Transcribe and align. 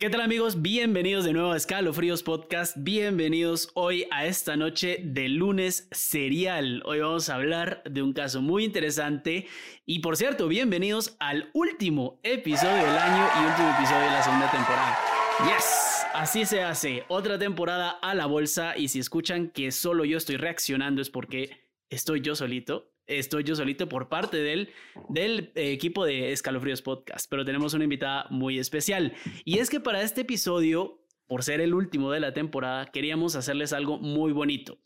¿Qué 0.00 0.08
tal 0.08 0.22
amigos? 0.22 0.62
Bienvenidos 0.62 1.26
de 1.26 1.34
nuevo 1.34 1.52
a 1.52 1.58
Escalofríos 1.58 2.22
Podcast. 2.22 2.74
Bienvenidos 2.78 3.70
hoy 3.74 4.06
a 4.10 4.24
esta 4.24 4.56
noche 4.56 4.98
de 5.04 5.28
lunes 5.28 5.88
serial. 5.90 6.82
Hoy 6.86 7.00
vamos 7.00 7.28
a 7.28 7.34
hablar 7.34 7.82
de 7.84 8.00
un 8.00 8.14
caso 8.14 8.40
muy 8.40 8.64
interesante. 8.64 9.46
Y 9.84 9.98
por 9.98 10.16
cierto, 10.16 10.48
bienvenidos 10.48 11.18
al 11.20 11.50
último 11.52 12.18
episodio 12.22 12.78
del 12.78 12.96
año 12.96 13.28
y 13.42 13.50
último 13.50 13.68
episodio 13.76 14.00
de 14.00 14.10
la 14.10 14.22
segunda 14.22 14.50
temporada. 14.50 14.98
Yes, 15.44 16.06
así 16.14 16.46
se 16.46 16.62
hace. 16.62 17.04
Otra 17.08 17.38
temporada 17.38 17.90
a 17.90 18.14
la 18.14 18.24
bolsa. 18.24 18.78
Y 18.78 18.88
si 18.88 19.00
escuchan 19.00 19.50
que 19.50 19.70
solo 19.70 20.06
yo 20.06 20.16
estoy 20.16 20.38
reaccionando 20.38 21.02
es 21.02 21.10
porque 21.10 21.68
estoy 21.90 22.22
yo 22.22 22.34
solito 22.34 22.90
estoy 23.18 23.44
yo 23.44 23.54
solito 23.56 23.88
por 23.88 24.08
parte 24.08 24.36
del, 24.36 24.70
del 25.08 25.52
equipo 25.54 26.04
de 26.04 26.32
Escalofríos 26.32 26.82
Podcast, 26.82 27.26
pero 27.28 27.44
tenemos 27.44 27.74
una 27.74 27.84
invitada 27.84 28.26
muy 28.30 28.58
especial. 28.58 29.14
Y 29.44 29.58
es 29.58 29.70
que 29.70 29.80
para 29.80 30.02
este 30.02 30.22
episodio, 30.22 31.00
por 31.26 31.42
ser 31.42 31.60
el 31.60 31.74
último 31.74 32.10
de 32.10 32.20
la 32.20 32.32
temporada, 32.32 32.86
queríamos 32.86 33.36
hacerles 33.36 33.72
algo 33.72 33.98
muy 33.98 34.32
bonito. 34.32 34.78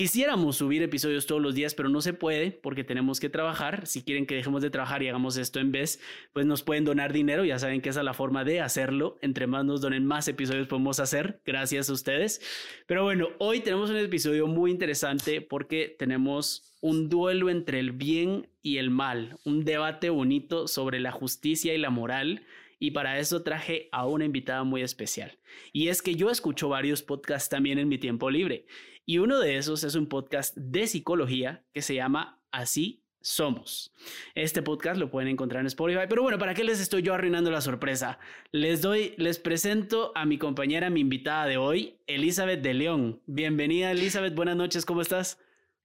Quisiéramos 0.00 0.56
subir 0.56 0.82
episodios 0.82 1.26
todos 1.26 1.42
los 1.42 1.54
días, 1.54 1.74
pero 1.74 1.90
no 1.90 2.00
se 2.00 2.14
puede 2.14 2.52
porque 2.52 2.84
tenemos 2.84 3.20
que 3.20 3.28
trabajar. 3.28 3.86
Si 3.86 4.02
quieren 4.02 4.24
que 4.24 4.34
dejemos 4.34 4.62
de 4.62 4.70
trabajar 4.70 5.02
y 5.02 5.08
hagamos 5.08 5.36
esto 5.36 5.60
en 5.60 5.72
vez, 5.72 6.00
pues 6.32 6.46
nos 6.46 6.62
pueden 6.62 6.86
donar 6.86 7.12
dinero. 7.12 7.44
Ya 7.44 7.58
saben 7.58 7.82
que 7.82 7.90
esa 7.90 8.00
es 8.00 8.06
la 8.06 8.14
forma 8.14 8.42
de 8.42 8.62
hacerlo. 8.62 9.18
Entre 9.20 9.46
más 9.46 9.66
nos 9.66 9.82
donen, 9.82 10.06
más 10.06 10.26
episodios 10.26 10.68
podemos 10.68 11.00
hacer. 11.00 11.42
Gracias 11.44 11.90
a 11.90 11.92
ustedes. 11.92 12.40
Pero 12.86 13.04
bueno, 13.04 13.28
hoy 13.36 13.60
tenemos 13.60 13.90
un 13.90 13.98
episodio 13.98 14.46
muy 14.46 14.70
interesante 14.70 15.42
porque 15.42 15.94
tenemos 15.98 16.74
un 16.80 17.10
duelo 17.10 17.50
entre 17.50 17.78
el 17.78 17.92
bien 17.92 18.48
y 18.62 18.78
el 18.78 18.88
mal, 18.88 19.36
un 19.44 19.66
debate 19.66 20.08
bonito 20.08 20.66
sobre 20.66 20.98
la 20.98 21.12
justicia 21.12 21.74
y 21.74 21.78
la 21.78 21.90
moral 21.90 22.46
y 22.78 22.92
para 22.92 23.18
eso 23.18 23.42
traje 23.42 23.90
a 23.92 24.06
una 24.06 24.24
invitada 24.24 24.64
muy 24.64 24.80
especial. 24.80 25.36
Y 25.74 25.88
es 25.88 26.00
que 26.00 26.14
yo 26.14 26.30
escucho 26.30 26.70
varios 26.70 27.02
podcasts 27.02 27.50
también 27.50 27.78
en 27.78 27.88
mi 27.88 27.98
tiempo 27.98 28.30
libre 28.30 28.64
y 29.10 29.18
uno 29.18 29.40
de 29.40 29.56
esos 29.56 29.82
es 29.82 29.96
un 29.96 30.06
podcast 30.06 30.56
de 30.56 30.86
psicología 30.86 31.64
que 31.74 31.82
se 31.82 31.96
llama 31.96 32.38
Así 32.52 33.02
somos. 33.20 33.92
Este 34.36 34.62
podcast 34.62 35.00
lo 35.00 35.10
pueden 35.10 35.28
encontrar 35.28 35.62
en 35.62 35.66
Spotify, 35.66 36.02
pero 36.08 36.22
bueno, 36.22 36.38
¿para 36.38 36.54
qué 36.54 36.62
les 36.62 36.78
estoy 36.78 37.02
yo 37.02 37.12
arruinando 37.12 37.50
la 37.50 37.60
sorpresa? 37.60 38.20
Les 38.52 38.82
doy, 38.82 39.14
les 39.16 39.40
presento 39.40 40.12
a 40.14 40.26
mi 40.26 40.38
compañera, 40.38 40.90
mi 40.90 41.00
invitada 41.00 41.46
de 41.46 41.56
hoy, 41.56 41.98
Elizabeth 42.06 42.62
de 42.62 42.72
León. 42.72 43.20
Bienvenida, 43.26 43.90
Elizabeth, 43.90 44.36
buenas 44.36 44.54
noches, 44.54 44.86
¿cómo 44.86 45.00
estás? 45.00 45.40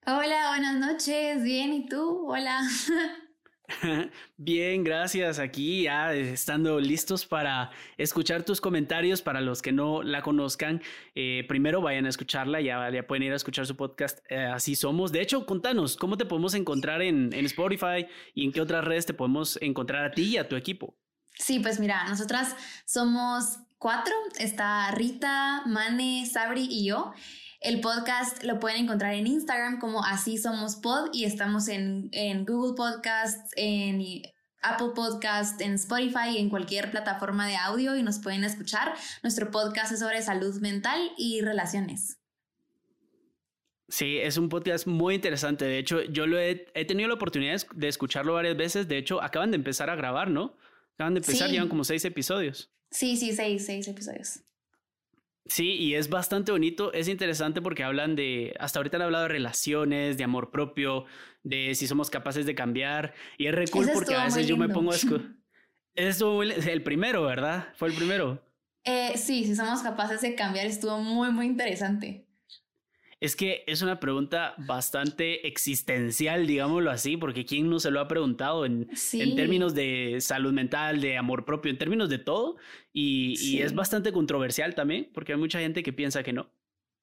Hola, 0.05 0.49
buenas 0.49 0.75
noches, 0.75 1.41
bien, 1.41 1.73
¿y 1.73 1.87
tú? 1.87 2.27
Hola. 2.31 2.61
Bien, 4.37 4.83
gracias. 4.83 5.39
Aquí 5.39 5.83
ya 5.83 6.13
estando 6.13 6.79
listos 6.79 7.25
para 7.25 7.71
escuchar 7.97 8.43
tus 8.43 8.61
comentarios. 8.61 9.21
Para 9.21 9.41
los 9.41 9.61
que 9.61 9.71
no 9.71 10.03
la 10.03 10.21
conozcan, 10.21 10.81
eh, 11.15 11.45
primero 11.47 11.81
vayan 11.81 12.05
a 12.05 12.09
escucharla. 12.09 12.61
Ya, 12.61 12.89
pueden 13.07 13.23
ir 13.23 13.33
a 13.33 13.35
escuchar 13.35 13.65
su 13.65 13.75
podcast. 13.75 14.19
Eh, 14.29 14.37
así 14.37 14.75
somos. 14.75 15.11
De 15.11 15.21
hecho, 15.21 15.45
contanos 15.45 15.95
cómo 15.97 16.17
te 16.17 16.25
podemos 16.25 16.53
encontrar 16.53 17.01
en, 17.01 17.33
en, 17.33 17.45
Spotify 17.45 18.07
y 18.33 18.45
en 18.45 18.51
qué 18.51 18.61
otras 18.61 18.83
redes 18.83 19.05
te 19.05 19.13
podemos 19.13 19.57
encontrar 19.61 20.05
a 20.05 20.11
ti 20.11 20.23
y 20.23 20.37
a 20.37 20.47
tu 20.47 20.55
equipo. 20.55 20.95
Sí, 21.37 21.59
pues 21.59 21.79
mira, 21.79 22.07
nosotras 22.07 22.55
somos 22.85 23.59
cuatro. 23.77 24.13
Está 24.39 24.91
Rita, 24.91 25.63
Mane, 25.65 26.25
Sabri 26.25 26.67
y 26.69 26.87
yo. 26.87 27.13
El 27.65 27.81
podcast 27.81 28.43
lo 28.43 28.59
pueden 28.59 28.83
encontrar 28.83 29.15
en 29.15 29.25
Instagram 29.25 29.79
como 29.79 30.05
Así 30.05 30.37
Somos 30.37 30.75
Pod 30.75 31.09
y 31.13 31.25
estamos 31.25 31.67
en, 31.67 32.11
Google 32.45 32.75
Podcasts, 32.75 33.51
en 33.55 34.21
Apple 34.61 34.89
Podcast, 34.93 35.59
en 35.61 35.73
Spotify, 35.73 36.37
en 36.37 36.51
cualquier 36.51 36.91
plataforma 36.91 37.47
de 37.47 37.55
audio 37.55 37.95
y 37.95 38.03
nos 38.03 38.19
pueden 38.19 38.43
escuchar. 38.43 38.93
Nuestro 39.23 39.49
podcast 39.49 39.91
es 39.91 39.99
sobre 39.99 40.21
salud 40.21 40.61
mental 40.61 41.11
y 41.17 41.41
relaciones. 41.41 42.19
Sí, 43.89 44.19
es 44.19 44.37
un 44.37 44.47
podcast 44.47 44.85
muy 44.85 45.15
interesante. 45.15 45.65
De 45.65 45.79
hecho, 45.79 46.03
yo 46.03 46.27
lo 46.27 46.37
he, 46.37 46.67
tenido 46.87 47.09
la 47.09 47.15
oportunidad 47.15 47.59
de 47.73 47.87
escucharlo 47.87 48.35
varias 48.35 48.55
veces. 48.55 48.87
De 48.87 48.99
hecho, 48.99 49.23
acaban 49.23 49.49
de 49.49 49.57
empezar 49.57 49.89
a 49.89 49.95
grabar, 49.95 50.29
¿no? 50.29 50.55
Acaban 50.93 51.15
de 51.15 51.21
empezar, 51.21 51.49
llevan 51.49 51.69
como 51.69 51.83
seis 51.83 52.05
episodios. 52.05 52.71
Sí, 52.91 53.17
sí, 53.17 53.33
seis, 53.33 53.65
seis 53.65 53.87
episodios. 53.87 54.41
Sí, 55.47 55.73
y 55.73 55.93
es 55.93 56.09
bastante 56.09 56.51
bonito, 56.51 56.91
es 56.93 57.07
interesante 57.07 57.61
porque 57.61 57.83
hablan 57.83 58.15
de, 58.15 58.55
hasta 58.59 58.79
ahorita 58.79 58.97
han 58.97 59.03
hablado 59.03 59.23
de 59.25 59.29
relaciones, 59.29 60.17
de 60.17 60.23
amor 60.23 60.49
propio, 60.49 61.05
de 61.43 61.75
si 61.75 61.85
somos 61.85 62.09
capaces 62.09 62.47
de 62.47 62.55
cambiar, 62.55 63.13
y 63.37 63.45
es 63.45 63.53
re 63.53 63.67
cool 63.67 63.87
porque 63.93 64.15
a 64.15 64.25
veces 64.25 64.47
yo 64.47 64.57
me 64.57 64.69
pongo 64.69 64.91
a 64.91 64.95
Estuvo 65.95 66.43
el 66.43 66.83
primero, 66.83 67.23
¿verdad? 67.23 67.69
Fue 67.75 67.87
el 67.87 67.95
primero. 67.95 68.41
Eh, 68.83 69.17
sí, 69.17 69.45
si 69.45 69.55
somos 69.55 69.81
capaces 69.81 70.21
de 70.21 70.35
cambiar, 70.35 70.67
estuvo 70.67 70.99
muy, 70.99 71.31
muy 71.31 71.47
interesante. 71.47 72.24
Es 73.21 73.35
que 73.35 73.63
es 73.65 73.81
una 73.81 73.99
pregunta 73.99 74.55
bastante 74.57 75.47
existencial, 75.47 76.47
digámoslo 76.47 76.91
así, 76.91 77.17
porque 77.17 77.45
¿quién 77.45 77.69
no 77.69 77.79
se 77.79 77.89
lo 77.91 77.99
ha 77.99 78.07
preguntado 78.07 78.65
en, 78.65 78.89
en 79.13 79.35
términos 79.35 79.73
de 79.73 80.17
salud 80.19 80.51
mental, 80.51 81.01
de 81.01 81.17
amor 81.17 81.45
propio, 81.45 81.71
en 81.71 81.77
términos 81.77 82.09
de 82.09 82.19
todo? 82.19 82.57
Y, 82.91 83.35
y 83.39 83.61
es 83.61 83.73
bastante 83.73 84.11
controversial 84.11 84.75
también, 84.75 85.09
porque 85.13 85.33
hay 85.33 85.39
mucha 85.39 85.59
gente 85.59 85.81
que 85.81 85.93
piensa 85.93 86.23
que 86.23 86.33
no. 86.33 86.51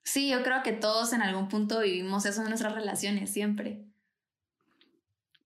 Sí, 0.05 0.31
yo 0.31 0.43
creo 0.43 0.63
que 0.63 0.73
todos 0.73 1.13
en 1.13 1.23
algún 1.23 1.49
punto 1.49 1.81
vivimos 1.81 2.27
eso 2.27 2.43
en 2.43 2.49
nuestras 2.49 2.75
relaciones, 2.75 3.31
siempre 3.31 3.92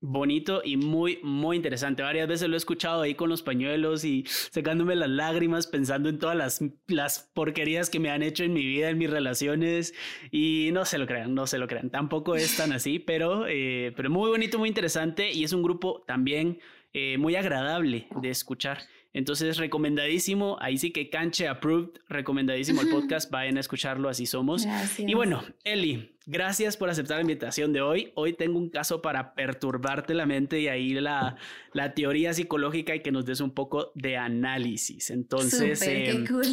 bonito 0.01 0.63
y 0.65 0.77
muy, 0.77 1.19
muy 1.23 1.57
interesante. 1.57 2.03
Varias 2.03 2.29
veces 2.29 2.49
lo 2.49 2.55
he 2.55 2.59
escuchado 2.59 3.03
ahí 3.03 3.15
con 3.15 3.29
los 3.29 3.43
pañuelos 3.43 4.05
y 4.05 4.25
secándome 4.27 4.95
las 4.97 5.09
lágrimas 5.09 5.67
pensando 5.67 6.09
en 6.09 6.19
todas 6.19 6.37
las, 6.37 6.61
las 6.87 7.31
porquerías 7.35 7.91
que 7.91 8.01
me 8.01 8.11
han 8.11 8.23
hecho 8.23 8.45
en 8.45 8.53
mi 8.53 8.65
vida, 8.65 8.91
en 8.91 8.99
mis 8.99 9.11
relaciones 9.11 9.95
y 10.31 10.71
no 10.73 10.85
se 10.85 10.99
lo 10.99 11.07
crean, 11.07 11.35
no 11.35 11.47
se 11.47 11.59
lo 11.59 11.67
crean. 11.67 11.91
Tampoco 11.91 12.37
es 12.37 12.57
tan 12.57 12.73
así, 12.73 12.99
pero, 12.99 13.47
eh, 13.49 13.93
pero 13.97 14.11
muy 14.11 14.31
bonito, 14.31 14.59
muy 14.59 14.69
interesante 14.69 15.33
y 15.33 15.45
es 15.45 15.53
un 15.53 15.63
grupo 15.63 16.05
también 16.07 16.59
eh, 16.93 17.19
muy 17.19 17.37
agradable 17.37 18.09
de 18.23 18.31
escuchar. 18.31 18.79
Entonces, 19.13 19.57
recomendadísimo, 19.57 20.59
ahí 20.61 20.77
sí 20.77 20.91
que 20.91 21.09
canche 21.09 21.49
approved, 21.49 22.01
recomendadísimo 22.07 22.83
el 22.83 22.91
podcast, 22.91 23.31
vayan 23.31 23.57
a 23.57 23.61
escucharlo, 23.61 24.11
así 24.11 24.27
somos. 24.27 24.67
Y 24.99 25.15
bueno, 25.15 25.43
Eli, 25.65 26.16
gracias 26.27 26.77
por 26.77 26.91
aceptar 26.91 27.17
la 27.17 27.23
invitación 27.23 27.73
de 27.73 27.81
hoy. 27.81 28.13
Hoy 28.15 28.35
tengo 28.35 28.59
un 28.59 28.69
caso 28.69 29.01
para 29.01 29.35
perturbarte 29.35 30.13
la 30.13 30.27
mente 30.27 30.61
y 30.61 30.69
ahí 30.69 30.91
la, 30.91 31.37
la 31.73 31.95
teoría 31.95 32.35
psicológica 32.35 32.95
y 32.95 33.01
que 33.01 33.13
nos 33.13 33.25
des 33.25 33.41
un 33.41 33.53
poco 33.53 33.93
de 33.95 34.17
análisis. 34.17 35.11
Entonces, 35.11 35.81
qué 35.81 36.11
em, 36.11 36.27
cool. 36.27 36.47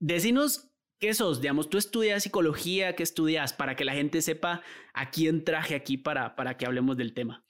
Decinos 0.00 0.70
¿Qué 0.98 1.12
sos? 1.12 1.40
Digamos, 1.42 1.68
tú 1.68 1.76
estudias 1.76 2.22
psicología, 2.22 2.96
¿qué 2.96 3.02
estudias? 3.02 3.52
Para 3.52 3.76
que 3.76 3.84
la 3.84 3.92
gente 3.92 4.22
sepa 4.22 4.62
a 4.94 5.10
quién 5.10 5.44
traje 5.44 5.74
aquí 5.74 5.98
para, 5.98 6.34
para 6.34 6.56
que 6.56 6.64
hablemos 6.64 6.96
del 6.96 7.12
tema. 7.12 7.44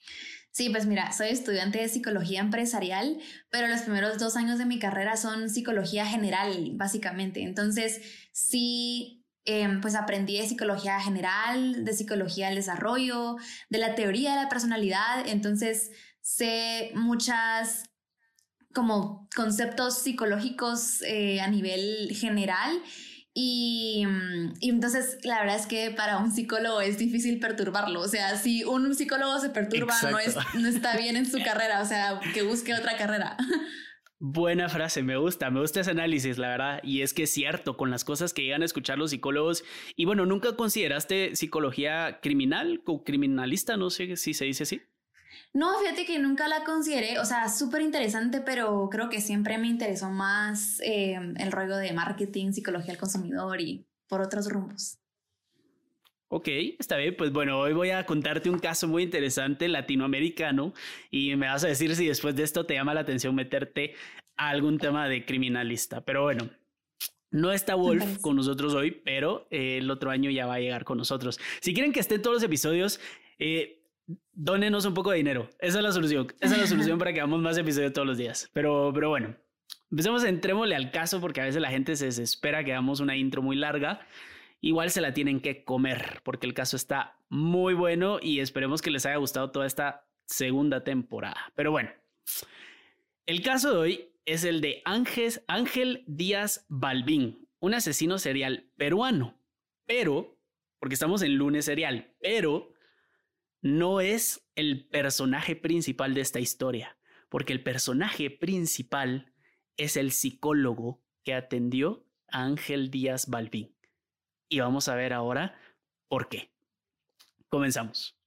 Sí, 0.51 0.69
pues 0.69 0.85
mira, 0.85 1.11
soy 1.11 1.29
estudiante 1.29 1.79
de 1.79 1.89
psicología 1.89 2.39
empresarial, 2.39 3.17
pero 3.49 3.67
los 3.67 3.81
primeros 3.81 4.17
dos 4.17 4.35
años 4.35 4.57
de 4.57 4.65
mi 4.65 4.79
carrera 4.79 5.15
son 5.15 5.49
psicología 5.49 6.05
general, 6.05 6.71
básicamente. 6.73 7.43
Entonces, 7.43 8.01
sí, 8.31 9.24
em, 9.45 9.81
pues 9.81 9.95
aprendí 9.95 10.37
de 10.37 10.47
psicología 10.47 10.99
general, 10.99 11.85
de 11.85 11.93
psicología 11.93 12.47
del 12.47 12.55
desarrollo, 12.55 13.37
de 13.69 13.77
la 13.77 13.95
teoría 13.95 14.35
de 14.35 14.43
la 14.43 14.49
personalidad. 14.49 15.27
Entonces, 15.27 15.91
sé 16.21 16.91
muchas 16.95 17.83
como 18.73 19.29
conceptos 19.35 19.99
psicológicos 19.99 21.01
eh, 21.03 21.39
a 21.39 21.47
nivel 21.47 22.09
general 22.13 22.81
Mm, 23.37 24.53
y, 24.61 24.69
entonces 24.69 25.17
la 25.23 25.39
verdad 25.39 25.57
es 25.57 25.67
que 25.67 25.91
para 25.91 26.19
un 26.19 26.31
psicólogo 26.31 26.79
es 26.79 26.97
difícil 26.97 27.39
perturbarlo. 27.39 28.01
O 28.01 28.07
sea, 28.07 28.37
si 28.37 28.63
un 28.63 28.95
psicólogo 28.95 29.39
se 29.39 29.49
perturba, 29.49 29.93
no, 30.09 30.19
es, 30.19 30.35
no 30.53 30.67
está 30.67 30.95
bien 30.95 31.17
en 31.17 31.25
su 31.29 31.39
carrera. 31.43 31.81
O 31.81 31.85
sea, 31.85 32.19
que 32.33 32.43
busque 32.43 32.73
otra 32.73 32.97
carrera. 32.97 33.35
Buena 34.17 34.69
frase, 34.69 35.03
me 35.03 35.17
gusta, 35.17 35.49
me 35.51 35.59
gusta 35.59 35.81
ese 35.81 35.91
análisis, 35.91 36.37
la 36.37 36.47
verdad. 36.47 36.79
Y 36.83 37.01
es 37.01 37.13
que 37.13 37.23
es 37.23 37.33
cierto, 37.33 37.75
con 37.75 37.91
las 37.91 38.05
cosas 38.05 38.33
que 38.33 38.43
llegan 38.43 38.61
a 38.61 38.65
escuchar 38.65 38.97
los 38.97 39.11
psicólogos. 39.11 39.63
Y 39.95 40.05
bueno, 40.05 40.25
¿nunca 40.25 40.55
consideraste 40.55 41.35
psicología 41.35 42.19
criminal 42.21 42.81
o 42.85 43.03
criminalista? 43.03 43.75
No 43.75 43.89
sé 43.89 44.15
si 44.15 44.33
se 44.33 44.45
dice 44.45 44.63
así. 44.63 44.81
No, 45.53 45.77
fíjate 45.79 46.05
que 46.05 46.17
nunca 46.19 46.47
la 46.47 46.63
consideré, 46.63 47.19
o 47.19 47.25
sea, 47.25 47.49
súper 47.49 47.81
interesante, 47.81 48.41
pero 48.41 48.89
creo 48.89 49.09
que 49.09 49.19
siempre 49.19 49.57
me 49.57 49.67
interesó 49.67 50.09
más 50.09 50.79
eh, 50.81 51.19
el 51.37 51.51
rollo 51.51 51.75
de 51.75 51.91
marketing, 51.91 52.51
psicología 52.51 52.87
del 52.87 52.97
consumidor 52.97 53.59
y 53.59 53.85
por 54.07 54.21
otros 54.21 54.49
rumbos. 54.49 54.99
Ok, 56.27 56.47
está 56.79 56.97
bien. 56.97 57.15
Pues 57.15 57.31
bueno, 57.31 57.59
hoy 57.59 57.73
voy 57.73 57.91
a 57.91 58.05
contarte 58.05 58.49
un 58.49 58.59
caso 58.59 58.87
muy 58.87 59.03
interesante 59.03 59.67
latinoamericano 59.67 60.73
y 61.11 61.35
me 61.35 61.47
vas 61.47 61.63
a 61.63 61.67
decir 61.67 61.95
si 61.95 62.07
después 62.07 62.35
de 62.35 62.43
esto 62.43 62.65
te 62.65 62.73
llama 62.73 62.93
la 62.93 63.01
atención 63.01 63.35
meterte 63.35 63.93
a 64.35 64.49
algún 64.49 64.77
tema 64.77 65.07
de 65.07 65.25
criminalista. 65.25 66.03
Pero 66.03 66.23
bueno, 66.23 66.49
no 67.31 67.51
está 67.51 67.75
Wolf 67.75 68.19
con 68.21 68.35
nosotros 68.35 68.73
hoy, 68.73 68.91
pero 68.91 69.47
eh, 69.51 69.77
el 69.77 69.89
otro 69.91 70.09
año 70.11 70.29
ya 70.29 70.45
va 70.45 70.55
a 70.55 70.59
llegar 70.59 70.83
con 70.83 70.97
nosotros. 70.97 71.39
Si 71.61 71.73
quieren 71.73 71.91
que 71.91 71.99
estén 71.99 72.21
todos 72.21 72.35
los 72.35 72.43
episodios, 72.43 72.99
eh, 73.39 73.81
Dónenos 74.33 74.85
un 74.85 74.93
poco 74.93 75.11
de 75.11 75.17
dinero. 75.17 75.49
Esa 75.59 75.79
es 75.79 75.83
la 75.83 75.91
solución. 75.91 76.27
Esa 76.39 76.55
es 76.55 76.61
la 76.61 76.67
solución 76.67 76.99
para 76.99 77.13
que 77.13 77.19
hagamos 77.19 77.41
más 77.41 77.57
episodios 77.57 77.93
todos 77.93 78.07
los 78.07 78.17
días. 78.17 78.49
Pero, 78.53 78.91
pero 78.93 79.09
bueno, 79.09 79.35
empecemos, 79.89 80.23
entrémosle 80.23 80.75
al 80.75 80.91
caso 80.91 81.19
porque 81.19 81.41
a 81.41 81.45
veces 81.45 81.61
la 81.61 81.69
gente 81.69 81.95
se 81.95 82.05
desespera 82.05 82.63
que 82.63 82.73
hagamos 82.73 82.99
una 82.99 83.15
intro 83.15 83.41
muy 83.41 83.55
larga. 83.55 84.05
Igual 84.65 84.89
se 84.89 84.99
la 84.99 85.13
tienen 85.13 85.41
que 85.41 85.63
comer 85.63 86.21
porque 86.23 86.47
el 86.47 86.55
caso 86.55 86.75
está 86.75 87.19
muy 87.29 87.75
bueno 87.75 88.17
y 88.19 88.39
esperemos 88.39 88.81
que 88.81 88.89
les 88.89 89.05
haya 89.05 89.17
gustado 89.17 89.51
toda 89.51 89.67
esta 89.67 90.09
segunda 90.25 90.83
temporada. 90.83 91.53
Pero 91.55 91.69
bueno, 91.69 91.91
el 93.27 93.43
caso 93.43 93.69
de 93.69 93.77
hoy 93.77 94.09
es 94.25 94.43
el 94.43 94.61
de 94.61 94.81
Ángel, 94.83 95.33
Ángel 95.47 96.03
Díaz 96.07 96.65
Balbín, 96.67 97.47
un 97.59 97.75
asesino 97.75 98.17
serial 98.17 98.71
peruano. 98.75 99.39
Pero, 99.85 100.41
porque 100.79 100.95
estamos 100.95 101.21
en 101.21 101.35
lunes 101.35 101.65
serial, 101.65 102.15
pero 102.19 102.73
no 103.61 104.01
es 104.01 104.49
el 104.55 104.87
personaje 104.87 105.55
principal 105.55 106.15
de 106.15 106.21
esta 106.21 106.39
historia, 106.39 106.97
porque 107.29 107.53
el 107.53 107.61
personaje 107.61 108.31
principal 108.31 109.31
es 109.77 109.95
el 109.95 110.11
psicólogo 110.11 111.03
que 111.23 111.35
atendió 111.35 112.09
a 112.29 112.45
Ángel 112.45 112.89
Díaz 112.89 113.29
Balbín. 113.29 113.74
Y 114.55 114.61
vamos 114.61 114.87
a 114.87 114.95
ver 114.95 115.11
ahora 115.11 115.59
por 116.07 116.29
qué. 116.29 116.49
Comenzamos. 117.49 118.17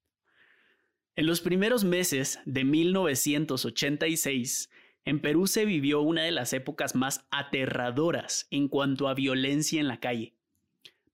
En 1.16 1.24
los 1.24 1.40
primeros 1.40 1.84
meses 1.84 2.38
de 2.44 2.64
1986, 2.64 4.68
en 5.06 5.22
Perú 5.22 5.46
se 5.46 5.64
vivió 5.64 6.02
una 6.02 6.24
de 6.24 6.30
las 6.30 6.52
épocas 6.52 6.94
más 6.94 7.26
aterradoras 7.30 8.46
en 8.50 8.68
cuanto 8.68 9.08
a 9.08 9.14
violencia 9.14 9.80
en 9.80 9.88
la 9.88 10.00
calle. 10.00 10.36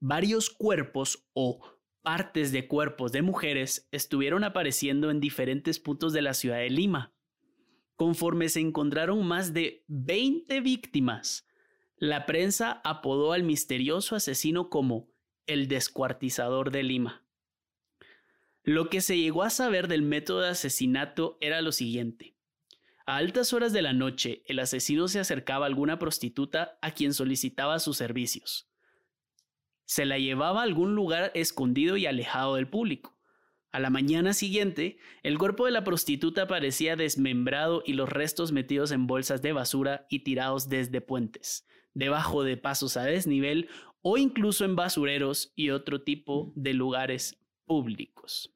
Varios 0.00 0.50
cuerpos 0.50 1.28
o 1.32 1.61
partes 2.02 2.50
de 2.50 2.66
cuerpos 2.66 3.12
de 3.12 3.22
mujeres 3.22 3.88
estuvieron 3.93 4.43
apareciendo 4.43 5.12
en 5.12 5.20
diferentes 5.20 5.78
puntos 5.78 6.12
de 6.12 6.22
la 6.22 6.34
ciudad 6.34 6.58
de 6.58 6.70
Lima. 6.70 7.14
Conforme 7.94 8.49
se 8.49 8.58
encontraron 8.58 9.25
más 9.25 9.55
de 9.55 9.84
20 9.87 10.61
víctimas, 10.61 11.46
la 12.09 12.27
prensa 12.27 12.83
apodó 12.85 13.33
al 13.33 13.45
misterioso 13.45 14.15
asesino 14.15 14.69
como 14.69 15.09
el 15.47 15.69
descuartizador 15.69 16.71
de 16.71 16.83
Lima. 16.83 17.25
Lo 18.62 18.91
que 18.91 19.01
se 19.01 19.17
llegó 19.17 19.43
a 19.43 19.49
saber 19.49 19.89
del 19.89 20.03
método 20.03 20.43
de 20.43 20.49
asesinato 20.49 21.39
era 21.41 21.62
lo 21.62 21.73
siguiente. 21.73 22.37
A 23.06 23.17
altas 23.17 23.55
horas 23.55 23.73
de 23.73 23.81
la 23.81 23.95
noche, 23.95 24.43
el 24.47 24.59
asesino 24.59 25.09
se 25.09 25.19
acercaba 25.19 25.65
a 25.65 25.69
alguna 25.69 25.99
prostituta 25.99 26.79
a 26.83 26.91
quien 26.91 27.15
solicitaba 27.15 27.79
sus 27.79 27.97
servicios. 27.97 28.71
Se 29.87 30.05
la 30.05 30.19
llevaba 30.19 30.61
a 30.61 30.65
algún 30.65 30.95
lugar 30.95 31.31
escondido 31.35 31.97
y 31.97 32.05
alejado 32.05 32.57
del 32.57 32.69
público. 32.69 33.19
A 33.73 33.81
la 33.81 33.91
mañana 33.91 34.35
siguiente, 34.35 34.99
el 35.23 35.39
cuerpo 35.39 35.65
de 35.65 35.73
la 35.73 35.85
prostituta 35.85 36.47
parecía 36.47 36.97
desmembrado 36.97 37.83
y 37.85 37.95
los 37.95 38.11
restos 38.11 38.53
metidos 38.53 38.93
en 38.93 39.07
bolsas 39.07 39.41
de 39.41 39.53
basura 39.53 40.07
y 40.11 40.21
tirados 40.21 40.69
desde 40.69 41.00
puentes, 41.00 41.67
debajo 41.94 42.44
de 42.44 42.56
pasos 42.56 42.96
a 42.96 43.05
desnivel 43.05 43.69
o 44.02 44.19
incluso 44.19 44.64
en 44.64 44.76
basureros 44.76 45.52
y 45.56 45.70
otro 45.70 46.02
tipo 46.02 46.52
de 46.55 46.75
lugares 46.75 47.38
públicos. 47.64 48.55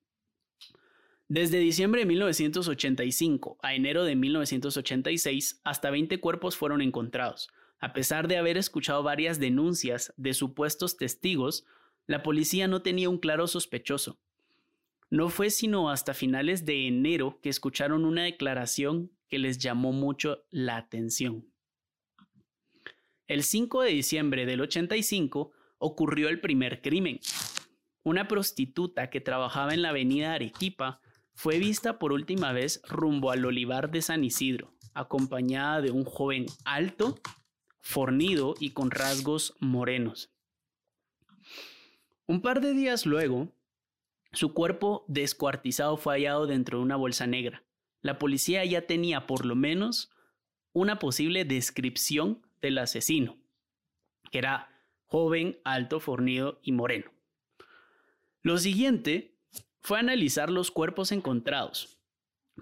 Desde 1.29 1.59
diciembre 1.59 2.01
de 2.01 2.07
1985 2.07 3.59
a 3.63 3.75
enero 3.75 4.05
de 4.05 4.17
1986, 4.17 5.61
hasta 5.65 5.91
20 5.91 6.21
cuerpos 6.21 6.57
fueron 6.57 6.81
encontrados. 6.81 7.49
A 7.81 7.93
pesar 7.93 8.29
de 8.29 8.39
haber 8.39 8.57
escuchado 8.57 9.03
varias 9.03 9.39
denuncias 9.39 10.13
de 10.17 10.35
supuestos 10.35 10.97
testigos, 10.97 11.67
la 12.07 12.23
policía 12.23 12.67
no 12.67 12.83
tenía 12.83 13.11
un 13.11 13.19
claro 13.19 13.47
sospechoso. 13.47 14.19
No 15.11 15.29
fue 15.29 15.51
sino 15.51 15.91
hasta 15.91 16.15
finales 16.15 16.65
de 16.65 16.87
enero 16.87 17.39
que 17.43 17.51
escucharon 17.51 18.05
una 18.05 18.25
declaración 18.25 19.11
que 19.29 19.39
les 19.39 19.59
llamó 19.59 19.93
mucho 19.93 20.45
la 20.51 20.77
atención. 20.77 21.47
El 23.29 23.43
5 23.43 23.83
de 23.83 23.91
diciembre 23.91 24.47
del 24.47 24.63
85 24.63 25.53
ocurrió 25.77 26.31
el 26.31 26.41
primer 26.41 26.81
crimen. 26.81 27.21
Una 28.03 28.27
prostituta 28.27 29.11
que 29.11 29.21
trabajaba 29.21 29.75
en 29.75 29.83
la 29.83 29.91
avenida 29.91 30.33
Arequipa 30.33 31.03
fue 31.35 31.59
vista 31.59 31.99
por 31.99 32.13
última 32.13 32.53
vez 32.53 32.81
rumbo 32.89 33.31
al 33.31 33.45
olivar 33.45 33.91
de 33.91 34.01
San 34.01 34.25
Isidro, 34.25 34.73
acompañada 34.95 35.83
de 35.83 35.91
un 35.91 36.05
joven 36.05 36.47
alto, 36.65 37.17
fornido 37.81 38.55
y 38.59 38.71
con 38.71 38.91
rasgos 38.91 39.55
morenos. 39.61 40.33
Un 42.27 42.41
par 42.41 42.63
de 42.63 42.73
días 42.73 43.05
luego, 43.05 43.53
su 44.33 44.55
cuerpo 44.55 45.05
descuartizado 45.07 45.99
fue 45.99 46.15
hallado 46.15 46.47
dentro 46.47 46.79
de 46.79 46.85
una 46.85 46.97
bolsa 46.97 47.27
negra. 47.27 47.63
La 48.01 48.19
policía 48.19 48.65
ya 48.65 48.87
tenía 48.87 49.27
por 49.27 49.45
lo 49.45 49.55
menos 49.55 50.11
una 50.73 50.99
posible 50.99 51.45
descripción 51.45 52.48
del 52.61 52.79
asesino, 52.79 53.37
que 54.31 54.39
era 54.39 54.69
joven, 55.07 55.59
alto, 55.65 56.01
fornido 56.01 56.61
y 56.63 56.73
moreno. 56.73 57.11
Lo 58.43 58.59
siguiente 58.59 59.37
fue 59.81 59.99
analizar 59.99 60.51
los 60.51 60.71
cuerpos 60.71 61.13
encontrados 61.13 61.99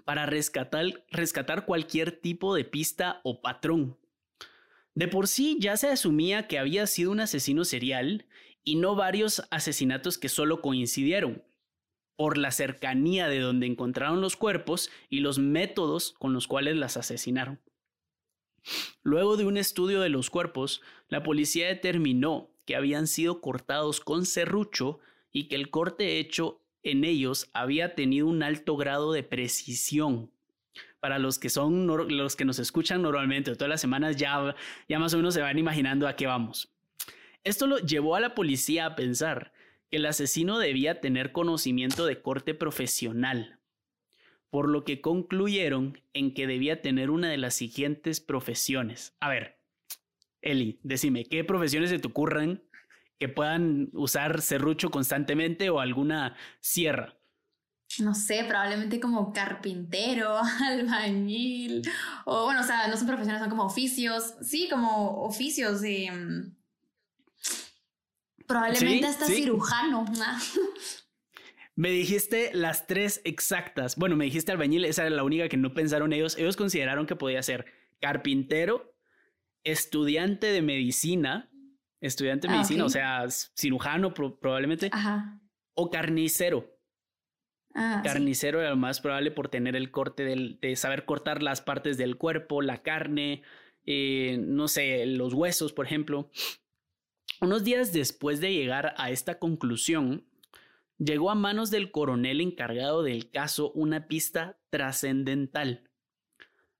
para 0.05 0.25
rescatar, 0.25 1.65
cualquier 1.65 2.11
tipo 2.11 2.55
de 2.55 2.63
pista 2.63 3.21
o 3.23 3.41
patrón. 3.41 3.97
De 4.95 5.07
por 5.07 5.27
sí 5.27 5.57
ya 5.59 5.77
se 5.77 5.89
asumía 5.89 6.47
que 6.47 6.59
había 6.59 6.87
sido 6.87 7.11
un 7.11 7.19
asesino 7.19 7.65
serial 7.65 8.25
y 8.63 8.75
no 8.75 8.95
varios 8.95 9.43
asesinatos 9.51 10.17
que 10.17 10.29
solo 10.29 10.61
coincidieron, 10.61 11.43
por 12.15 12.37
la 12.37 12.51
cercanía 12.51 13.27
de 13.27 13.39
donde 13.39 13.67
encontraron 13.67 14.21
los 14.21 14.35
cuerpos 14.35 14.89
y 15.09 15.19
los 15.19 15.39
métodos 15.39 16.13
con 16.17 16.33
los 16.33 16.47
cuales 16.47 16.75
las 16.75 16.97
asesinaron. 16.97 17.59
Luego 19.03 19.37
de 19.37 19.45
un 19.45 19.57
estudio 19.57 20.01
de 20.01 20.09
los 20.09 20.29
cuerpos, 20.29 20.81
la 21.09 21.23
policía 21.23 21.67
determinó 21.67 22.49
que 22.65 22.75
habían 22.75 23.07
sido 23.07 23.41
cortados 23.41 23.99
con 24.01 24.25
serrucho 24.25 24.99
y 25.31 25.45
que 25.47 25.55
el 25.55 25.69
corte 25.69 26.19
hecho 26.19 26.61
en 26.83 27.03
ellos 27.03 27.49
había 27.53 27.95
tenido 27.95 28.27
un 28.27 28.43
alto 28.43 28.75
grado 28.75 29.11
de 29.11 29.23
precisión. 29.23 30.31
Para 30.99 31.19
los 31.19 31.39
que 31.39 31.49
son 31.49 31.87
los 31.87 32.35
que 32.35 32.45
nos 32.45 32.59
escuchan 32.59 33.01
normalmente 33.01 33.55
todas 33.55 33.69
las 33.69 33.81
semanas 33.81 34.15
ya, 34.15 34.55
ya 34.89 34.99
más 34.99 35.13
o 35.13 35.17
menos 35.17 35.33
se 35.33 35.41
van 35.41 35.57
imaginando 35.57 36.07
a 36.07 36.15
qué 36.15 36.27
vamos. 36.27 36.73
Esto 37.43 37.67
lo 37.67 37.77
llevó 37.77 38.15
a 38.15 38.19
la 38.19 38.35
policía 38.35 38.85
a 38.85 38.95
pensar 38.95 39.53
que 39.89 39.97
el 39.97 40.05
asesino 40.05 40.59
debía 40.59 40.99
tener 40.99 41.31
conocimiento 41.31 42.05
de 42.05 42.21
corte 42.21 42.53
profesional, 42.53 43.56
por 44.49 44.69
lo 44.69 44.83
que 44.83 45.01
concluyeron 45.01 46.01
en 46.13 46.33
que 46.33 46.47
debía 46.47 46.81
tener 46.81 47.09
una 47.09 47.29
de 47.29 47.37
las 47.37 47.53
siguientes 47.53 48.21
profesiones. 48.21 49.15
A 49.19 49.29
ver, 49.29 49.59
Eli, 50.41 50.79
decime, 50.83 51.25
¿qué 51.25 51.43
profesiones 51.43 51.89
se 51.89 51.99
te 51.99 52.07
ocurren 52.07 52.63
que 53.19 53.27
puedan 53.27 53.89
usar 53.93 54.41
serrucho 54.41 54.89
constantemente 54.89 55.69
o 55.69 55.79
alguna 55.79 56.35
sierra? 56.59 57.17
No 57.99 58.13
sé, 58.13 58.43
probablemente 58.47 58.99
como 58.99 59.33
carpintero, 59.33 60.37
albañil, 60.65 61.81
o 62.25 62.45
bueno, 62.45 62.61
o 62.61 62.63
sea, 62.63 62.87
no 62.87 62.97
son 62.97 63.07
profesiones, 63.07 63.41
son 63.41 63.49
como 63.49 63.63
oficios, 63.63 64.35
sí, 64.41 64.67
como 64.69 65.23
oficios. 65.23 65.81
Mm, 65.81 66.51
probablemente 68.45 69.07
hasta 69.07 69.25
cirujano. 69.25 70.05
Me 71.77 71.91
dijiste 71.91 72.49
las 72.53 72.87
tres 72.87 73.21
exactas. 73.23 73.97
Bueno, 73.97 74.15
me 74.15 74.25
dijiste 74.25 74.51
albañil, 74.51 74.83
esa 74.83 75.03
era 75.03 75.15
la 75.15 75.23
única 75.23 75.47
que 75.47 75.57
no 75.57 75.75
pensaron 75.75 76.11
ellos. 76.11 76.35
Ellos 76.35 76.57
consideraron 76.57 77.05
que 77.05 77.15
podía 77.15 77.43
ser 77.43 77.67
carpintero, 78.01 78.95
estudiante 79.63 80.47
de 80.47 80.63
medicina, 80.63 81.51
estudiante 82.01 82.47
de 82.47 82.53
ah, 82.53 82.57
medicina, 82.57 82.83
o 82.83 82.89
sea, 82.89 83.25
cirujano 83.29 84.11
probablemente, 84.15 84.89
o 85.75 85.91
carnicero. 85.91 86.67
Ah, 87.75 88.01
carnicero 88.03 88.59
era 88.59 88.71
lo 88.71 88.75
más 88.75 88.99
probable 88.99 89.29
por 89.29 89.49
tener 89.49 89.75
el 89.75 89.91
corte 89.91 90.23
del, 90.23 90.59
de 90.59 90.75
saber 90.75 91.05
cortar 91.05 91.43
las 91.43 91.61
partes 91.61 91.95
del 91.99 92.17
cuerpo, 92.17 92.63
la 92.63 92.81
carne, 92.81 93.43
eh, 93.85 94.39
no 94.39 94.67
sé, 94.67 95.05
los 95.05 95.35
huesos, 95.35 95.73
por 95.73 95.85
ejemplo. 95.85 96.31
Unos 97.39 97.63
días 97.63 97.93
después 97.93 98.41
de 98.41 98.51
llegar 98.51 98.95
a 98.97 99.11
esta 99.11 99.37
conclusión, 99.37 100.26
llegó 100.97 101.31
a 101.31 101.35
manos 101.35 101.71
del 101.71 101.91
coronel 101.91 102.41
encargado 102.41 103.03
del 103.03 103.29
caso 103.31 103.71
una 103.73 104.07
pista 104.07 104.59
trascendental. 104.69 105.89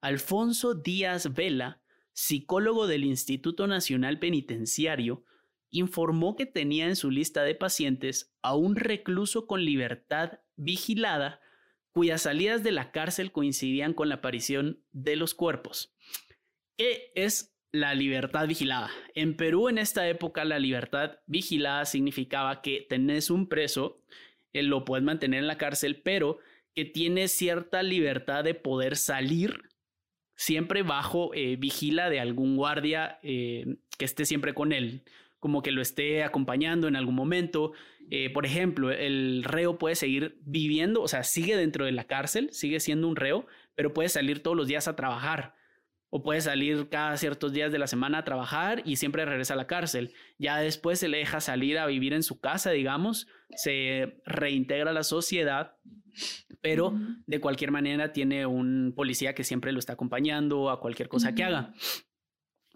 Alfonso 0.02 0.74
Díaz 0.74 1.34
Vela 1.34 1.82
psicólogo 2.18 2.88
del 2.88 3.04
Instituto 3.04 3.68
Nacional 3.68 4.18
Penitenciario, 4.18 5.24
informó 5.70 6.36
que 6.36 6.48
tenía 6.48 6.88
en 6.88 6.96
su 6.96 7.12
lista 7.12 7.44
de 7.44 7.54
pacientes 7.54 8.34
a 8.42 8.56
un 8.56 8.76
recluso 8.76 9.46
con 9.46 9.64
libertad 9.64 10.40
vigilada 10.56 11.40
cuyas 11.92 12.24
salidas 12.24 12.64
de 12.64 12.72
la 12.72 12.92
cárcel 12.92 13.32
coincidían 13.32 13.94
con 13.94 14.10
la 14.10 14.16
aparición 14.16 14.84
de 14.94 15.16
los 15.16 15.36
cuerpos. 15.36 15.94
¿Qué 16.76 17.12
es 17.14 17.56
la 17.72 17.94
libertad 17.94 18.48
vigilada? 18.48 18.90
En 19.14 19.36
Perú 19.36 19.70
en 19.70 19.78
esta 19.78 20.08
época 20.08 20.46
la 20.46 20.60
libertad 20.60 21.20
vigilada 21.26 21.86
significaba 21.86 22.62
que 22.62 22.86
tenés 22.90 23.30
un 23.30 23.48
preso, 23.48 24.02
eh, 24.54 24.64
lo 24.64 24.86
puedes 24.86 25.04
mantener 25.04 25.40
en 25.40 25.48
la 25.48 25.58
cárcel, 25.58 26.02
pero 26.04 26.40
que 26.74 26.86
tiene 26.86 27.28
cierta 27.28 27.84
libertad 27.84 28.44
de 28.44 28.54
poder 28.54 28.96
salir 28.96 29.64
siempre 30.36 30.84
bajo 30.84 31.34
eh, 31.34 31.56
vigila 31.56 32.10
de 32.10 32.20
algún 32.20 32.56
guardia 32.56 33.20
que 33.22 33.78
esté 34.00 34.26
siempre 34.26 34.54
con 34.54 34.72
él, 34.72 35.04
como 35.40 35.64
que 35.64 35.72
lo 35.72 35.82
esté 35.82 36.24
acompañando 36.24 36.88
en 36.88 36.96
algún 36.96 37.16
momento. 37.16 37.74
por 38.34 38.46
ejemplo, 38.46 38.92
el 38.92 39.44
reo 39.44 39.80
puede 39.80 39.96
seguir 39.96 40.38
viviendo, 40.42 41.02
o 41.02 41.08
sea, 41.08 41.24
sigue 41.24 41.58
dentro 41.58 41.86
de 41.86 41.92
la 41.92 42.06
cárcel, 42.06 42.50
sigue 42.52 42.80
siendo 42.80 43.08
un 43.08 43.16
reo, 43.16 43.48
pero 43.74 43.94
puede 43.94 44.10
salir 44.10 44.44
todos 44.44 44.56
los 44.56 44.68
días 44.68 44.88
a 44.88 44.96
trabajar 44.96 45.57
o 46.10 46.24
puede 46.24 46.42
salir 46.42 46.90
cada 46.90 47.18
ciertos 47.18 47.52
días 47.52 47.72
de 47.72 47.80
la 47.80 47.88
semana 47.88 48.20
a 48.20 48.24
trabajar 48.24 48.82
y 48.86 48.96
siempre 48.96 49.26
regresa 49.26 49.54
a 49.54 49.58
la 49.58 49.68
cárcel. 49.68 50.14
Ya 50.38 50.58
después 50.58 51.00
se 51.00 51.10
le 51.10 51.18
deja 51.18 51.42
salir 51.42 51.78
a 51.78 51.86
vivir 51.86 52.14
en 52.14 52.24
su 52.24 52.40
casa, 52.40 52.72
digamos, 52.72 53.28
se 53.56 54.22
reintegra 54.26 54.92
a 54.92 54.94
la 54.94 55.04
sociedad, 55.04 55.78
pero 56.62 56.94
de 57.26 57.40
cualquier 57.42 57.72
manera 57.72 58.14
tiene 58.14 58.46
un 58.46 58.94
policía 58.96 59.36
que 59.36 59.44
siempre 59.44 59.72
lo 59.72 59.80
está 59.80 59.94
acompañando 59.94 60.70
a 60.70 60.80
cualquier 60.80 61.10
cosa 61.10 61.36
que 61.36 61.44
haga. 61.44 61.74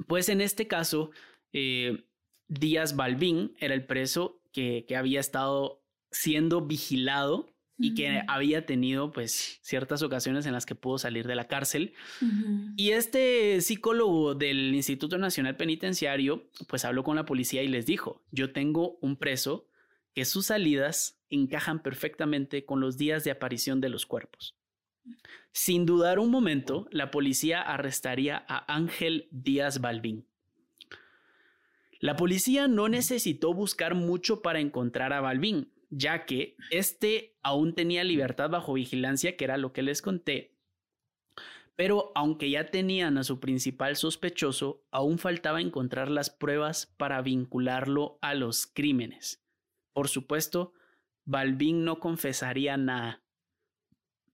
Pues 0.08 0.30
en 0.30 0.42
este 0.42 0.68
caso, 0.68 1.12
eh, 1.54 2.06
Díaz 2.48 2.96
Balbín 2.96 3.56
era 3.60 3.74
el 3.74 3.86
preso 3.86 4.42
que, 4.52 4.86
que 4.88 4.98
había 4.98 5.20
estado 5.20 5.84
siendo 6.12 6.66
vigilado 6.66 7.51
y 7.82 7.94
que 7.96 8.24
había 8.28 8.66
tenido 8.66 9.12
pues 9.12 9.60
ciertas 9.62 10.02
ocasiones 10.04 10.46
en 10.46 10.54
las 10.54 10.66
que 10.66 10.76
pudo 10.76 10.98
salir 10.98 11.28
de 11.28 11.36
la 11.36 11.48
cárcel. 11.48 11.94
Y 12.78 12.92
este 12.92 13.62
psicólogo 13.62 14.36
del 14.36 14.74
Instituto 14.76 15.18
Nacional 15.18 15.58
Penitenciario 15.58 16.50
pues 16.68 16.86
habló 16.86 17.04
con 17.04 17.16
la 17.16 17.26
policía 17.26 17.64
y 17.64 17.68
les 17.68 17.86
dijo, 17.86 18.24
yo 18.32 18.54
tengo 18.54 18.98
un 19.02 19.18
preso 19.18 19.68
que 20.14 20.26
sus 20.26 20.48
salidas 20.48 21.20
encajan 21.30 21.82
perfectamente 21.82 22.66
con 22.66 22.80
los 22.80 22.98
días 22.98 23.24
de 23.24 23.32
aparición 23.32 23.82
de 23.82 23.90
los 23.90 24.06
cuerpos. 24.06 24.56
Sin 25.54 25.86
dudar 25.86 26.20
un 26.20 26.30
momento, 26.30 26.88
la 26.92 27.12
policía 27.12 27.62
arrestaría 27.62 28.46
a 28.48 28.74
Ángel 28.74 29.28
Díaz 29.32 29.82
Balbín. 29.82 30.26
La 32.00 32.16
policía 32.16 32.68
no 32.68 32.90
necesitó 32.90 33.54
buscar 33.54 33.94
mucho 33.96 34.42
para 34.42 34.60
encontrar 34.60 35.14
a 35.14 35.22
Balbín, 35.22 35.72
ya 35.92 36.26
que 36.26 36.56
este 36.72 37.36
aún 37.44 37.76
tenía 37.76 38.04
libertad 38.04 38.50
bajo 38.50 38.74
vigilancia, 38.74 39.36
que 39.36 39.44
era 39.44 39.58
lo 39.58 39.74
que 39.74 39.84
les 39.84 40.02
conté. 40.02 40.56
Pero 41.76 42.12
aunque 42.16 42.50
ya 42.50 42.72
tenían 42.72 43.18
a 43.18 43.24
su 43.24 43.40
principal 43.40 43.96
sospechoso, 43.98 44.84
aún 44.90 45.20
faltaba 45.20 45.62
encontrar 45.62 46.10
las 46.10 46.30
pruebas 46.30 46.94
para 46.98 47.22
vincularlo 47.22 48.18
a 48.22 48.34
los 48.34 48.68
crímenes. 48.68 49.44
Por 49.94 50.08
supuesto, 50.08 50.74
Balbín 51.26 51.84
no 51.84 52.00
confesaría 52.00 52.78
nada. 52.78 53.24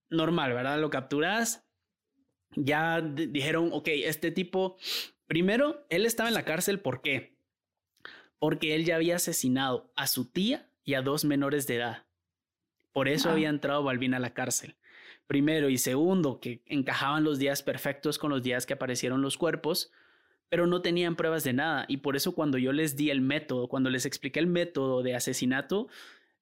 Normal, 0.10 0.54
¿verdad? 0.54 0.80
Lo 0.80 0.90
capturas. 0.90 1.68
Ya 2.56 3.02
dijeron, 3.02 3.70
ok, 3.74 3.88
este 3.88 4.32
tipo, 4.32 4.78
primero, 5.26 5.86
él 5.90 6.06
estaba 6.06 6.30
en 6.30 6.36
la 6.36 6.46
cárcel, 6.46 6.80
¿por 6.80 7.02
qué? 7.02 7.38
Porque 8.40 8.76
él 8.76 8.86
ya 8.86 8.96
había 8.96 9.18
asesinado 9.18 9.92
a 9.96 10.08
su 10.08 10.30
tía 10.32 10.67
y 10.88 10.94
a 10.94 11.02
dos 11.02 11.26
menores 11.26 11.68
de 11.68 11.76
edad. 11.76 12.06
Por 12.94 13.10
eso 13.10 13.30
había 13.30 13.50
entrado 13.50 13.84
Balbín 13.84 14.14
a 14.14 14.20
la 14.20 14.34
cárcel. 14.34 14.78
Primero 15.28 15.70
y 15.70 15.78
segundo, 15.78 16.40
que 16.40 16.64
encajaban 16.66 17.26
los 17.26 17.40
días 17.40 17.62
perfectos 17.62 18.18
con 18.18 18.32
los 18.32 18.42
días 18.42 18.66
que 18.66 18.74
aparecieron 18.74 19.22
los 19.22 19.38
cuerpos, 19.38 19.92
pero 20.48 20.66
no 20.66 20.82
tenían 20.82 21.18
pruebas 21.18 21.44
de 21.44 21.52
nada. 21.52 21.84
Y 21.90 21.98
por 21.98 22.16
eso 22.16 22.34
cuando 22.34 22.58
yo 22.58 22.72
les 22.72 22.96
di 22.96 23.10
el 23.10 23.20
método, 23.20 23.68
cuando 23.68 23.90
les 23.90 24.06
expliqué 24.06 24.40
el 24.40 24.48
método 24.48 25.04
de 25.04 25.14
asesinato, 25.14 25.90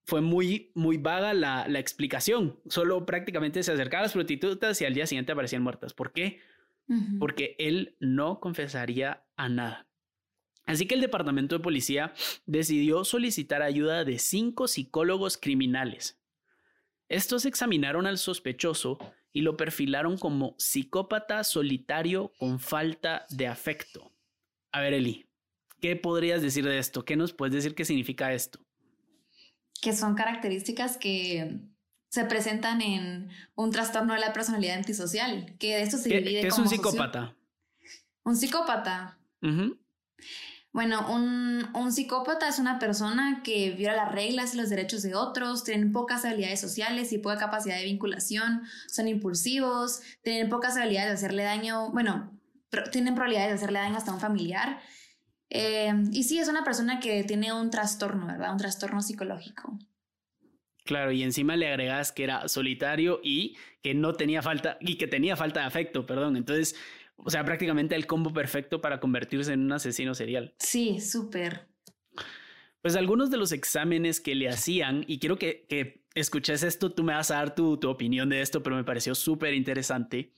fue 0.03 0.21
muy, 0.21 0.71
muy 0.75 0.97
vaga 0.97 1.33
la, 1.33 1.67
la 1.67 1.79
explicación. 1.79 2.59
Solo 2.67 3.03
prácticamente 3.07 3.63
se 3.63 3.71
acercaban 3.71 4.03
las 4.03 4.13
prostitutas 4.13 4.79
y 4.79 4.85
al 4.85 4.93
día 4.93 5.07
siguiente 5.07 5.31
aparecían 5.31 5.63
muertas. 5.63 5.95
¿Por 5.95 6.13
qué? 6.13 6.39
Porque 7.17 7.55
él 7.57 7.95
no 7.99 8.39
confesaría 8.39 9.23
a 9.37 9.49
nada. 9.49 9.84
Así 10.65 10.87
que 10.87 10.95
el 10.95 11.01
Departamento 11.01 11.55
de 11.55 11.63
Policía 11.63 12.13
decidió 12.45 13.03
solicitar 13.03 13.61
ayuda 13.61 14.03
de 14.03 14.17
cinco 14.19 14.67
psicólogos 14.67 15.37
criminales. 15.37 16.19
Estos 17.07 17.45
examinaron 17.45 18.07
al 18.07 18.17
sospechoso 18.17 18.97
y 19.31 19.41
lo 19.41 19.57
perfilaron 19.57 20.17
como 20.17 20.55
psicópata 20.57 21.43
solitario 21.43 22.33
con 22.39 22.59
falta 22.59 23.25
de 23.29 23.47
afecto. 23.47 24.11
A 24.71 24.81
ver, 24.81 24.93
Eli, 24.93 25.29
¿qué 25.81 25.95
podrías 25.95 26.41
decir 26.41 26.65
de 26.65 26.79
esto? 26.79 27.05
¿Qué 27.05 27.15
nos 27.15 27.33
puedes 27.33 27.53
decir 27.53 27.75
qué 27.75 27.85
significa 27.85 28.33
esto? 28.33 28.59
Que 29.81 29.93
son 29.93 30.15
características 30.15 30.97
que 30.97 31.59
se 32.09 32.25
presentan 32.25 32.81
en 32.81 33.29
un 33.55 33.71
trastorno 33.71 34.13
de 34.13 34.21
la 34.21 34.33
personalidad 34.33 34.77
antisocial, 34.77 35.53
que 35.59 35.75
de 35.75 35.81
esto 35.83 35.97
se 35.97 36.09
divide. 36.09 36.41
¿Qué 36.41 36.47
es 36.47 36.57
un 36.57 36.69
psicópata? 36.69 37.35
Un 38.23 38.35
psicópata. 38.35 39.19
Bueno, 40.75 41.07
un, 41.09 41.91
psicópata 41.93 42.49
es 42.49 42.59
una 42.59 42.79
persona 42.79 43.39
que 43.45 43.71
viola 43.71 43.95
las 43.95 44.11
reglas 44.11 44.53
y 44.53 44.57
los 44.57 44.69
derechos 44.69 45.03
de 45.03 45.15
otros, 45.15 45.63
tienen 45.63 45.93
pocas 45.93 46.25
habilidades 46.25 46.59
sociales 46.59 47.13
y 47.13 47.17
poca 47.17 47.37
capacidad 47.37 47.77
de 47.77 47.85
vinculación, 47.85 48.63
son 48.89 49.07
impulsivos, 49.07 50.01
tienen 50.21 50.49
pocas 50.49 50.75
habilidades 50.75 51.11
de 51.11 51.13
hacerle 51.13 51.43
daño, 51.43 51.91
bueno, 51.91 52.37
tienen 52.91 53.15
probabilidades 53.15 53.51
de 53.51 53.55
hacerle 53.55 53.79
daño 53.79 53.95
hasta 53.95 54.11
a 54.11 54.15
un 54.15 54.19
familiar. 54.19 54.81
Eh, 55.49 55.93
y 56.11 56.23
sí, 56.23 56.39
es 56.39 56.49
una 56.49 56.65
persona 56.65 56.99
que 56.99 57.23
tiene 57.23 57.53
un 57.53 57.69
trastorno, 57.69 58.27
¿verdad? 58.27 58.51
Un 58.51 58.57
trastorno 58.57 59.01
psicológico. 59.01 59.79
Claro, 60.83 61.13
y 61.13 61.23
encima 61.23 61.55
le 61.55 61.69
agregas 61.69 62.11
que 62.11 62.25
era 62.25 62.49
solitario 62.49 63.21
y 63.23 63.55
que 63.81 63.93
no 63.93 64.11
tenía 64.11 64.41
falta, 64.41 64.77
y 64.81 64.97
que 64.97 65.07
tenía 65.07 65.37
falta 65.37 65.61
de 65.61 65.67
afecto, 65.67 66.05
perdón. 66.05 66.35
Entonces, 66.35 66.75
o 67.17 67.29
sea, 67.29 67.43
prácticamente 67.43 67.95
el 67.95 68.07
combo 68.07 68.33
perfecto 68.33 68.81
para 68.81 68.99
convertirse 68.99 69.53
en 69.53 69.61
un 69.61 69.71
asesino 69.71 70.13
serial. 70.13 70.53
Sí, 70.59 70.99
súper. 70.99 71.67
Pues 72.81 72.95
algunos 72.95 73.31
de 73.31 73.37
los 73.37 73.51
exámenes 73.51 74.21
que 74.21 74.35
le 74.35 74.47
hacían, 74.47 75.03
y 75.07 75.19
quiero 75.19 75.37
que, 75.37 75.65
que 75.67 76.05
escuches 76.13 76.63
esto, 76.63 76.91
tú 76.91 77.03
me 77.03 77.13
vas 77.13 77.31
a 77.31 77.35
dar 77.35 77.55
tu, 77.55 77.77
tu 77.77 77.89
opinión 77.89 78.29
de 78.29 78.41
esto, 78.41 78.61
pero 78.61 78.75
me 78.75 78.83
pareció 78.83 79.15
súper 79.15 79.53
interesante. 79.53 80.33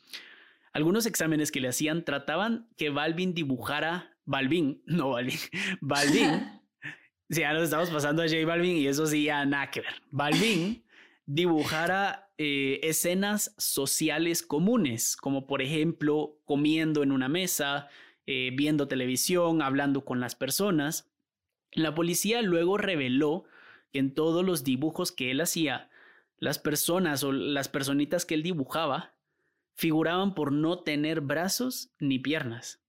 Algunos 0.74 1.06
exámenes 1.06 1.52
que 1.52 1.60
le 1.60 1.70
hacían 1.70 2.06
trataban 2.06 2.70
que 2.78 2.90
Balvin 2.90 3.34
dibujara, 3.34 4.16
Balvin, 4.26 4.82
no 4.86 5.10
Balvin, 5.10 5.40
Balvin, 5.82 6.62
sí, 7.30 7.42
ya 7.42 7.54
nos 7.54 7.64
estamos 7.64 7.90
pasando 7.90 8.22
a 8.22 8.28
J 8.28 8.46
Balvin 8.46 8.78
y 8.78 8.88
eso 8.88 9.06
sí, 9.08 9.24
ya 9.24 9.46
nada 9.46 9.72
que 9.72 9.82
ver. 9.82 10.02
Balvin 10.12 10.84
dibujara 11.26 12.27
eh, 12.38 12.80
escenas 12.84 13.56
sociales 13.58 14.44
comunes, 14.44 15.18
como 15.18 15.48
por 15.48 15.62
ejemplo 15.62 16.40
comiendo 16.46 17.02
en 17.02 17.12
una 17.12 17.30
mesa, 17.30 17.88
eh, 18.28 18.52
viendo 18.54 18.88
televisión, 18.88 19.62
hablando 19.62 20.06
con 20.06 20.20
las 20.20 20.36
personas. 20.36 21.10
La 21.72 21.96
policía 21.96 22.42
luego 22.42 22.78
reveló 22.78 23.46
que 23.92 24.00
en 24.00 24.14
todos 24.14 24.46
los 24.46 24.64
dibujos 24.64 25.12
que 25.12 25.32
él 25.32 25.42
hacía, 25.42 25.90
las 26.38 26.60
personas 26.60 27.24
o 27.24 27.32
las 27.32 27.70
personitas 27.70 28.26
que 28.26 28.36
él 28.36 28.44
dibujaba 28.44 29.16
figuraban 29.74 30.36
por 30.36 30.52
no 30.52 30.80
tener 30.80 31.22
brazos 31.22 31.92
ni 32.00 32.20
piernas. 32.20 32.84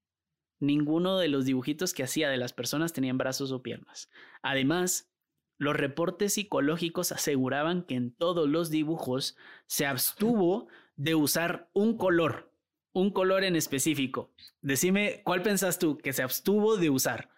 Ninguno 0.60 1.18
de 1.18 1.28
los 1.28 1.44
dibujitos 1.44 1.94
que 1.94 2.02
hacía 2.02 2.28
de 2.28 2.36
las 2.36 2.52
personas 2.52 2.92
tenían 2.92 3.16
brazos 3.16 3.52
o 3.52 3.62
piernas. 3.62 4.10
Además, 4.42 5.10
los 5.58 5.76
reportes 5.76 6.34
psicológicos 6.34 7.12
aseguraban 7.12 7.82
que 7.82 7.96
en 7.96 8.14
todos 8.14 8.48
los 8.48 8.70
dibujos 8.70 9.36
se 9.66 9.86
abstuvo 9.86 10.68
de 10.96 11.14
usar 11.16 11.68
un 11.74 11.96
color, 11.96 12.52
un 12.92 13.10
color 13.10 13.44
en 13.44 13.56
específico. 13.56 14.32
Decime, 14.62 15.22
¿cuál 15.24 15.42
pensás 15.42 15.78
tú 15.78 15.98
que 15.98 16.12
se 16.12 16.22
abstuvo 16.22 16.76
de 16.76 16.90
usar? 16.90 17.30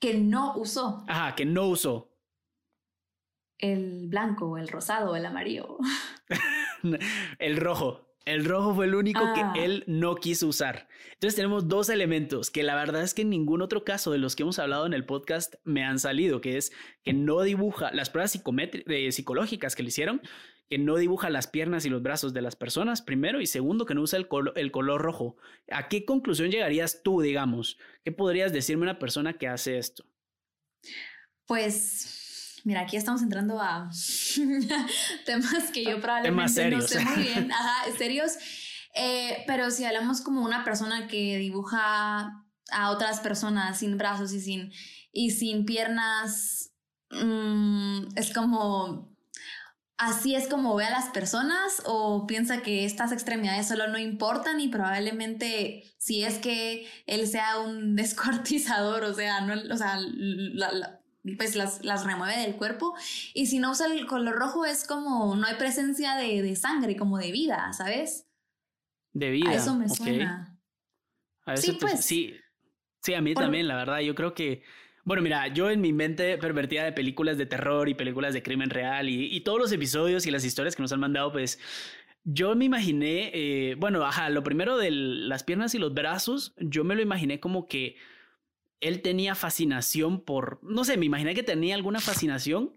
Que 0.00 0.14
no 0.14 0.56
usó. 0.56 1.04
Ajá, 1.08 1.34
que 1.34 1.44
no 1.44 1.66
usó. 1.66 2.12
El 3.58 4.08
blanco, 4.08 4.58
el 4.58 4.68
rosado, 4.68 5.16
el 5.16 5.24
amarillo. 5.24 5.78
el 7.38 7.56
rojo. 7.56 8.05
El 8.26 8.44
rojo 8.44 8.74
fue 8.74 8.86
el 8.86 8.96
único 8.96 9.20
que 9.34 9.40
ah. 9.40 9.52
él 9.56 9.84
no 9.86 10.16
quiso 10.16 10.48
usar. 10.48 10.88
Entonces 11.12 11.36
tenemos 11.36 11.68
dos 11.68 11.88
elementos 11.88 12.50
que 12.50 12.64
la 12.64 12.74
verdad 12.74 13.02
es 13.02 13.14
que 13.14 13.22
en 13.22 13.30
ningún 13.30 13.62
otro 13.62 13.84
caso 13.84 14.10
de 14.10 14.18
los 14.18 14.34
que 14.34 14.42
hemos 14.42 14.58
hablado 14.58 14.84
en 14.84 14.94
el 14.94 15.06
podcast 15.06 15.54
me 15.62 15.84
han 15.84 16.00
salido, 16.00 16.40
que 16.40 16.56
es 16.56 16.72
que 17.04 17.12
no 17.12 17.40
dibuja 17.42 17.92
las 17.92 18.10
pruebas 18.10 18.34
eh, 18.34 19.12
psicológicas 19.12 19.76
que 19.76 19.84
le 19.84 19.90
hicieron, 19.90 20.22
que 20.68 20.76
no 20.76 20.96
dibuja 20.96 21.30
las 21.30 21.46
piernas 21.46 21.86
y 21.86 21.88
los 21.88 22.02
brazos 22.02 22.34
de 22.34 22.42
las 22.42 22.56
personas, 22.56 23.00
primero, 23.00 23.40
y 23.40 23.46
segundo, 23.46 23.86
que 23.86 23.94
no 23.94 24.02
usa 24.02 24.18
el, 24.18 24.26
el 24.56 24.72
color 24.72 25.00
rojo. 25.00 25.36
¿A 25.70 25.86
qué 25.86 26.04
conclusión 26.04 26.50
llegarías 26.50 27.02
tú, 27.04 27.20
digamos? 27.20 27.78
¿Qué 28.04 28.10
podrías 28.10 28.52
decirme 28.52 28.82
una 28.82 28.98
persona 28.98 29.38
que 29.38 29.46
hace 29.46 29.78
esto? 29.78 30.04
Pues 31.46 32.25
Mira, 32.66 32.80
aquí 32.80 32.96
estamos 32.96 33.22
entrando 33.22 33.60
a 33.60 33.88
temas 35.24 35.70
que 35.72 35.84
yo 35.84 36.00
probablemente 36.00 36.68
no 36.68 36.82
sé 36.82 36.98
muy 36.98 37.22
bien, 37.22 37.52
ajá, 37.52 37.84
serios. 37.96 38.32
Eh, 38.92 39.44
pero 39.46 39.70
si 39.70 39.84
hablamos 39.84 40.20
como 40.20 40.42
una 40.42 40.64
persona 40.64 41.06
que 41.06 41.38
dibuja 41.38 42.44
a 42.72 42.90
otras 42.90 43.20
personas 43.20 43.78
sin 43.78 43.96
brazos 43.96 44.32
y 44.32 44.40
sin, 44.40 44.72
y 45.12 45.30
sin 45.30 45.64
piernas, 45.64 46.72
mm, 47.12 48.08
es 48.16 48.32
como 48.32 49.14
así 49.96 50.34
es 50.34 50.48
como 50.48 50.74
ve 50.74 50.86
a 50.86 50.90
las 50.90 51.10
personas 51.10 51.80
o 51.84 52.26
piensa 52.26 52.62
que 52.62 52.84
estas 52.84 53.12
extremidades 53.12 53.68
solo 53.68 53.86
no 53.86 53.96
importan 53.96 54.58
y 54.58 54.66
probablemente 54.66 55.84
si 55.98 56.24
es 56.24 56.38
que 56.38 56.88
él 57.06 57.28
sea 57.28 57.60
un 57.60 57.94
descuartizador, 57.94 59.04
o 59.04 59.14
sea, 59.14 59.42
no, 59.42 59.54
o 59.72 59.76
sea, 59.76 60.00
pues 61.34 61.56
las, 61.56 61.84
las, 61.84 62.06
remueve 62.06 62.40
del 62.40 62.54
cuerpo 62.56 62.94
y 63.34 63.46
si 63.46 63.58
no 63.58 63.72
usa 63.72 63.86
el 63.86 64.06
color 64.06 64.36
rojo 64.36 64.64
es 64.64 64.86
como 64.86 65.34
no 65.34 65.46
hay 65.46 65.54
presencia 65.56 66.14
de, 66.14 66.42
de 66.42 66.56
sangre, 66.56 66.96
como 66.96 67.18
de 67.18 67.32
vida, 67.32 67.72
¿sabes? 67.72 68.26
De 69.12 69.30
vida. 69.30 69.50
A 69.50 69.54
eso 69.54 69.74
me 69.74 69.88
suena. 69.88 70.56
sí, 71.56 71.76
pues. 71.80 72.04
Sí, 72.04 72.36
sí, 73.02 73.14
a 73.14 73.20
mí 73.20 73.34
también, 73.34 73.66
la 73.66 73.76
verdad, 73.76 74.00
yo 74.00 74.14
creo 74.14 74.34
que 74.34 74.62
bueno, 75.06 75.22
mira, 75.22 75.46
yo 75.46 75.70
en 75.70 75.80
mi 75.80 75.92
mente 75.92 76.36
pervertida 76.36 76.82
de 76.82 76.90
películas 76.90 77.38
de 77.38 77.46
terror 77.46 77.88
y 77.88 77.94
películas 77.94 78.34
de 78.34 78.42
crimen 78.42 78.70
real 78.70 79.08
y, 79.08 79.40
todos 79.42 79.60
los 79.60 79.70
episodios 79.70 80.26
y 80.26 80.32
las 80.32 80.44
historias 80.44 80.74
que 80.74 80.82
nos 80.82 80.90
han 80.90 80.98
mandado, 80.98 81.30
pues 81.30 81.60
yo 82.24 82.56
me 82.56 82.64
imaginé, 82.64 83.30
eh, 83.32 83.76
bueno, 83.76 84.04
ajá, 84.04 84.30
lo 84.30 84.42
primero 84.42 84.76
de 84.76 84.90
las 84.90 85.44
piernas 85.44 85.76
y 85.76 85.78
los 85.78 85.94
brazos, 85.94 86.54
yo 86.58 86.82
me 86.82 86.96
lo 86.96 87.02
imaginé 87.02 87.38
como 87.38 87.68
que 87.68 87.94
él 88.80 89.02
tenía 89.02 89.34
fascinación 89.34 90.20
por, 90.20 90.60
no 90.62 90.84
sé, 90.84 90.96
me 90.96 91.06
imaginé 91.06 91.34
que 91.34 91.42
tenía 91.42 91.74
alguna 91.74 92.00
fascinación 92.00 92.74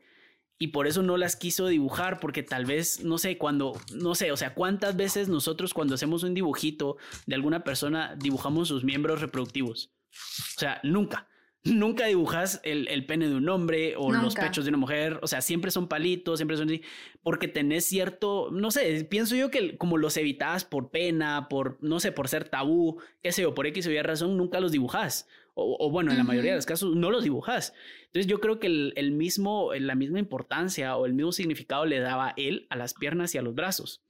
y 0.57 0.67
por 0.67 0.87
eso 0.87 1.03
no 1.03 1.17
las 1.17 1.35
quiso 1.35 1.67
dibujar, 1.67 2.19
porque 2.19 2.43
tal 2.43 2.65
vez, 2.65 3.03
no 3.03 3.17
sé, 3.17 3.37
cuando, 3.37 3.79
no 3.93 4.15
sé, 4.15 4.31
o 4.31 4.37
sea, 4.37 4.53
cuántas 4.53 4.95
veces 4.95 5.29
nosotros 5.29 5.73
cuando 5.73 5.95
hacemos 5.95 6.23
un 6.23 6.33
dibujito 6.33 6.97
de 7.25 7.35
alguna 7.35 7.63
persona 7.63 8.15
dibujamos 8.17 8.67
sus 8.67 8.83
miembros 8.83 9.21
reproductivos. 9.21 9.91
O 10.11 10.59
sea, 10.59 10.81
nunca 10.83 11.29
nunca 11.63 12.05
dibujas 12.05 12.61
el, 12.63 13.05
pene 13.05 13.27
de 13.27 13.35
un 13.35 13.49
hombre 13.49 13.95
o 13.97 14.11
los 14.11 14.35
pechos 14.35 14.65
de 14.65 14.69
una 14.69 14.77
mujer, 14.77 15.19
o 15.21 15.27
sea, 15.27 15.41
siempre 15.41 15.71
son 15.71 15.87
palitos, 15.87 16.39
siempre 16.39 16.57
son 16.57 16.69
así, 16.69 16.81
porque 17.21 17.47
tenés 17.47 17.85
cierto, 17.85 18.49
no 18.51 18.71
sé, 18.71 19.05
pienso 19.05 19.35
yo 19.35 19.51
que 19.51 19.77
como 19.77 19.97
los 19.97 20.15
evitas 20.17 20.65
por 20.65 20.89
pena, 20.89 21.47
por, 21.49 21.77
no 21.81 21.99
sé, 21.99 22.11
por 22.11 22.27
ser 22.27 22.47
tabú, 22.47 23.01
qué 23.21 23.31
sé 23.31 23.41
yo, 23.41 23.53
por 23.53 23.67
X 23.67 23.87
o 23.87 23.91
Y 23.91 24.01
razón, 24.01 24.37
nunca 24.37 24.59
los 24.59 24.71
dibujas. 24.71 25.27
O, 25.61 25.89
bueno, 25.89 26.11
en 26.11 26.17
la 26.17 26.23
mayoría 26.23 26.51
de 26.51 26.57
los 26.57 26.65
casos 26.65 26.95
no 26.95 27.11
los 27.11 27.23
dibujas. 27.23 27.73
Entonces 28.05 28.27
yo 28.27 28.39
creo 28.39 28.59
que 28.59 28.67
el, 28.67 29.11
mismo, 29.11 29.73
la 29.73 29.95
misma 29.95 30.19
importancia 30.19 30.95
o 30.95 31.05
el 31.05 31.13
mismo 31.13 31.31
significado 31.31 31.85
le 31.85 31.99
daba 31.99 32.33
él 32.37 32.67
a 32.69 32.75
las 32.75 32.93
piernas 32.93 33.35
y 33.35 33.37
a 33.37 33.41
los 33.41 33.55
brazos. 33.55 34.03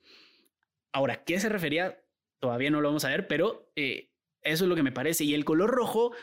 Ahora, 0.92 1.24
¿qué 1.24 1.40
se 1.40 1.50
refería? 1.50 2.02
Todavía 2.40 2.72
no 2.72 2.82
lo 2.82 2.90
vamos 2.90 3.06
a 3.06 3.10
ver, 3.10 3.28
pero 3.28 3.72
eh, 3.76 4.10
eso 4.42 4.66
es 4.66 4.70
lo 4.70 4.76
que 4.76 4.84
me 4.84 4.92
parece. 4.92 5.24
Y 5.24 5.34
el 5.34 5.46
color 5.46 5.70
rojo, 5.72 6.14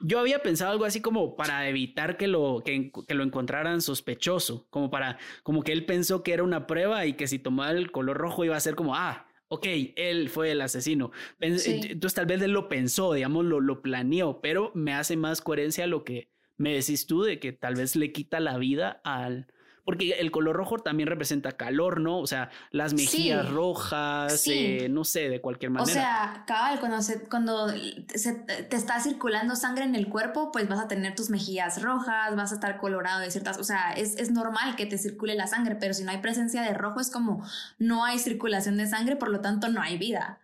yo 0.00 0.18
había 0.18 0.40
pensado 0.40 0.72
algo 0.72 0.84
así 0.84 1.00
como 1.00 1.36
para 1.36 1.68
evitar 1.68 2.16
que 2.16 2.26
lo, 2.26 2.62
que, 2.64 2.90
lo 3.08 3.22
encontraran 3.22 3.80
sospechoso, 3.80 4.66
como 4.70 4.90
para, 4.90 5.18
como 5.42 5.62
que 5.62 5.72
él 5.72 5.86
pensó 5.86 6.22
que 6.22 6.32
era 6.32 6.42
una 6.42 6.66
prueba 6.66 7.06
y 7.06 7.14
que 7.14 7.28
si 7.28 7.38
tomaba 7.38 7.70
el 7.72 7.92
color 7.92 8.16
rojo 8.16 8.44
iba 8.44 8.56
a 8.56 8.60
ser 8.60 8.74
como, 8.74 8.96
ah, 8.96 9.26
ok, 9.52 9.66
él 9.96 10.30
fue 10.30 10.52
el 10.52 10.62
asesino. 10.62 11.12
Entonces 11.38 12.14
tal 12.14 12.24
vez 12.24 12.40
él 12.40 12.52
lo 12.52 12.70
pensó, 12.70 13.12
digamos, 13.12 13.44
lo, 13.44 13.60
lo 13.60 13.82
planeó, 13.82 14.40
pero 14.40 14.72
me 14.74 14.94
hace 14.94 15.14
más 15.14 15.42
coherencia 15.42 15.86
lo 15.86 16.04
que 16.04 16.30
me 16.56 16.72
decís 16.72 17.06
tú 17.06 17.22
de 17.22 17.38
que 17.38 17.52
tal 17.52 17.74
vez 17.74 17.94
le 17.94 18.12
quita 18.12 18.40
la 18.40 18.56
vida 18.56 19.02
al, 19.04 19.48
porque 19.84 20.12
el 20.12 20.30
color 20.30 20.56
rojo 20.56 20.78
también 20.78 21.08
representa 21.08 21.52
calor, 21.52 22.00
¿no? 22.00 22.18
O 22.18 22.26
sea, 22.26 22.50
las 22.70 22.94
mejillas 22.94 23.50
rojas, 23.50 24.46
eh, 24.46 24.88
no 24.88 25.04
sé, 25.04 25.28
de 25.28 25.40
cualquier 25.40 25.70
manera. 25.70 25.90
O 25.90 25.92
sea, 25.92 26.44
cabal, 26.46 26.78
cuando, 26.78 27.02
se, 27.02 27.28
cuando 27.28 27.68
se, 27.68 28.34
te 28.34 28.76
está 28.76 29.00
circulando 29.00 29.56
sangre 29.56 29.84
en 29.84 29.94
el 29.94 30.08
cuerpo, 30.08 30.52
pues 30.52 30.68
vas 30.68 30.78
a 30.78 30.88
tener 30.88 31.14
tus 31.14 31.30
mejillas 31.30 31.82
rojas, 31.82 32.36
vas 32.36 32.52
a 32.52 32.54
estar 32.54 32.78
colorado 32.78 33.20
de 33.20 33.30
ciertas, 33.30 33.58
o 33.58 33.64
sea, 33.64 33.92
es, 33.92 34.16
es 34.16 34.30
normal 34.30 34.76
que 34.76 34.86
te 34.86 34.98
circule 34.98 35.34
la 35.34 35.48
sangre, 35.48 35.76
pero 35.76 35.94
si 35.94 36.04
no 36.04 36.10
hay 36.10 36.18
presencia 36.18 36.62
de 36.62 36.74
rojo 36.74 37.00
es 37.00 37.10
como 37.10 37.44
no 37.78 38.04
hay 38.04 38.18
circulación 38.18 38.76
de 38.76 38.86
sangre, 38.86 39.16
por 39.16 39.30
lo 39.30 39.40
tanto 39.40 39.68
no 39.68 39.82
hay 39.82 39.98
vida. 39.98 40.38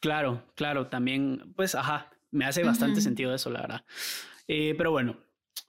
Claro, 0.00 0.44
claro, 0.54 0.88
también, 0.88 1.52
pues, 1.56 1.74
ajá, 1.74 2.10
me 2.30 2.44
hace 2.44 2.64
bastante 2.64 3.00
sentido 3.00 3.34
eso, 3.34 3.50
la 3.50 3.60
verdad. 3.60 3.84
Eh, 4.48 4.74
pero 4.76 4.90
bueno, 4.90 5.16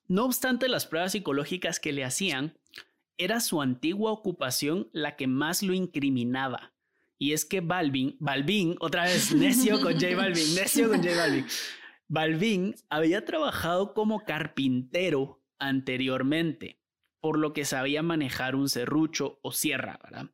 no 0.08 0.26
obstante 0.26 0.70
las 0.70 0.86
pruebas 0.86 1.12
psicológicas 1.12 1.80
que 1.80 1.94
le 1.94 2.04
hacían, 2.04 2.58
era 3.18 3.40
su 3.40 3.62
antigua 3.62 4.12
ocupación 4.12 4.90
la 4.92 5.16
que 5.16 5.28
más 5.28 5.64
lo 5.64 5.74
incriminaba. 5.74 6.74
Y 7.20 7.34
es 7.34 7.46
que 7.46 7.62
Balvin, 7.62 8.16
Balvin, 8.20 8.76
otra 8.80 9.04
vez 9.04 9.32
necio 9.36 9.82
con 9.82 9.94
J 9.94 10.16
Balvin, 10.16 10.56
necio 10.56 10.90
con 10.90 11.04
J 11.04 11.16
Balvin. 11.16 11.46
Balvin 12.08 12.76
había 12.90 13.26
trabajado 13.26 13.94
como 13.94 14.24
carpintero 14.24 15.44
anteriormente, 15.60 16.80
por 17.20 17.38
lo 17.38 17.52
que 17.52 17.66
sabía 17.66 18.02
manejar 18.02 18.56
un 18.56 18.70
serrucho 18.70 19.40
o 19.42 19.52
sierra, 19.52 20.00
¿verdad? 20.02 20.30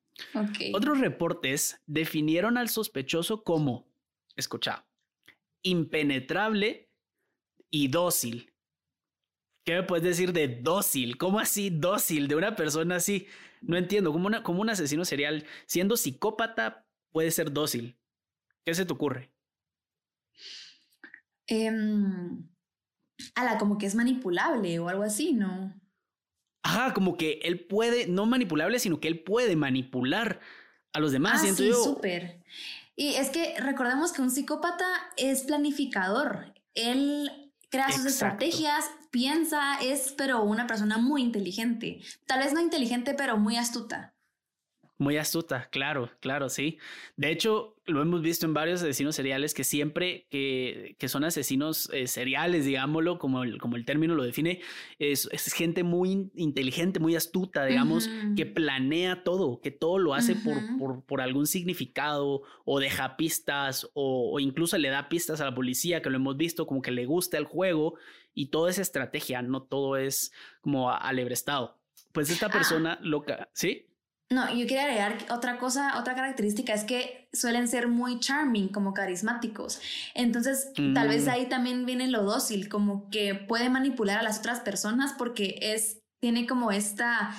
Otros 0.73 0.99
reportes 0.99 1.81
definieron 1.87 2.57
al 2.57 2.69
sospechoso 2.69 3.43
como, 3.43 3.87
escucha, 4.35 4.85
impenetrable 5.63 6.91
y 7.71 7.87
dócil, 7.87 8.52
¿Qué 9.63 9.75
me 9.75 9.83
puedes 9.83 10.03
decir 10.03 10.33
de 10.33 10.47
dócil? 10.47 11.17
¿Cómo 11.17 11.39
así 11.39 11.69
dócil 11.69 12.27
de 12.27 12.35
una 12.35 12.55
persona 12.55 12.97
así? 12.97 13.27
No 13.61 13.77
entiendo, 13.77 14.11
¿cómo, 14.11 14.27
una, 14.27 14.43
un 14.45 14.69
asesino 14.69 15.05
serial 15.05 15.45
siendo 15.65 15.95
psicópata 15.95 16.85
puede 17.11 17.31
ser 17.31 17.51
dócil? 17.51 17.97
¿Qué 18.65 18.73
se 18.73 18.85
te 18.85 18.93
ocurre? 18.93 19.31
Eh, 21.47 21.71
ala, 23.35 23.57
como 23.57 23.77
que 23.77 23.85
es 23.85 23.95
manipulable 23.95 24.79
o 24.79 24.89
algo 24.89 25.03
así, 25.03 25.33
¿no? 25.33 25.73
Ajá, 26.63 26.93
como 26.93 27.17
que 27.17 27.39
él 27.43 27.65
puede, 27.65 28.07
no 28.07 28.25
manipulable, 28.25 28.79
sino 28.79 28.99
que 28.99 29.07
él 29.09 29.23
puede 29.23 29.55
manipular 29.55 30.39
a 30.93 30.99
los 30.99 31.11
demás. 31.11 31.41
Ah, 31.43 31.53
sí, 31.53 31.71
súper. 31.73 32.41
Y 32.95 33.15
es 33.15 33.29
que 33.29 33.59
recordemos 33.59 34.13
que 34.13 34.21
un 34.21 34.31
psicópata 34.31 34.85
es 35.17 35.43
planificador. 35.43 36.53
Él 36.73 37.42
crea 37.73 37.91
sus 37.91 38.05
estrategias, 38.05 38.85
piensa, 39.09 39.79
es 39.81 40.13
pero 40.15 40.43
una 40.43 40.67
persona 40.67 40.99
muy 40.99 41.23
inteligente. 41.23 42.01
Tal 42.27 42.39
vez 42.39 42.53
no 42.53 42.61
inteligente, 42.61 43.15
pero 43.15 43.37
muy 43.37 43.57
astuta. 43.57 44.12
Muy 45.03 45.17
astuta, 45.17 45.67
claro, 45.69 46.09
claro, 46.21 46.47
sí. 46.47 46.77
De 47.17 47.29
hecho, 47.29 47.75
lo 47.85 48.01
hemos 48.01 48.21
visto 48.21 48.45
en 48.45 48.53
varios 48.53 48.81
asesinos 48.81 49.17
seriales 49.17 49.53
que 49.53 49.65
siempre 49.65 50.27
que, 50.29 50.95
que 50.97 51.09
son 51.09 51.25
asesinos 51.25 51.89
eh, 51.91 52.07
seriales, 52.07 52.63
digámoslo, 52.65 53.19
como 53.19 53.43
el, 53.43 53.57
como 53.59 53.75
el 53.75 53.83
término 53.83 54.15
lo 54.15 54.23
define, 54.23 54.61
es, 54.99 55.27
es 55.33 55.51
gente 55.51 55.83
muy 55.83 56.31
inteligente, 56.35 57.01
muy 57.01 57.17
astuta, 57.17 57.65
digamos, 57.65 58.09
que 58.37 58.45
planea 58.45 59.25
todo, 59.25 59.59
que 59.59 59.71
todo 59.71 59.99
lo 59.99 60.13
hace 60.13 60.35
por, 60.37 60.55
por, 60.79 61.03
por, 61.03 61.19
algún 61.19 61.45
significado 61.45 62.43
o 62.63 62.79
deja 62.79 63.17
pistas 63.17 63.89
o, 63.93 64.31
o, 64.31 64.39
incluso 64.39 64.77
le 64.77 64.87
da 64.87 65.09
pistas 65.09 65.41
a 65.41 65.45
la 65.45 65.53
policía, 65.53 66.01
que 66.01 66.09
lo 66.09 66.15
hemos 66.15 66.37
visto 66.37 66.65
como 66.65 66.81
que 66.81 66.91
le 66.91 67.05
gusta 67.05 67.37
el 67.37 67.43
juego 67.43 67.95
y 68.33 68.45
toda 68.45 68.69
esa 68.69 68.81
estrategia, 68.81 69.41
no 69.41 69.63
todo 69.63 69.97
es 69.97 70.31
como 70.61 70.89
alebrestado. 70.91 71.77
Pues 72.13 72.29
esta 72.29 72.45
ah. 72.45 72.51
persona 72.51 72.99
loca, 73.01 73.49
¿sí? 73.51 73.87
No, 74.29 74.49
yo 74.49 74.65
quería 74.65 74.83
agregar 74.83 75.17
otra 75.29 75.57
cosa, 75.57 75.99
otra 75.99 76.15
característica 76.15 76.73
es 76.73 76.83
que 76.83 77.29
suelen 77.33 77.67
ser 77.67 77.87
muy 77.87 78.19
charming, 78.19 78.69
como 78.69 78.93
carismáticos. 78.93 79.79
Entonces, 80.15 80.71
tal 80.93 81.07
vez 81.07 81.27
mm. 81.27 81.29
ahí 81.29 81.45
también 81.47 81.85
viene 81.85 82.07
lo 82.07 82.23
dócil, 82.23 82.69
como 82.69 83.09
que 83.09 83.35
puede 83.35 83.69
manipular 83.69 84.19
a 84.19 84.23
las 84.23 84.39
otras 84.39 84.59
personas 84.61 85.13
porque 85.17 85.59
es, 85.61 86.01
tiene 86.19 86.47
como 86.47 86.71
esta, 86.71 87.35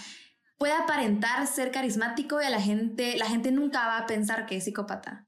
puede 0.57 0.75
aparentar 0.75 1.47
ser 1.47 1.70
carismático 1.73 2.40
y 2.40 2.44
a 2.44 2.51
la 2.51 2.61
gente, 2.61 3.16
la 3.16 3.27
gente 3.27 3.51
nunca 3.51 3.87
va 3.87 3.99
a 3.99 4.07
pensar 4.07 4.47
que 4.47 4.57
es 4.57 4.64
psicópata. 4.64 5.27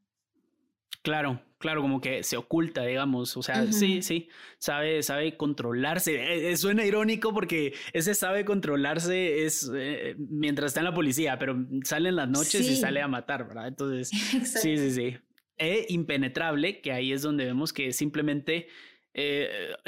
Claro, 1.02 1.40
claro, 1.58 1.82
como 1.82 2.00
que 2.00 2.22
se 2.22 2.36
oculta, 2.36 2.84
digamos. 2.84 3.36
O 3.36 3.42
sea, 3.42 3.70
sí, 3.72 4.02
sí, 4.02 4.28
sabe, 4.58 5.02
sabe 5.02 5.36
controlarse. 5.36 6.14
Eh, 6.16 6.50
eh, 6.52 6.56
suena 6.56 6.84
irónico 6.84 7.32
porque 7.32 7.74
ese 7.92 8.14
sabe 8.14 8.44
controlarse 8.44 9.44
es 9.44 9.70
eh, 9.74 10.14
mientras 10.18 10.68
está 10.68 10.80
en 10.80 10.86
la 10.86 10.94
policía, 10.94 11.38
pero 11.38 11.56
sale 11.84 12.10
en 12.10 12.16
las 12.16 12.28
noches 12.28 12.68
y 12.68 12.76
sale 12.76 13.00
a 13.00 13.08
matar, 13.08 13.46
¿verdad? 13.46 13.68
Entonces, 13.68 14.08
sí, 14.44 14.76
sí, 14.76 14.90
sí. 14.90 15.16
E 15.58 15.86
impenetrable, 15.88 16.80
que 16.80 16.92
ahí 16.92 17.12
es 17.12 17.22
donde 17.22 17.46
vemos 17.46 17.72
que 17.72 17.92
simplemente 17.92 18.68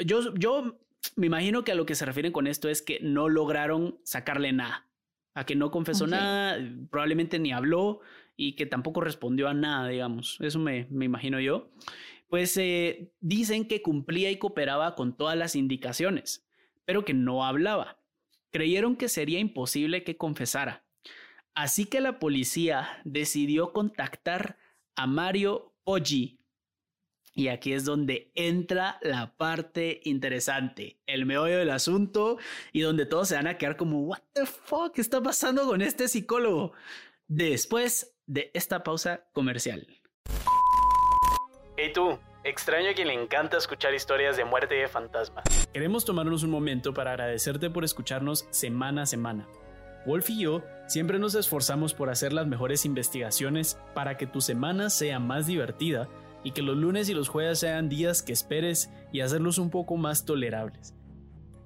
yo, 0.03 0.33
yo 0.33 0.79
me 1.15 1.27
imagino 1.27 1.63
que 1.63 1.71
a 1.71 1.75
lo 1.75 1.85
que 1.85 1.93
se 1.93 2.03
refieren 2.03 2.31
con 2.31 2.47
esto 2.47 2.67
es 2.67 2.81
que 2.81 2.99
no 3.01 3.29
lograron 3.29 3.99
sacarle 4.03 4.51
nada, 4.51 4.87
a 5.35 5.45
que 5.45 5.55
no 5.55 5.69
confesó 5.69 6.07
nada, 6.07 6.57
probablemente 6.89 7.37
ni 7.37 7.51
habló 7.51 8.01
y 8.39 8.53
que 8.53 8.65
tampoco 8.65 9.01
respondió 9.01 9.49
a 9.49 9.53
nada, 9.53 9.89
digamos. 9.89 10.37
Eso 10.39 10.59
me, 10.59 10.87
imagino 10.91 11.41
yo. 11.41 11.69
Pues 12.29 12.55
eh, 12.55 13.11
dicen 13.19 13.67
que 13.67 13.81
cumplía 13.81 14.31
y 14.31 14.37
cooperaba 14.37 14.95
con 14.95 15.17
todas 15.17 15.37
las 15.37 15.57
indicaciones, 15.57 16.47
pero 16.85 17.03
que 17.03 17.13
no 17.13 17.43
hablaba. 17.43 17.99
Creyeron 18.49 18.95
que 18.95 19.09
sería 19.09 19.39
imposible 19.39 20.05
que 20.05 20.15
confesara. 20.15 20.85
Así 21.53 21.83
que 21.83 21.99
la 21.99 22.17
policía 22.17 23.01
decidió 23.03 23.73
contactar 23.73 24.57
a 24.95 25.05
Mario 25.05 25.73
Poggi, 25.83 26.39
Y 27.33 27.49
aquí 27.49 27.73
es 27.73 27.83
donde 27.83 28.31
entra 28.35 28.99
la 29.01 29.35
parte 29.35 29.99
interesante, 30.05 31.01
el 31.07 31.25
meollo 31.25 31.57
del 31.57 31.71
asunto 31.71 32.37
y 32.71 32.81
donde 32.81 33.05
todos 33.05 33.27
se 33.27 33.35
van 33.35 33.47
a 33.47 33.57
quedar 33.57 33.75
como, 33.75 34.03
¿What 34.03 34.21
the 34.31 34.45
fuck 34.45 34.97
está 34.97 35.21
pasando 35.21 35.67
con 35.67 35.81
este 35.81 36.07
psicólogo? 36.07 36.71
Después 37.27 38.15
de 38.29 38.51
esta 38.53 38.83
pausa 38.83 39.25
comercial. 39.33 39.87
Hey 41.75 41.91
tú, 41.93 42.19
extraño 42.43 42.91
a 42.91 42.93
quien 42.93 43.07
le 43.07 43.15
encanta 43.15 43.57
escuchar 43.57 43.93
historias 43.95 44.37
de 44.37 44.45
muerte 44.45 44.77
y 44.77 44.81
de 44.81 44.87
fantasmas. 44.87 45.45
Queremos 45.73 46.05
tomarnos 46.05 46.43
un 46.43 46.51
momento 46.51 46.93
para 46.93 47.11
agradecerte 47.11 47.71
por 47.71 47.83
escucharnos 47.83 48.45
semana 48.51 49.01
a 49.01 49.05
semana. 49.07 49.47
Wolf 50.05 50.29
y 50.29 50.41
yo 50.41 50.61
siempre 50.87 51.17
nos 51.17 51.33
esforzamos 51.33 51.95
por 51.95 52.11
hacer 52.11 52.31
las 52.31 52.45
mejores 52.45 52.85
investigaciones 52.85 53.79
para 53.95 54.15
que 54.15 54.27
tu 54.27 54.41
semana 54.41 54.91
sea 54.91 55.19
más 55.19 55.47
divertida 55.47 56.07
y 56.43 56.51
que 56.51 56.61
los 56.61 56.77
lunes 56.77 57.09
y 57.09 57.15
los 57.15 57.29
jueves 57.29 57.59
sean 57.59 57.89
días 57.89 58.21
que 58.21 58.31
esperes 58.31 58.91
y 59.11 59.21
hacerlos 59.21 59.57
un 59.57 59.71
poco 59.71 59.97
más 59.97 60.25
tolerables. 60.25 60.93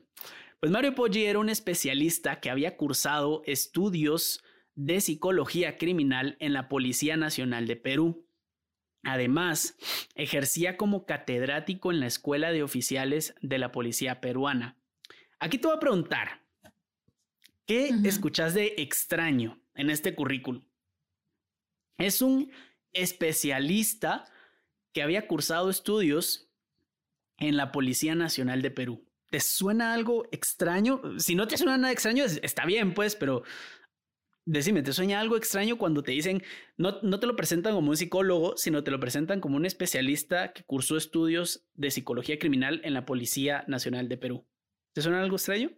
Pues 0.60 0.72
Mario 0.72 0.94
Poggi 0.94 1.26
era 1.26 1.40
un 1.40 1.50
especialista 1.50 2.40
que 2.40 2.50
había 2.50 2.78
cursado 2.78 3.42
estudios 3.46 4.44
de 4.76 5.02
psicología 5.02 5.78
criminal 5.78 6.38
en 6.40 6.54
la 6.54 6.70
Policía 6.70 7.18
Nacional 7.18 7.66
de 7.66 7.78
Perú. 7.78 8.28
Además, 9.04 9.78
ejercía 10.14 10.78
como 10.78 11.06
catedrático 11.06 11.92
en 11.92 12.02
la 12.02 12.08
Escuela 12.08 12.52
de 12.52 12.62
Oficiales 12.62 13.34
de 13.42 13.58
la 13.58 13.72
Policía 13.72 14.22
Peruana. 14.22 14.78
Aquí 15.40 15.58
te 15.58 15.68
voy 15.68 15.78
a 15.78 15.80
preguntar, 15.80 16.42
¿Qué 17.72 17.90
escuchas 18.04 18.54
de 18.54 18.74
extraño 18.80 19.62
en 19.76 19.90
este 19.90 20.14
currículum? 20.14 20.62
Es 21.98 22.22
un 22.22 22.52
especialista 22.94 24.26
que 24.94 25.02
había 25.02 25.28
cursado 25.28 25.70
estudios 25.70 26.50
en 27.38 27.58
la 27.58 27.72
Policía 27.72 28.16
Nacional 28.16 28.62
de 28.62 28.72
Perú. 28.72 29.06
¿Te 29.30 29.40
suena 29.40 29.94
algo 29.94 30.28
extraño? 30.32 31.02
Si 31.18 31.36
no 31.36 31.48
te 31.48 31.58
suena 31.58 31.78
nada 31.78 31.94
extraño, 31.94 32.26
está 32.26 32.66
bien, 32.66 32.94
pues, 32.94 33.16
pero 33.16 33.44
decime, 34.46 34.84
¿te 34.84 34.92
suena 34.92 35.20
algo 35.20 35.38
extraño 35.38 35.78
cuando 35.78 36.04
te 36.04 36.12
dicen, 36.12 36.44
no, 36.78 37.00
no 37.02 37.20
te 37.20 37.28
lo 37.28 37.36
presentan 37.36 37.74
como 37.74 37.92
un 37.92 37.98
psicólogo, 37.98 38.58
sino 38.58 38.84
te 38.84 38.92
lo 38.92 39.00
presentan 39.00 39.40
como 39.40 39.56
un 39.56 39.66
especialista 39.66 40.52
que 40.52 40.64
cursó 40.64 40.98
estudios 40.98 41.66
de 41.74 41.92
psicología 41.92 42.38
criminal 42.40 42.82
en 42.84 42.94
la 42.94 43.06
Policía 43.06 43.64
Nacional 43.68 44.10
de 44.10 44.18
Perú? 44.18 44.46
¿Te 44.94 45.02
suena 45.02 45.22
algo 45.22 45.38
extraño? 45.38 45.72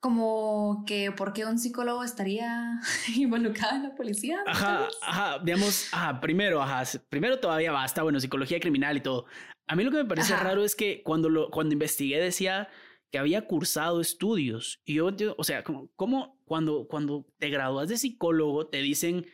Como 0.00 0.84
que 0.86 1.10
por 1.12 1.32
qué 1.32 1.44
un 1.44 1.58
psicólogo 1.58 2.04
estaría 2.04 2.80
involucrado 3.16 3.76
en 3.76 3.82
la 3.84 3.94
policía. 3.94 4.38
Ajá, 4.46 4.88
ajá, 5.02 5.38
digamos, 5.40 5.88
ajá, 5.92 6.20
primero, 6.20 6.62
ajá, 6.62 6.84
primero 7.08 7.38
todavía 7.40 7.72
basta, 7.72 8.02
bueno, 8.02 8.20
psicología 8.20 8.60
criminal 8.60 8.96
y 8.96 9.00
todo. 9.00 9.26
A 9.66 9.76
mí 9.76 9.84
lo 9.84 9.90
que 9.90 9.98
me 9.98 10.04
parece 10.04 10.34
raro 10.36 10.64
es 10.64 10.74
que 10.74 11.02
cuando, 11.02 11.28
lo, 11.28 11.50
cuando 11.50 11.74
investigué 11.74 12.18
decía 12.20 12.68
que 13.10 13.18
había 13.18 13.46
cursado 13.46 14.00
estudios 14.00 14.80
y 14.84 14.94
yo, 14.94 15.10
o 15.36 15.44
sea, 15.44 15.62
como, 15.64 15.88
como 15.96 16.38
cuando, 16.44 16.86
cuando 16.88 17.26
te 17.38 17.50
gradúas 17.50 17.88
de 17.88 17.98
psicólogo 17.98 18.68
te 18.68 18.78
dicen 18.78 19.26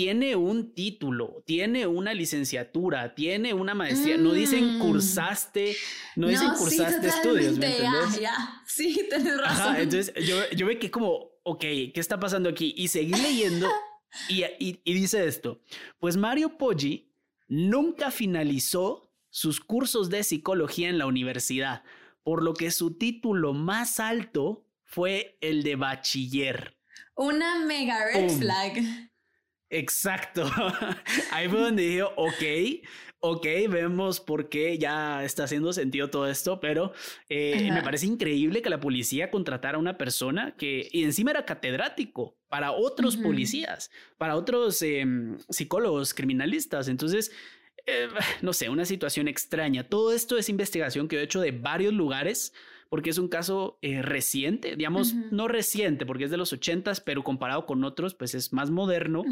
tiene 0.00 0.34
un 0.34 0.72
título, 0.72 1.42
tiene 1.44 1.86
una 1.86 2.14
licenciatura, 2.14 3.14
tiene 3.14 3.52
una 3.52 3.74
maestría. 3.74 4.16
No 4.16 4.32
dicen 4.32 4.78
mm. 4.78 4.78
cursaste, 4.78 5.76
no, 6.16 6.26
dicen 6.26 6.52
cursaste 6.56 7.06
estudios, 7.06 7.58
¿me 7.58 7.66
entiendes? 7.66 8.14
Ya, 8.14 8.20
ya. 8.20 8.62
Sí, 8.66 9.06
tienes 9.10 9.36
razón. 9.36 9.74
Ajá, 9.74 9.82
entonces 9.82 10.14
yo, 10.26 10.36
yo 10.56 10.64
ve 10.64 10.78
que 10.78 10.90
como, 10.90 11.32
ok, 11.42 11.60
¿qué 11.60 11.92
está 11.96 12.18
pasando 12.18 12.48
aquí? 12.48 12.72
Y 12.78 12.88
seguí 12.88 13.12
leyendo 13.12 13.68
y, 14.30 14.44
y, 14.58 14.80
y 14.82 14.94
dice 14.94 15.26
esto. 15.26 15.60
Pues 15.98 16.16
Mario 16.16 16.56
Poggi 16.56 17.12
nunca 17.46 18.10
finalizó 18.10 19.12
sus 19.28 19.60
cursos 19.60 20.08
de 20.08 20.24
psicología 20.24 20.88
en 20.88 20.96
la 20.96 21.04
universidad, 21.04 21.84
por 22.22 22.42
lo 22.42 22.54
que 22.54 22.70
su 22.70 22.96
título 22.96 23.52
más 23.52 24.00
alto 24.00 24.64
fue 24.82 25.36
el 25.42 25.62
de 25.62 25.76
bachiller. 25.76 26.78
Una 27.16 27.58
mega 27.66 28.02
red 28.06 28.30
flag. 28.30 29.09
Exacto. 29.70 30.50
Ahí 31.30 31.48
fue 31.48 31.60
donde 31.60 31.82
dije, 31.84 32.02
ok, 32.02 32.82
ok, 33.20 33.46
vemos 33.68 34.18
por 34.18 34.48
qué 34.48 34.78
ya 34.78 35.24
está 35.24 35.44
haciendo 35.44 35.72
sentido 35.72 36.10
todo 36.10 36.28
esto, 36.28 36.58
pero 36.58 36.92
eh, 37.28 37.70
me 37.72 37.82
parece 37.82 38.06
increíble 38.06 38.62
que 38.62 38.70
la 38.70 38.80
policía 38.80 39.30
contratara 39.30 39.76
a 39.76 39.80
una 39.80 39.96
persona 39.96 40.54
que 40.56 40.88
y 40.90 41.04
encima 41.04 41.30
era 41.30 41.44
catedrático 41.44 42.36
para 42.48 42.72
otros 42.72 43.16
policías, 43.16 43.90
para 44.18 44.36
otros 44.36 44.82
em, 44.82 45.38
psicólogos 45.48 46.14
criminalistas. 46.14 46.88
Entonces, 46.88 47.30
eh, 47.86 48.08
no 48.42 48.52
sé, 48.52 48.68
una 48.68 48.84
situación 48.84 49.28
extraña. 49.28 49.84
Todo 49.84 50.12
esto 50.12 50.36
es 50.36 50.48
investigación 50.48 51.06
que 51.06 51.16
he 51.16 51.22
hecho 51.22 51.40
de 51.40 51.52
varios 51.52 51.92
lugares 51.92 52.52
porque 52.90 53.10
es 53.10 53.18
un 53.18 53.28
caso 53.28 53.78
eh, 53.82 54.02
reciente, 54.02 54.74
digamos, 54.76 55.14
no 55.30 55.46
reciente, 55.46 56.04
porque 56.04 56.24
es 56.24 56.30
de 56.32 56.36
los 56.36 56.52
ochentas, 56.52 57.00
pero 57.00 57.22
comparado 57.22 57.64
con 57.64 57.84
otros, 57.84 58.14
pues 58.14 58.34
es 58.34 58.52
más 58.52 58.72
moderno. 58.72 59.22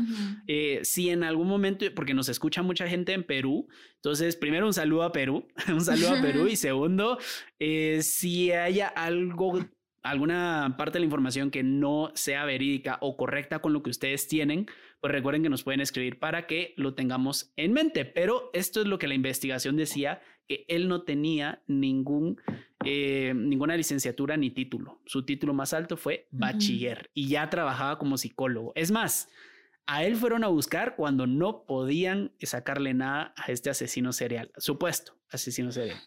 Eh, 0.46 0.78
si 0.84 1.10
en 1.10 1.24
algún 1.24 1.48
momento, 1.48 1.84
porque 1.94 2.14
nos 2.14 2.28
escucha 2.28 2.62
mucha 2.62 2.86
gente 2.86 3.12
en 3.12 3.24
Perú, 3.24 3.66
entonces, 3.96 4.36
primero 4.36 4.64
un 4.64 4.72
saludo 4.72 5.02
a 5.02 5.10
Perú, 5.10 5.48
un 5.68 5.80
saludo 5.80 6.14
a 6.14 6.22
Perú, 6.22 6.46
y 6.46 6.54
segundo, 6.56 7.18
eh, 7.58 7.98
si 8.02 8.52
haya 8.52 8.86
algo 8.86 9.58
alguna 10.02 10.76
parte 10.78 10.94
de 10.94 11.00
la 11.00 11.06
información 11.06 11.50
que 11.50 11.64
no 11.64 12.12
sea 12.14 12.44
verídica 12.44 12.98
o 13.00 13.16
correcta 13.16 13.58
con 13.58 13.72
lo 13.72 13.82
que 13.82 13.90
ustedes 13.90 14.28
tienen, 14.28 14.66
pues 15.00 15.12
recuerden 15.12 15.42
que 15.42 15.50
nos 15.50 15.64
pueden 15.64 15.80
escribir 15.80 16.18
para 16.18 16.46
que 16.46 16.74
lo 16.76 16.94
tengamos 16.94 17.52
en 17.56 17.72
mente. 17.72 18.04
Pero 18.04 18.50
esto 18.52 18.80
es 18.80 18.86
lo 18.86 18.98
que 18.98 19.08
la 19.08 19.14
investigación 19.14 19.76
decía, 19.76 20.22
que 20.46 20.64
él 20.68 20.88
no 20.88 21.02
tenía 21.02 21.62
ningún, 21.66 22.40
eh, 22.84 23.32
ninguna 23.34 23.76
licenciatura 23.76 24.36
ni 24.36 24.50
título. 24.50 25.00
Su 25.06 25.24
título 25.24 25.52
más 25.54 25.72
alto 25.72 25.96
fue 25.96 26.28
bachiller 26.30 27.10
y 27.14 27.28
ya 27.28 27.50
trabajaba 27.50 27.98
como 27.98 28.18
psicólogo. 28.18 28.72
Es 28.74 28.90
más, 28.90 29.28
a 29.86 30.04
él 30.04 30.16
fueron 30.16 30.44
a 30.44 30.48
buscar 30.48 30.96
cuando 30.96 31.26
no 31.26 31.64
podían 31.64 32.32
sacarle 32.40 32.94
nada 32.94 33.34
a 33.36 33.50
este 33.50 33.70
asesino 33.70 34.12
serial, 34.12 34.52
supuesto 34.56 35.16
asesino 35.30 35.72
serial. 35.72 35.98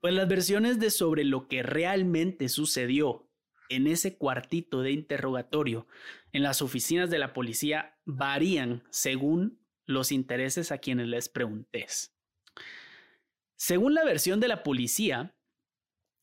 Pues 0.00 0.14
las 0.14 0.28
versiones 0.28 0.78
de 0.78 0.90
sobre 0.90 1.24
lo 1.24 1.48
que 1.48 1.62
realmente 1.62 2.48
sucedió 2.48 3.28
en 3.68 3.86
ese 3.86 4.16
cuartito 4.16 4.82
de 4.82 4.92
interrogatorio 4.92 5.86
en 6.32 6.42
las 6.42 6.62
oficinas 6.62 7.10
de 7.10 7.18
la 7.18 7.32
policía 7.32 7.98
varían 8.04 8.84
según 8.90 9.60
los 9.84 10.12
intereses 10.12 10.70
a 10.70 10.78
quienes 10.78 11.08
les 11.08 11.28
preguntes. 11.28 12.14
Según 13.56 13.94
la 13.94 14.04
versión 14.04 14.40
de 14.40 14.48
la 14.48 14.62
policía, 14.62 15.34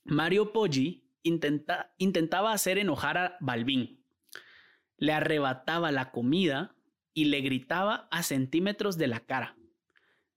Mario 0.06 0.54
Poggi 0.54 1.04
intentaba 1.24 2.54
hacer 2.54 2.78
enojar 2.78 3.18
a 3.18 3.38
Balbín. 3.40 4.06
Le 4.98 5.12
arrebataba 5.12 5.92
la 5.92 6.12
comida 6.12 6.76
y 7.14 7.26
le 7.26 7.42
gritaba 7.42 8.08
a 8.12 8.22
centímetros 8.22 8.98
de 8.98 9.08
la 9.08 9.22
cara. 9.22 9.58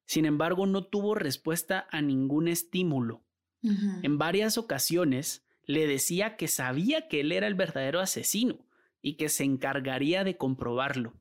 Sin 0.07 0.25
embargo, 0.25 0.67
no 0.67 0.87
tuvo 0.87 1.15
respuesta 1.15 1.87
a 1.91 2.01
ningún 2.01 2.49
estímulo. 2.49 3.25
En 4.03 4.19
varias 4.19 4.57
ocasiones 4.57 5.47
le 5.65 5.87
decía 5.87 6.37
que 6.37 6.49
sabía 6.49 7.09
que 7.09 7.21
él 7.21 7.33
era 7.33 7.47
el 7.47 7.55
verdadero 7.55 8.01
asesino 8.01 8.67
y 9.03 9.17
que 9.17 9.29
se 9.29 9.45
encargaría 9.45 10.25
de 10.25 10.39
comprobarlo. 10.39 11.21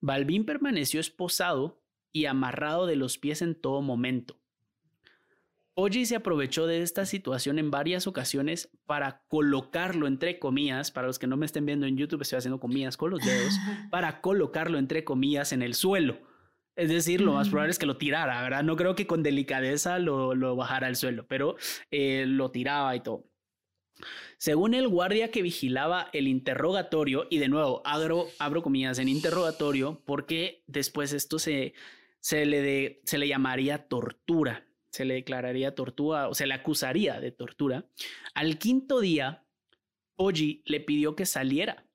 Balbín 0.00 0.44
permaneció 0.44 1.00
esposado 1.00 1.82
y 2.12 2.26
amarrado 2.26 2.86
de 2.86 2.94
los 2.94 3.18
pies 3.18 3.42
en 3.42 3.60
todo 3.60 3.82
momento. 3.82 4.40
Oji 5.80 6.06
se 6.06 6.16
aprovechó 6.16 6.66
de 6.66 6.82
esta 6.82 7.06
situación 7.06 7.60
en 7.60 7.70
varias 7.70 8.08
ocasiones 8.08 8.68
para 8.84 9.22
colocarlo 9.28 10.08
entre 10.08 10.40
comillas, 10.40 10.90
para 10.90 11.06
los 11.06 11.20
que 11.20 11.28
no 11.28 11.36
me 11.36 11.46
estén 11.46 11.66
viendo 11.66 11.86
en 11.86 11.96
YouTube, 11.96 12.22
estoy 12.22 12.38
haciendo 12.38 12.58
comillas 12.58 12.96
con 12.96 13.12
los 13.12 13.24
dedos, 13.24 13.54
para 13.92 14.20
colocarlo 14.20 14.78
entre 14.78 15.04
comillas 15.04 15.52
en 15.52 15.62
el 15.62 15.74
suelo. 15.74 16.18
Es 16.74 16.88
decir, 16.88 17.20
lo 17.20 17.34
más 17.34 17.48
probable 17.48 17.70
es 17.70 17.78
que 17.78 17.86
lo 17.86 17.96
tirara, 17.96 18.42
¿verdad? 18.42 18.64
No 18.64 18.74
creo 18.74 18.96
que 18.96 19.06
con 19.06 19.22
delicadeza 19.22 20.00
lo, 20.00 20.56
bajara 20.56 20.88
al 20.88 20.96
suelo, 20.96 21.28
pero 21.28 21.54
eh, 21.92 22.24
lo 22.26 22.50
tiraba 22.50 22.96
y 22.96 23.00
todo. 23.00 23.30
Según 24.36 24.74
el 24.74 24.88
guardia 24.88 25.30
que 25.30 25.42
vigilaba 25.42 26.08
el 26.12 26.26
interrogatorio, 26.26 27.28
y 27.30 27.38
de 27.38 27.48
nuevo 27.48 27.82
abro, 27.84 28.26
abro 28.40 28.62
comillas 28.64 28.98
en 28.98 29.08
interrogatorio, 29.08 30.02
porque 30.04 30.64
después 30.66 31.12
esto 31.12 31.38
se, 31.38 31.74
se, 32.18 32.46
le 32.46 33.00
se 33.04 33.18
le 33.18 33.28
llamaría 33.28 33.86
tortura, 33.86 34.67
se 34.90 35.04
le 35.04 35.14
declararía 35.14 35.74
tortura 35.74 36.28
o 36.28 36.34
se 36.34 36.46
le 36.46 36.54
acusaría 36.54 37.20
de 37.20 37.32
tortura. 37.32 37.88
Al 38.34 38.58
quinto 38.58 39.00
día, 39.00 39.44
Poggi 40.16 40.62
le 40.66 40.80
pidió 40.80 41.14
que 41.14 41.26
saliera. 41.26 41.86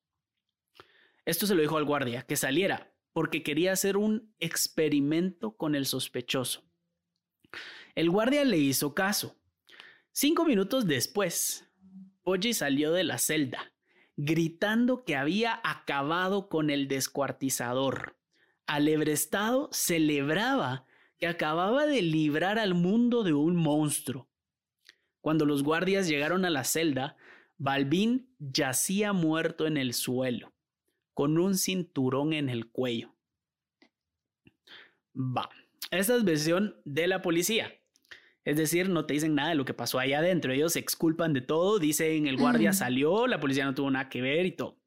Esto 1.25 1.47
se 1.47 1.55
lo 1.55 1.61
dijo 1.61 1.77
al 1.77 1.85
guardia, 1.85 2.23
que 2.23 2.35
saliera, 2.35 2.93
porque 3.13 3.43
quería 3.43 3.71
hacer 3.71 3.97
un 3.97 4.33
experimento 4.39 5.55
con 5.55 5.75
el 5.75 5.85
sospechoso. 5.85 6.63
El 7.95 8.09
guardia 8.09 8.43
le 8.43 8.57
hizo 8.57 8.93
caso. 8.93 9.37
Cinco 10.11 10.45
minutos 10.45 10.85
después, 10.87 11.69
Poggi 12.23 12.53
salió 12.53 12.91
de 12.91 13.03
la 13.03 13.17
celda, 13.17 13.73
gritando 14.15 15.03
que 15.05 15.15
había 15.15 15.59
acabado 15.63 16.49
con 16.49 16.69
el 16.69 16.87
descuartizador. 16.87 18.17
Alebrestado 18.67 19.69
celebraba 19.71 20.85
que 21.23 21.27
acababa 21.27 21.85
de 21.85 22.01
librar 22.01 22.59
al 22.59 22.73
mundo 22.73 23.23
de 23.23 23.31
un 23.31 23.55
monstruo. 23.55 24.27
Cuando 25.21 25.45
los 25.45 25.63
guardias 25.63 26.09
llegaron 26.09 26.43
a 26.43 26.49
la 26.49 26.65
celda, 26.65 27.15
Balbín 27.57 28.35
yacía 28.39 29.13
muerto 29.13 29.65
en 29.65 29.77
el 29.77 29.93
suelo 29.93 30.53
con 31.13 31.37
un 31.37 31.55
cinturón 31.55 32.33
en 32.33 32.49
el 32.49 32.69
cuello. 32.69 33.15
Va, 35.15 35.49
esta 35.91 36.17
es 36.17 36.25
versión 36.25 36.75
de 36.83 37.07
la 37.07 37.21
policía. 37.21 37.71
Es 38.43 38.57
decir, 38.57 38.89
no 38.89 39.05
te 39.05 39.13
dicen 39.13 39.33
nada 39.33 39.51
de 39.51 39.55
lo 39.55 39.63
que 39.63 39.73
pasó 39.73 39.99
ahí 39.99 40.11
adentro. 40.11 40.51
Ellos 40.51 40.73
se 40.73 40.79
exculpan 40.79 41.31
de 41.31 41.39
todo, 41.39 41.79
dicen 41.79 42.27
el 42.27 42.35
guardia 42.35 42.73
salió, 42.73 43.27
la 43.27 43.39
policía 43.39 43.63
no 43.63 43.73
tuvo 43.73 43.89
nada 43.89 44.09
que 44.09 44.21
ver 44.21 44.45
y 44.45 44.51
todo. 44.51 44.77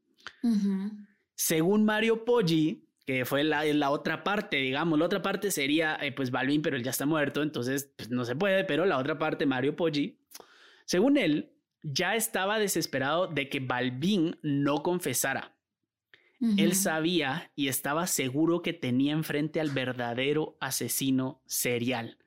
Según 1.34 1.86
Mario 1.86 2.26
Poggi, 2.26 2.85
que 3.06 3.24
fue 3.24 3.44
la, 3.44 3.64
la, 3.64 3.90
otra 3.90 4.24
parte, 4.24 4.56
digamos, 4.56 4.98
la 4.98 5.04
otra 5.04 5.22
parte 5.22 5.52
sería, 5.52 5.96
eh, 6.02 6.10
pues 6.10 6.32
Balvin, 6.32 6.60
pero 6.60 6.76
él 6.76 6.82
ya 6.82 6.90
está 6.90 7.06
muerto, 7.06 7.42
entonces 7.42 7.92
pues, 7.96 8.10
no 8.10 8.24
se 8.24 8.34
puede, 8.34 8.64
pero 8.64 8.84
la 8.84 8.98
otra 8.98 9.16
parte, 9.16 9.46
Mario 9.46 9.76
Poggi, 9.76 10.18
según 10.84 11.16
él, 11.16 11.52
ya 11.82 12.16
estaba 12.16 12.58
desesperado 12.58 13.28
de 13.28 13.48
que 13.48 13.60
Balvin 13.60 14.36
no 14.42 14.82
confesara. 14.82 15.52
Él 16.58 16.74
sabía 16.74 17.50
y 17.54 17.68
estaba 17.68 18.06
seguro 18.06 18.60
que 18.60 18.74
tenía 18.74 19.14
enfrente 19.14 19.58
al 19.58 19.70
verdadero 19.70 20.58
asesino 20.60 21.40
serial, 21.46 22.18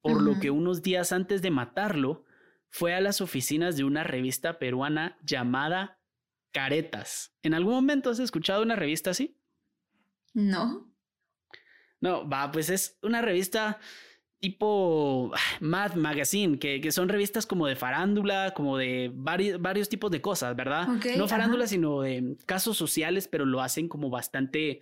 por 0.00 0.22
lo 0.22 0.38
que 0.38 0.50
unos 0.50 0.80
días 0.82 1.10
antes 1.10 1.42
de 1.42 1.50
matarlo, 1.50 2.24
fue 2.70 2.94
a 2.94 3.00
las 3.00 3.20
oficinas 3.20 3.76
de 3.76 3.82
una 3.82 4.04
revista 4.04 4.60
peruana 4.60 5.18
llamada 5.24 5.98
Caretas. 6.52 7.34
¿En 7.42 7.52
algún 7.52 7.74
momento 7.74 8.10
has 8.10 8.20
escuchado 8.20 8.62
una 8.62 8.76
revista 8.76 9.10
así? 9.10 9.37
No. 10.38 10.88
No, 12.00 12.28
va, 12.28 12.52
pues 12.52 12.70
es 12.70 12.96
una 13.02 13.20
revista 13.20 13.80
tipo 14.38 15.32
Mad 15.60 15.94
Magazine, 15.94 16.60
que, 16.60 16.92
son 16.92 17.08
revistas 17.08 17.44
como 17.44 17.66
de 17.66 17.74
farándula, 17.74 18.54
como 18.54 18.78
de 18.78 19.10
varios 19.12 19.88
tipos 19.88 20.12
de 20.12 20.20
cosas, 20.20 20.54
¿verdad? 20.54 20.86
no 21.16 21.26
farándula, 21.26 21.66
sino 21.66 22.02
de 22.02 22.36
casos 22.46 22.76
sociales, 22.76 23.26
pero 23.26 23.44
lo 23.44 23.60
hacen 23.60 23.88
como 23.88 24.10
bastante 24.10 24.80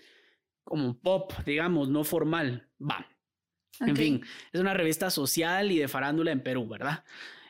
como 0.62 0.98
pop, 0.98 1.32
digamos, 1.46 1.88
no 1.88 2.04
formal. 2.04 2.68
Va. 2.78 3.06
En 3.80 3.96
fin, 3.96 4.22
es 4.52 4.60
una 4.60 4.74
revista 4.74 5.10
social 5.10 5.72
y 5.72 5.78
de 5.78 5.88
farándula 5.88 6.32
en 6.32 6.42
Perú, 6.42 6.68
¿verdad? 6.68 7.04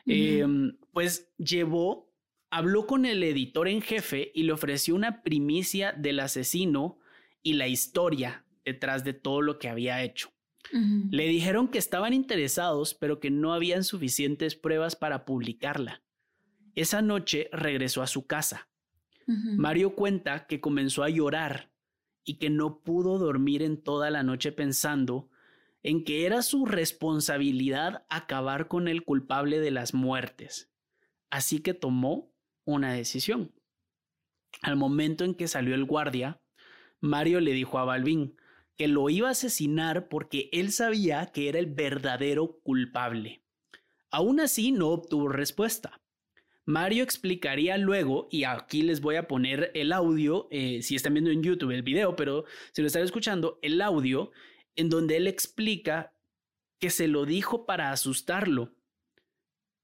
Em, 0.05 0.77
pues 0.93 1.33
llevó, 1.37 2.13
habló 2.51 2.87
con 2.87 3.05
el 3.05 3.21
editor 3.21 3.67
en 3.67 3.81
jefe 3.81 4.31
y 4.33 4.43
le 4.43 4.53
ofreció 4.53 4.95
una 4.95 5.23
primicia 5.23 5.91
del 5.91 6.21
asesino 6.21 6.99
y 7.47 7.53
la 7.53 7.69
historia 7.69 8.45
detrás 8.65 9.05
de 9.05 9.13
todo 9.13 9.41
lo 9.41 9.57
que 9.57 9.69
había 9.69 10.03
hecho. 10.03 10.33
Le 10.73 11.29
dijeron 11.29 11.69
que 11.69 11.77
estaban 11.77 12.11
interesados, 12.11 12.93
pero 12.93 13.21
que 13.21 13.31
no 13.31 13.53
habían 13.53 13.85
suficientes 13.85 14.57
pruebas 14.57 14.97
para 14.97 15.23
publicarla. 15.23 16.03
Esa 16.75 17.01
noche 17.01 17.47
regresó 17.53 18.01
a 18.01 18.07
su 18.07 18.27
casa. 18.27 18.67
Mario 19.25 19.95
cuenta 19.95 20.45
que 20.45 20.59
comenzó 20.59 21.05
a 21.05 21.09
llorar 21.09 21.71
y 22.25 22.37
que 22.37 22.49
no 22.49 22.81
pudo 22.81 23.17
dormir 23.17 23.63
en 23.63 23.81
toda 23.81 24.09
la 24.09 24.23
noche 24.23 24.51
pensando 24.51 25.29
en 25.83 26.03
que 26.03 26.25
era 26.25 26.41
su 26.41 26.65
responsabilidad 26.65 28.05
acabar 28.09 28.67
con 28.67 28.89
el 28.89 29.05
culpable 29.05 29.61
de 29.61 29.71
las 29.71 29.93
muertes. 29.93 30.69
Así 31.29 31.59
que 31.59 31.73
tomó 31.73 32.29
una 32.65 32.91
decisión. 32.91 33.53
Al 34.61 34.75
momento 34.75 35.23
en 35.23 35.33
que 35.33 35.47
salió 35.47 35.75
el 35.75 35.85
guardia, 35.85 36.41
Mario 36.99 37.39
le 37.39 37.53
dijo 37.53 37.79
a 37.79 37.85
Balvin, 37.85 38.35
que 38.77 38.87
lo 38.87 39.09
iba 39.09 39.29
a 39.29 39.31
asesinar 39.31 40.07
porque 40.07 40.49
él 40.51 40.71
sabía 40.71 41.27
que 41.27 41.49
era 41.49 41.59
el 41.59 41.67
verdadero 41.67 42.59
culpable. 42.63 43.41
Aún 44.11 44.39
así 44.39 44.71
no 44.71 44.89
obtuvo 44.89 45.29
respuesta. 45.29 45.99
Mario 46.65 47.03
explicaría 47.03 47.77
luego, 47.77 48.27
y 48.29 48.43
aquí 48.43 48.81
les 48.81 48.99
voy 48.99 49.15
a 49.15 49.27
poner 49.27 49.71
el 49.73 49.93
audio, 49.93 50.47
eh, 50.51 50.81
si 50.81 50.95
están 50.95 51.13
viendo 51.13 51.31
en 51.31 51.41
YouTube 51.41 51.71
el 51.71 51.81
video, 51.81 52.15
pero 52.15 52.43
si 52.73 52.81
lo 52.81 52.87
están 52.87 53.03
escuchando, 53.03 53.57
el 53.61 53.81
audio 53.81 54.31
en 54.75 54.89
donde 54.89 55.15
él 55.17 55.27
explica 55.27 56.13
que 56.79 56.89
se 56.89 57.07
lo 57.07 57.25
dijo 57.25 57.65
para 57.65 57.91
asustarlo, 57.91 58.75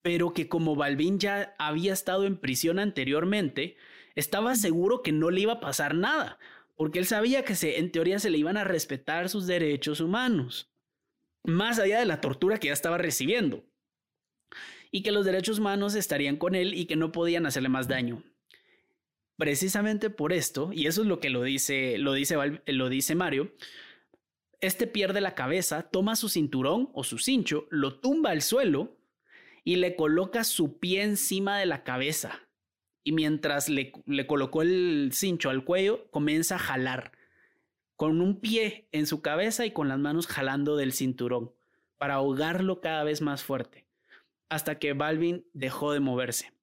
pero 0.02 0.34
que 0.34 0.50
como 0.50 0.76
Balvin 0.76 1.20
ya 1.20 1.56
había 1.58 1.94
estado 1.94 2.26
en 2.26 2.38
prisión 2.38 2.80
anteriormente, 2.80 3.78
estaba 4.16 4.56
seguro 4.56 5.02
que 5.02 5.14
no 5.14 5.32
le 5.32 5.42
iba 5.42 5.54
a 5.54 5.60
pasar 5.60 5.96
nada, 5.96 6.38
porque 6.76 7.00
él 7.00 7.06
sabía 7.06 7.44
que 7.44 7.56
se, 7.56 7.80
en 7.80 7.92
teoría 7.92 8.20
se 8.20 8.30
le 8.30 8.38
iban 8.38 8.58
a 8.58 8.64
respetar 8.64 9.30
sus 9.30 9.48
derechos 9.48 10.00
humanos, 10.00 10.72
más 11.44 11.80
allá 11.80 12.00
de 12.00 12.06
la 12.06 12.22
tortura 12.22 12.58
que 12.58 12.68
ya 12.68 12.74
estaba 12.74 12.98
recibiendo, 12.98 13.64
y 14.92 15.04
que 15.04 15.12
los 15.12 15.26
derechos 15.26 15.60
humanos 15.60 15.96
estarían 15.96 16.38
con 16.38 16.56
él 16.56 16.74
y 16.74 16.86
que 16.86 16.96
no 16.96 17.12
podían 17.12 17.46
hacerle 17.46 17.70
más 17.70 17.88
daño. 17.88 18.24
Precisamente 19.38 20.10
por 20.10 20.32
esto, 20.32 20.72
y 20.74 20.88
eso 20.88 21.02
es 21.02 21.08
lo 21.08 21.20
que 21.20 21.30
lo 21.30 21.44
dice, 21.44 21.98
lo 21.98 22.14
dice, 22.14 22.36
lo 22.68 22.90
dice 22.90 23.16
Mario, 23.16 23.54
este 24.62 24.88
pierde 24.88 25.20
la 25.20 25.36
cabeza, 25.36 25.90
toma 25.90 26.16
su 26.16 26.30
cinturón 26.30 26.90
o 26.94 27.04
su 27.04 27.18
cincho, 27.18 27.68
lo 27.70 28.00
tumba 28.00 28.32
al 28.32 28.42
suelo 28.42 28.98
y 29.64 29.78
le 29.78 29.96
coloca 29.96 30.44
su 30.44 30.80
pie 30.80 31.04
encima 31.04 31.58
de 31.58 31.66
la 31.66 31.84
cabeza 31.84 32.44
y 33.04 33.12
mientras 33.12 33.70
le, 33.70 33.92
colocó 34.28 34.62
el 34.62 35.12
cincho 35.14 35.50
al 35.50 35.66
cuello, 35.66 36.10
comienza 36.12 36.56
a 36.56 36.60
jalar 36.60 37.12
con 37.96 38.22
un 38.22 38.40
pie 38.40 38.88
en 38.92 39.06
su 39.06 39.22
cabeza 39.22 39.66
y 39.66 39.72
con 39.72 39.88
las 39.88 40.00
manos 40.00 40.28
jalando 40.28 40.78
del 40.78 40.94
cinturón 40.94 41.54
para 41.98 42.16
ahogarlo 42.16 42.82
cada 42.82 43.04
vez 43.04 43.22
más 43.22 43.44
fuerte, 43.44 43.86
hasta 44.50 44.80
que 44.80 44.94
Balvin 44.94 45.46
dejó 45.54 45.94
de 45.94 46.00
moverse. 46.00 46.54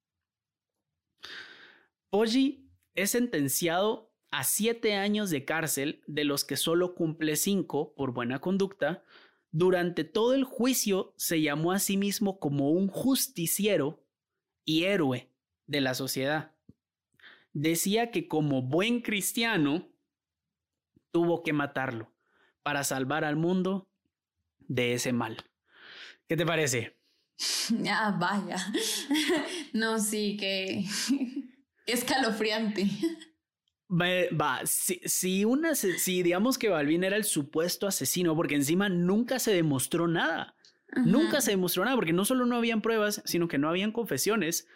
Poggi 2.11 2.69
es 2.95 3.11
sentenciado 3.11 4.13
a 4.31 4.45
siete 4.45 4.95
años 4.95 5.31
de 5.31 5.45
cárcel, 5.45 6.03
de 6.07 6.25
los 6.25 6.45
que 6.45 6.57
solo 6.57 6.95
cumple 6.95 7.37
cinco 7.37 7.95
por 7.95 8.13
buena 8.13 8.41
conducta. 8.41 9.05
Durante 9.51 10.05
todo 10.05 10.35
el 10.35 10.45
juicio 10.45 11.15
se 11.17 11.41
llamó 11.41 11.73
a 11.73 11.79
sí 11.79 11.97
mismo 11.97 12.39
como 12.39 12.71
un 12.71 12.89
justiciero 12.89 14.05
y 14.65 14.85
héroe 14.85 15.30
de 15.71 15.81
la 15.81 15.95
sociedad. 15.95 16.53
Decía 17.53 18.11
que 18.11 18.27
como 18.27 18.61
buen 18.61 19.03
cristiano 19.03 19.89
tuvo 21.13 21.43
que 21.45 21.53
matarlo 21.53 22.13
para 22.63 22.83
salvar 22.83 23.25
al 23.25 23.37
mundo 23.37 23.89
de 24.59 24.95
ese 24.95 25.13
mal. 25.13 25.37
¿Qué 26.29 26.37
te 26.37 26.45
parece? 26.45 26.99
Ah, 27.89 28.15
vaya. 28.21 28.57
No, 29.73 29.99
sí, 29.99 30.37
que 30.37 30.85
escalofriante. 31.87 32.87
Va, 33.91 34.61
si, 34.67 35.01
si, 35.05 35.45
una, 35.45 35.75
si 35.75 36.23
digamos 36.23 36.59
que 36.59 36.69
Balvin 36.69 37.05
era 37.05 37.17
el 37.17 37.25
supuesto 37.25 37.87
asesino, 37.87 38.37
porque 38.37 38.57
encima 38.57 38.89
nunca 38.89 39.39
se 39.39 39.55
demostró 39.55 40.07
nada. 40.07 40.55
Nunca 40.97 41.41
se 41.41 41.53
demostró 41.53 41.85
nada, 41.85 41.97
porque 41.97 42.13
no 42.13 42.25
solo 42.25 42.45
no 42.45 42.57
habían 42.57 42.83
pruebas, 42.83 43.23
sino 43.25 43.49
que 43.49 43.59
no 43.59 43.69
habían 43.69 43.93
confesiones. 43.93 44.67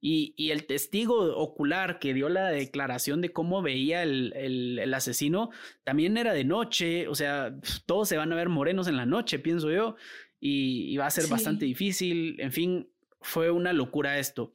Y, 0.00 0.50
el 0.52 0.66
testigo 0.66 1.36
ocular 1.36 1.98
que 1.98 2.14
dio 2.14 2.28
la 2.28 2.50
declaración 2.50 3.20
de 3.20 3.32
cómo 3.32 3.62
veía 3.62 4.04
el, 4.04 4.94
asesino 4.94 5.50
también 5.82 6.16
era 6.16 6.32
de 6.32 6.44
noche, 6.44 7.08
o 7.08 7.14
sea, 7.16 7.56
todos 7.86 8.08
se 8.08 8.16
van 8.16 8.32
a 8.32 8.36
ver 8.36 8.48
morenos 8.48 8.86
en 8.86 8.96
la 8.96 9.06
noche, 9.06 9.40
pienso 9.40 9.70
yo, 9.70 9.96
y, 10.40 10.96
va 10.96 11.06
a 11.06 11.10
ser 11.10 11.26
bastante 11.26 11.64
difícil, 11.64 12.40
en 12.40 12.52
fin, 12.52 12.88
fue 13.20 13.50
una 13.50 13.72
locura 13.72 14.18
esto. 14.18 14.52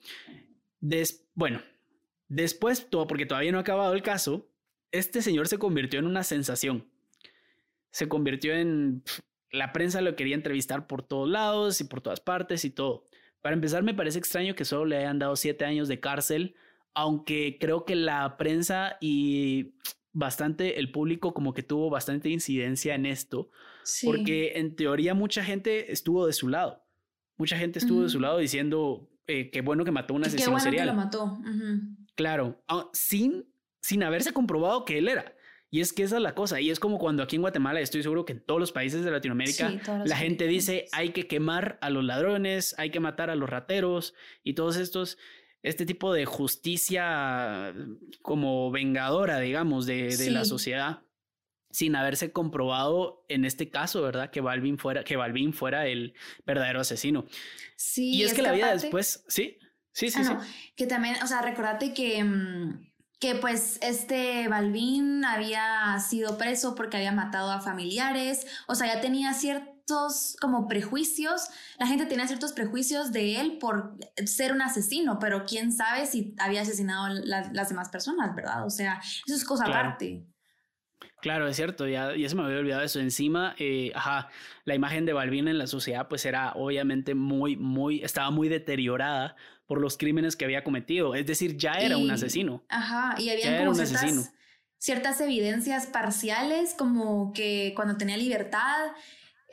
bueno, 1.35 1.61
después, 2.29 2.89
todo, 2.89 3.05
porque 3.07 3.25
todavía 3.25 3.51
no 3.51 3.57
ha 3.57 3.61
acabado 3.61 3.93
el 3.93 4.01
caso, 4.01 4.49
este 4.91 5.21
señor 5.21 5.47
se 5.49 5.57
convirtió 5.57 5.99
en 5.99 6.05
una 6.05 6.23
sensación. 6.23 6.87
Se 7.91 8.07
convirtió 8.07 8.53
en... 8.53 9.03
La 9.51 9.71
prensa 9.71 10.01
lo 10.01 10.15
quería 10.15 10.35
entrevistar 10.35 10.87
por 10.87 11.03
todos 11.03 11.29
lados 11.29 11.79
y 11.79 11.83
por 11.83 12.01
todas 12.01 12.19
partes 12.19 12.65
y 12.65 12.71
todo 12.71 13.07
Para 13.43 13.55
empezar, 13.55 13.83
me 13.83 13.93
parece 13.93 14.19
extraño 14.19 14.55
que 14.55 14.63
solo 14.63 14.85
le 14.85 14.97
hayan 14.97 15.19
dado 15.19 15.35
siete 15.35 15.65
años 15.65 15.89
de 15.89 15.99
cárcel, 15.99 16.55
aunque 16.93 17.57
creo 17.59 17.83
que 17.83 17.93
la 17.93 18.37
prensa 18.37 18.95
y 19.01 19.73
bastante 20.13 20.79
el 20.79 20.93
público 20.93 21.33
como 21.33 21.53
que 21.53 21.61
tuvo 21.61 21.89
bastante 21.89 22.29
incidencia 22.29 22.95
en 22.95 23.05
esto, 23.05 23.49
porque 24.05 24.53
en 24.55 24.77
teoría 24.77 25.13
mucha 25.13 25.43
gente 25.43 25.91
estuvo 25.91 26.25
de 26.25 26.31
su 26.31 26.47
lado. 26.47 26.85
Mucha 27.35 27.57
gente 27.57 27.79
estuvo 27.79 28.03
de 28.03 28.09
su 28.09 28.21
lado 28.21 28.37
diciendo 28.37 29.09
eh, 29.27 29.49
que 29.51 29.59
bueno 29.59 29.83
que 29.83 29.91
mató 29.91 30.13
a 30.13 30.17
un 30.17 30.23
asesino 30.23 30.45
qué 30.45 30.49
bueno 30.51 30.63
serial. 30.63 30.87
Que 30.87 30.93
lo 30.93 30.97
mató. 30.97 31.37
Claro, 32.15 32.63
ah, 32.69 32.89
sin, 32.93 33.45
sin 33.81 34.03
haberse 34.03 34.31
comprobado 34.31 34.85
que 34.85 34.99
él 34.99 35.09
era. 35.09 35.35
Y 35.73 35.81
es 35.81 35.91
que 35.91 36.03
esa 36.03 36.17
es 36.17 36.21
la 36.21 36.35
cosa. 36.35 36.61
Y 36.61 36.69
es 36.69 36.79
como 36.79 36.99
cuando 36.99 37.23
aquí 37.23 37.35
en 37.35 37.41
Guatemala, 37.41 37.79
estoy 37.79 38.03
seguro 38.03 38.25
que 38.25 38.33
en 38.33 38.45
todos 38.45 38.59
los 38.59 38.71
países 38.71 39.03
de 39.03 39.09
Latinoamérica, 39.09 39.73
la 40.05 40.15
gente 40.15 40.45
dice 40.45 40.85
hay 40.91 41.13
que 41.13 41.25
quemar 41.25 41.79
a 41.81 41.89
los 41.89 42.03
ladrones, 42.03 42.75
hay 42.77 42.91
que 42.91 42.99
matar 42.99 43.31
a 43.31 43.35
los 43.35 43.49
rateros 43.49 44.13
y 44.43 44.53
todos 44.53 44.77
estos 44.77 45.17
este 45.63 45.87
tipo 45.87 46.13
de 46.13 46.25
justicia 46.25 47.73
como 48.21 48.69
vengadora, 48.69 49.39
digamos, 49.39 49.87
de, 49.87 50.15
la 50.29 50.45
sociedad, 50.45 51.01
sin 51.71 51.95
haberse 51.95 52.31
comprobado 52.31 53.25
en 53.27 53.43
este 53.43 53.71
caso, 53.71 54.03
¿verdad? 54.03 54.29
Que 54.29 54.41
Balvin 54.41 54.77
fuera, 54.77 55.03
que 55.03 55.15
Balvin 55.15 55.53
fuera 55.53 55.87
el 55.87 56.13
verdadero 56.45 56.81
asesino. 56.81 57.25
Sí. 57.77 58.11
Y 58.11 58.21
es, 58.21 58.35
que, 58.35 58.43
la 58.43 58.51
vida 58.51 58.71
después, 58.73 59.25
sí, 59.27 59.57
sí, 59.91 60.11
sí, 60.11 60.19
ah, 60.23 60.39
sí. 60.39 60.71
Que 60.75 60.85
también, 60.85 61.15
o 61.23 61.25
sea, 61.25 61.41
recordate 61.41 61.95
que, 61.95 62.23
mm, 62.23 62.92
que 63.23 63.35
pues 63.35 63.79
este 63.81 64.49
Balvin 64.49 65.23
había 65.23 65.97
sido 66.05 66.37
preso 66.37 66.75
porque 66.75 66.97
había 66.97 67.13
matado 67.13 67.53
a 67.53 67.61
familiares, 67.61 68.45
o 68.67 68.75
sea, 68.75 68.93
ya 68.93 68.99
tenía 68.99 69.33
cierto 69.33 69.71
como 70.41 70.67
prejuicios, 70.67 71.47
la 71.79 71.87
gente 71.87 72.05
tenía 72.05 72.27
ciertos 72.27 72.51
prejuicios 72.51 73.13
de 73.13 73.39
él 73.39 73.59
por 73.59 73.95
ser 74.25 74.51
un 74.51 74.61
asesino, 74.61 75.19
pero 75.19 75.45
quién 75.45 75.71
sabe 75.71 76.05
si 76.05 76.35
había 76.37 76.63
asesinado 76.63 77.05
a 77.05 77.09
las 77.53 77.69
demás 77.69 77.87
personas, 77.87 78.35
¿verdad? 78.35 78.65
O 78.65 78.69
sea, 78.69 78.99
eso 79.25 79.35
es 79.35 79.45
cosa 79.45 79.67
aparte. 79.67 80.25
Claro, 81.21 81.47
es 81.47 81.55
cierto, 81.55 81.87
ya, 81.87 82.17
ya 82.17 82.27
se 82.27 82.35
me 82.35 82.43
había 82.43 82.57
olvidado 82.57 82.81
eso. 82.83 82.99
Encima, 82.99 83.55
eh, 83.57 83.93
ajá, 83.95 84.27
la 84.65 84.75
imagen 84.75 85.05
de 85.05 85.13
Balvin 85.13 85.47
en 85.47 85.57
la 85.57 85.67
sociedad 85.67 86.09
pues 86.09 86.25
era 86.25 86.51
obviamente 86.55 87.15
muy, 87.15 87.55
muy, 87.55 88.03
estaba 88.03 88.29
muy 88.31 88.49
deteriorada 88.49 89.37
por 89.65 89.79
los 89.79 89.97
crímenes 89.97 90.35
que 90.35 90.45
había 90.45 90.63
cometido. 90.63 91.15
Es 91.15 91.25
decir, 91.25 91.57
ya 91.57 91.73
era 91.73 91.97
un 91.97 92.11
asesino. 92.11 92.63
Ajá, 92.69 93.15
y 93.19 93.29
había 93.29 93.59
como 93.59 93.75
ciertas, 93.75 94.33
ciertas 94.77 95.21
evidencias 95.21 95.87
parciales, 95.87 96.75
como 96.77 97.33
que 97.33 97.73
cuando 97.75 97.97
tenía 97.97 98.17
libertad 98.17 98.91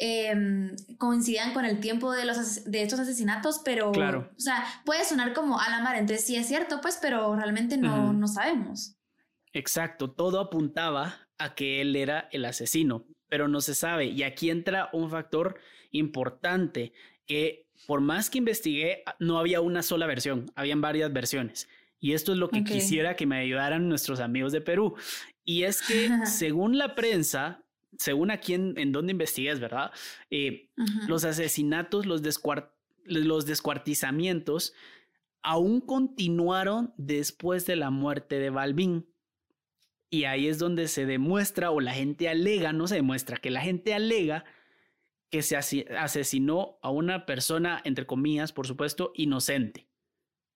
Em, 0.03 0.75
coincidían 0.97 1.53
con 1.53 1.67
el 1.67 1.79
tiempo 1.79 2.11
de, 2.13 2.25
los, 2.25 2.65
de 2.65 2.81
estos 2.81 3.01
asesinatos, 3.01 3.61
pero, 3.63 3.93
claro. 3.93 4.31
o 4.35 4.41
sea, 4.41 4.65
puede 4.87 5.05
sonar 5.05 5.35
como 5.35 5.61
a 5.61 5.69
la 5.69 5.83
mar, 5.83 5.97
entonces 5.97 6.27
sí 6.27 6.37
es 6.37 6.47
cierto, 6.47 6.81
pues, 6.81 6.99
pero 7.03 7.37
realmente 7.37 7.77
no, 7.77 8.15
no 8.15 8.27
sabemos. 8.27 8.97
Exacto, 9.53 10.11
todo 10.11 10.41
apuntaba 10.41 11.29
a 11.37 11.55
que 11.55 11.83
él 11.83 11.95
era 11.97 12.31
el 12.33 12.47
asesino, 12.47 13.05
pero 13.29 13.47
no 13.47 13.61
se 13.61 13.75
sabe. 13.75 14.07
Y 14.07 14.23
aquí 14.23 14.49
entra 14.49 14.89
un 14.95 15.11
factor 15.11 15.61
importante 15.91 16.95
que 17.27 17.69
por 17.87 18.01
más 18.01 18.31
que 18.31 18.39
investigué, 18.39 19.03
no 19.19 19.39
había 19.39 19.61
una 19.61 19.83
sola 19.83 20.07
versión, 20.07 20.51
habían 20.55 20.81
varias 20.81 21.13
versiones. 21.13 21.69
Y 22.01 22.13
esto 22.13 22.33
es 22.33 22.39
lo 22.39 22.49
que 22.49 22.65
quisiera 22.65 23.15
que 23.15 23.27
me 23.27 23.39
ayudaran 23.39 23.89
nuestros 23.89 24.21
amigos 24.21 24.53
de 24.53 24.63
Perú. 24.63 24.95
Y 25.45 25.65
es 25.65 25.83
que, 25.83 26.09
según 26.27 26.79
la 26.79 26.95
prensa, 26.95 27.63
según 27.99 28.31
aquí 28.31 28.55
en, 28.55 28.79
en 28.79 28.93
donde 28.93 29.13
investigues, 29.13 29.61
¿verdad? 29.61 29.91
Eh, 30.31 30.71
los 31.09 31.25
asesinatos, 31.25 32.07
los, 32.07 32.23
los 33.05 33.47
descuartizamientos 33.47 34.73
aún 35.43 35.81
continuaron 35.81 36.95
después 36.97 37.67
de 37.67 37.77
la 37.77 37.91
muerte 37.91 38.39
de 38.39 38.51
Balbín. 38.51 39.07
Y 40.09 40.25
ahí 40.25 40.49
es 40.49 40.59
donde 40.59 40.89
se 40.89 41.07
demuestra, 41.07 41.71
o 41.71 41.81
la 41.81 41.95
gente 41.95 42.29
alega, 42.29 42.73
no 42.73 42.89
se 42.89 42.97
demuestra, 42.97 43.37
que 43.37 43.51
la 43.51 43.61
gente 43.61 43.95
alega 43.95 44.45
que 45.31 45.43
se 45.43 45.57
asesinó 45.57 46.79
a 46.83 46.91
una 46.91 47.25
persona, 47.25 47.81
entre 47.85 48.07
comillas, 48.07 48.53
por 48.53 48.67
supuesto, 48.67 49.13
inocente. 49.15 49.89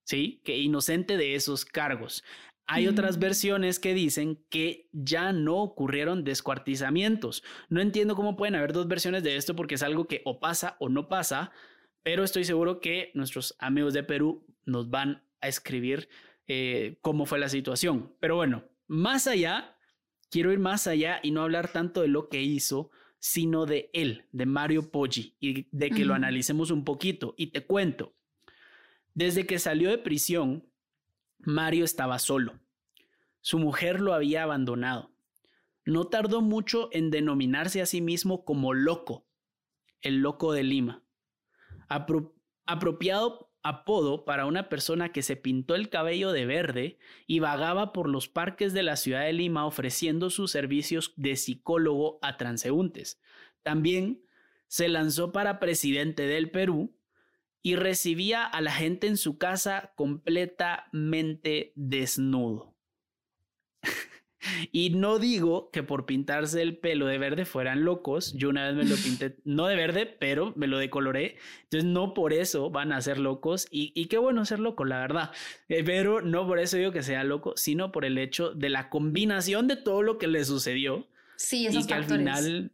¿Sí? 0.05 0.41
Que 0.43 0.57
inocente 0.57 1.17
de 1.17 1.35
esos 1.35 1.65
cargos. 1.65 2.23
Hay 2.67 2.87
otras 2.87 3.19
versiones 3.19 3.79
que 3.79 3.93
dicen 3.93 4.43
que 4.49 4.89
ya 4.91 5.33
no 5.33 5.57
ocurrieron 5.57 6.23
descuartizamientos. 6.23 7.43
No 7.69 7.79
entiendo 7.79 8.15
cómo 8.15 8.35
pueden 8.35 8.55
haber 8.55 8.73
dos 8.73 8.87
versiones 8.87 9.23
de 9.23 9.35
esto 9.35 9.55
porque 9.55 9.75
es 9.75 9.83
algo 9.83 10.07
que 10.07 10.21
o 10.25 10.39
pasa 10.39 10.75
o 10.79 10.89
no 10.89 11.07
pasa, 11.07 11.51
pero 12.01 12.23
estoy 12.23 12.43
seguro 12.43 12.81
que 12.81 13.11
nuestros 13.13 13.55
amigos 13.59 13.93
de 13.93 14.03
Perú 14.03 14.45
nos 14.65 14.89
van 14.89 15.23
a 15.41 15.47
escribir 15.47 16.09
eh, 16.47 16.97
cómo 17.01 17.25
fue 17.25 17.39
la 17.39 17.49
situación. 17.49 18.15
Pero 18.19 18.35
bueno, 18.35 18.63
más 18.87 19.27
allá, 19.27 19.77
quiero 20.31 20.51
ir 20.51 20.59
más 20.59 20.87
allá 20.87 21.19
y 21.21 21.31
no 21.31 21.43
hablar 21.43 21.71
tanto 21.71 22.01
de 22.01 22.07
lo 22.07 22.29
que 22.29 22.41
hizo, 22.41 22.89
sino 23.25 23.65
de 23.65 23.89
él, 23.91 24.25
de 24.33 24.45
Mario 24.45 24.91
Poggi, 24.91 25.35
y 25.39 25.67
de 25.71 25.89
que 25.89 26.05
lo 26.05 26.13
analicemos 26.13 26.69
un 26.69 26.83
poquito. 26.83 27.33
Y 27.37 27.47
te 27.47 27.65
cuento, 27.65 28.13
desde 29.15 29.47
que 29.47 29.57
salió 29.57 29.89
de 29.89 29.97
prisión, 29.97 30.69
Mario 31.39 31.85
estaba 31.85 32.19
solo. 32.19 32.59
Su 33.41 33.57
mujer 33.57 33.99
lo 33.99 34.13
había 34.13 34.43
abandonado. 34.43 35.11
No 35.85 36.05
tardó 36.05 36.43
mucho 36.43 36.89
en 36.91 37.09
denominarse 37.09 37.81
a 37.81 37.87
sí 37.87 37.99
mismo 37.99 38.45
como 38.45 38.75
loco, 38.75 39.25
el 40.01 40.17
loco 40.17 40.53
de 40.53 40.63
Lima. 40.63 41.03
apropiado 42.67 43.44
apodo 43.65 44.25
para 44.25 44.45
una 44.45 44.69
persona 44.69 45.11
que 45.11 45.23
se 45.23 45.35
pintó 45.35 45.73
el 45.73 45.89
cabello 45.89 46.31
de 46.31 46.45
verde 46.45 46.99
y 47.25 47.39
vagaba 47.39 47.93
por 47.93 48.07
los 48.07 48.29
parques 48.29 48.73
de 48.73 48.83
la 48.83 48.95
ciudad 48.95 49.23
de 49.23 49.33
Lima 49.33 49.65
ofreciendo 49.65 50.29
sus 50.29 50.51
servicios 50.51 51.13
de 51.15 51.35
psicólogo 51.35 52.19
a 52.21 52.37
transeúntes. 52.37 53.19
También 53.63 54.21
se 54.67 54.87
lanzó 54.87 55.31
para 55.31 55.59
presidente 55.59 56.27
del 56.27 56.51
Perú 56.51 56.95
y 57.63 57.75
recibía 57.75 58.45
a 58.45 58.61
la 58.61 58.71
gente 58.71 59.07
en 59.07 59.17
su 59.17 59.39
casa 59.39 59.93
completamente 59.95 61.73
desnudo. 61.75 62.75
y 64.71 64.91
no 64.91 65.19
digo 65.19 65.69
que 65.71 65.83
por 65.83 66.05
pintarse 66.05 66.61
el 66.61 66.77
pelo 66.77 67.05
de 67.07 67.17
verde 67.17 67.45
fueran 67.45 67.83
locos. 67.83 68.33
Yo 68.33 68.49
una 68.49 68.67
vez 68.67 68.75
me 68.75 68.85
lo 68.85 68.95
pinté, 68.95 69.37
no 69.43 69.67
de 69.67 69.75
verde, 69.75 70.05
pero 70.05 70.53
me 70.55 70.67
lo 70.67 70.77
decoloré. 70.77 71.37
Entonces 71.63 71.89
no 71.89 72.13
por 72.13 72.33
eso 72.33 72.69
van 72.69 72.91
a 72.91 73.01
ser 73.01 73.19
locos. 73.19 73.67
Y, 73.71 74.05
qué 74.07 74.17
bueno 74.17 74.45
ser 74.45 74.59
loco, 74.59 74.85
la 74.85 74.99
verdad. 74.99 75.31
Eh, 75.69 75.83
pero 75.83 76.21
no 76.21 76.47
por 76.47 76.59
eso 76.59 76.77
digo 76.77 76.91
que 76.91 77.03
sea 77.03 77.23
loco, 77.23 77.53
sino 77.55 77.91
por 77.91 78.05
el 78.05 78.17
hecho 78.17 78.51
de 78.51 78.69
la 78.69 78.89
combinación 78.89 79.67
de 79.67 79.75
todo 79.75 80.01
lo 80.01 80.17
que 80.17 80.27
le 80.27 80.45
sucedió. 80.45 81.07
Sí, 81.37 81.67
esos 81.67 81.83
y 81.83 81.87
que 81.87 81.93
al 81.93 82.05
final, 82.05 82.71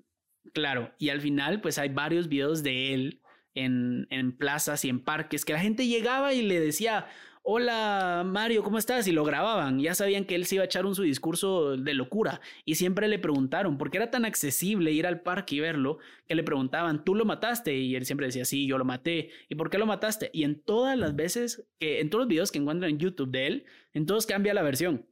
claro, 0.54 0.92
y 1.00 1.10
al 1.10 1.22
final 1.22 1.62
pues 1.62 1.78
hay 1.78 1.90
varios 1.90 2.28
videos 2.28 2.62
de 2.62 2.94
él 2.94 3.22
en, 3.56 4.08
en 4.12 4.38
plazas 4.38 4.86
y 4.86 4.90
en 4.90 5.04
parques, 5.04 5.46
que 5.46 5.54
la 5.54 5.60
gente 5.60 5.88
llegaba 5.88 6.34
y 6.34 6.42
le 6.42 6.60
decía, 6.60 7.08
hola 7.44 8.24
Mario, 8.26 8.64
¿cómo 8.64 8.78
estás? 8.78 9.08
Y 9.08 9.12
lo 9.12 9.24
grababan. 9.24 9.80
Ya 9.80 9.96
sabían 9.96 10.26
que 10.26 10.36
él 10.36 10.46
se 10.46 10.56
iba 10.56 10.64
a 10.64 10.66
echar 10.66 10.86
un 10.86 10.96
su 10.96 11.04
discurso 11.04 11.76
de 11.78 11.94
locura. 11.94 12.42
Y 12.66 12.76
siempre 12.76 13.08
le 13.08 13.20
preguntaron, 13.20 13.78
porque 13.78 13.98
era 13.98 14.12
tan 14.12 14.26
accesible 14.26 14.92
ir 14.92 15.08
al 15.08 15.22
parque 15.22 15.56
y 15.56 15.60
verlo, 15.60 15.98
que 16.28 16.36
le 16.36 16.44
preguntaban, 16.44 17.04
¿tú 17.04 17.16
lo 17.16 17.26
mataste? 17.26 17.78
Y 17.78 17.96
él 17.96 18.06
siempre 18.06 18.28
decía, 18.28 18.46
sí, 18.46 18.68
yo 18.68 18.78
lo 18.78 18.86
maté. 18.86 19.32
¿Y 19.50 19.56
por 19.56 19.70
qué 19.70 19.78
lo 19.78 19.86
mataste? 19.86 20.30
Y 20.34 20.44
en 20.44 20.62
todas 20.62 20.98
las 20.98 21.16
veces, 21.16 21.66
que 21.80 22.00
en 22.00 22.10
todos 22.10 22.24
los 22.24 22.30
videos 22.30 22.52
que 22.52 22.60
encuentran 22.60 22.92
en 22.92 23.00
YouTube 23.00 23.32
de 23.32 23.48
él, 23.48 23.66
en 23.94 24.06
todos 24.06 24.26
cambia 24.26 24.54
la 24.54 24.62
versión. 24.62 25.06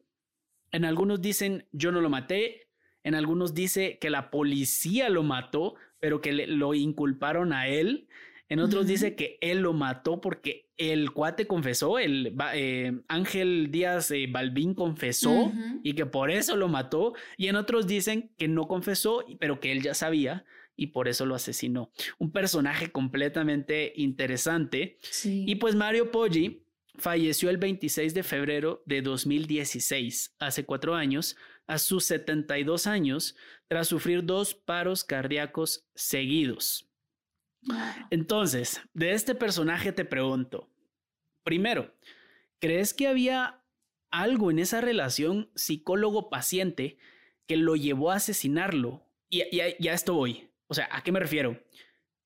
En 0.71 0.85
algunos 0.85 1.21
dicen, 1.21 1.65
yo 1.71 1.91
no 1.91 2.01
lo 2.01 2.09
maté. 2.09 2.67
En 3.03 3.15
algunos 3.15 3.53
dice 3.53 3.97
que 3.99 4.09
la 4.09 4.29
policía 4.29 5.09
lo 5.09 5.23
mató, 5.23 5.75
pero 5.99 6.21
que 6.21 6.31
lo 6.31 6.73
inculparon 6.73 7.53
a 7.53 7.67
él. 7.67 8.07
En 8.49 8.59
otros 8.59 8.87
dice 8.87 9.15
que 9.15 9.37
él 9.41 9.59
lo 9.59 9.73
mató 9.73 10.19
porque 10.21 10.69
el 10.75 11.11
cuate 11.11 11.45
confesó, 11.45 11.99
el 11.99 12.35
eh, 12.53 12.99
Ángel 13.07 13.69
Díaz 13.69 14.09
eh, 14.09 14.27
Balbín 14.29 14.73
confesó 14.73 15.51
y 15.83 15.93
que 15.93 16.07
por 16.07 16.31
eso 16.31 16.55
lo 16.55 16.67
mató. 16.67 17.13
Y 17.37 17.47
en 17.47 17.55
otros 17.55 17.85
dicen 17.85 18.31
que 18.37 18.47
no 18.47 18.67
confesó, 18.67 19.23
pero 19.39 19.59
que 19.59 19.71
él 19.71 19.83
ya 19.83 19.93
sabía 19.93 20.45
y 20.75 20.87
por 20.87 21.07
eso 21.07 21.25
lo 21.25 21.35
asesinó. 21.35 21.91
Un 22.17 22.31
personaje 22.31 22.91
completamente 22.91 23.93
interesante. 23.97 24.97
Y 25.23 25.55
pues 25.55 25.75
Mario 25.75 26.09
Poggi 26.09 26.63
falleció 26.95 27.49
el 27.49 27.57
26 27.57 28.13
de 28.13 28.23
febrero 28.23 28.81
de 28.85 29.01
2016, 29.01 30.35
hace 30.39 30.65
cuatro 30.65 30.95
años, 30.95 31.35
a 31.67 31.77
sus 31.77 32.05
72 32.05 32.87
años, 32.87 33.35
tras 33.67 33.89
sufrir 33.89 34.23
dos 34.23 34.55
paros 34.55 35.03
cardíacos 35.03 35.85
seguidos. 35.93 36.88
Entonces, 38.09 38.81
de 38.93 39.13
este 39.13 39.35
personaje 39.35 39.91
te 39.91 40.05
pregunto, 40.05 40.69
primero, 41.43 41.93
¿crees 42.59 42.93
que 42.93 43.07
había 43.07 43.63
algo 44.11 44.51
en 44.51 44.59
esa 44.59 44.81
relación 44.81 45.51
psicólogo-paciente 45.55 46.97
que 47.47 47.57
lo 47.57 47.75
llevó 47.75 48.11
a 48.11 48.15
asesinarlo? 48.15 49.05
Y, 49.29 49.41
a 49.59 49.93
esto 49.93 50.13
voy. 50.13 50.49
O 50.67 50.73
sea, 50.73 50.87
¿a 50.91 51.03
qué 51.03 51.11
me 51.11 51.19
refiero? 51.19 51.61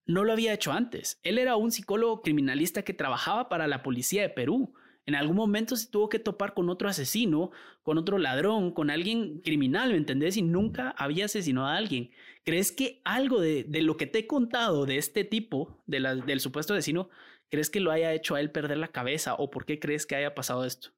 no 0.06 0.24
lo 0.24 0.34
había 0.34 0.54
hecho 0.54 0.72
antes. 0.72 1.20
Él 1.24 1.38
era 1.38 1.56
un 1.56 1.72
psicólogo 1.72 2.22
criminalista 2.22 2.84
que 2.84 2.94
trabajaba 2.94 3.50
para 3.50 3.68
la 3.68 3.84
policía 3.84 4.22
de 4.22 4.30
Perú. 4.30 4.74
En 5.06 5.16
algún 5.16 5.36
momento 5.36 5.76
se 5.76 5.88
tuvo 5.88 6.08
que 6.08 6.20
topar 6.20 6.54
con 6.54 6.70
otro 6.70 6.88
asesino, 6.88 7.52
con 7.82 7.98
otro 7.98 8.18
ladrón, 8.18 8.72
con 8.72 8.90
alguien 8.90 9.42
criminal, 9.42 9.92
¿me 9.92 9.98
entendés? 9.98 10.38
Y 10.38 10.42
nunca 10.42 10.92
había 10.98 11.26
asesinado 11.26 11.68
a 11.68 11.76
alguien. 11.76 12.12
¿Crees 12.46 12.72
que 12.72 13.02
algo 13.04 13.42
de, 13.42 13.66
lo 13.82 13.98
que 13.98 14.08
te 14.08 14.20
he 14.20 14.28
contado 14.28 14.86
de 14.86 14.98
este 14.98 15.24
tipo, 15.24 15.84
del 15.86 16.40
supuesto 16.40 16.74
asesino, 16.74 17.10
crees 17.50 17.70
que 17.70 17.80
lo 17.80 17.92
haya 17.92 18.14
hecho 18.14 18.36
a 18.36 18.40
él 18.40 18.52
perder 18.52 18.78
la 18.78 18.88
cabeza 18.88 19.36
o 19.36 19.52
por 19.52 19.66
qué 19.66 19.80
crees 19.80 20.06
que 20.06 20.16
haya 20.16 20.34
pasado 20.34 20.66
esto? 20.66 20.90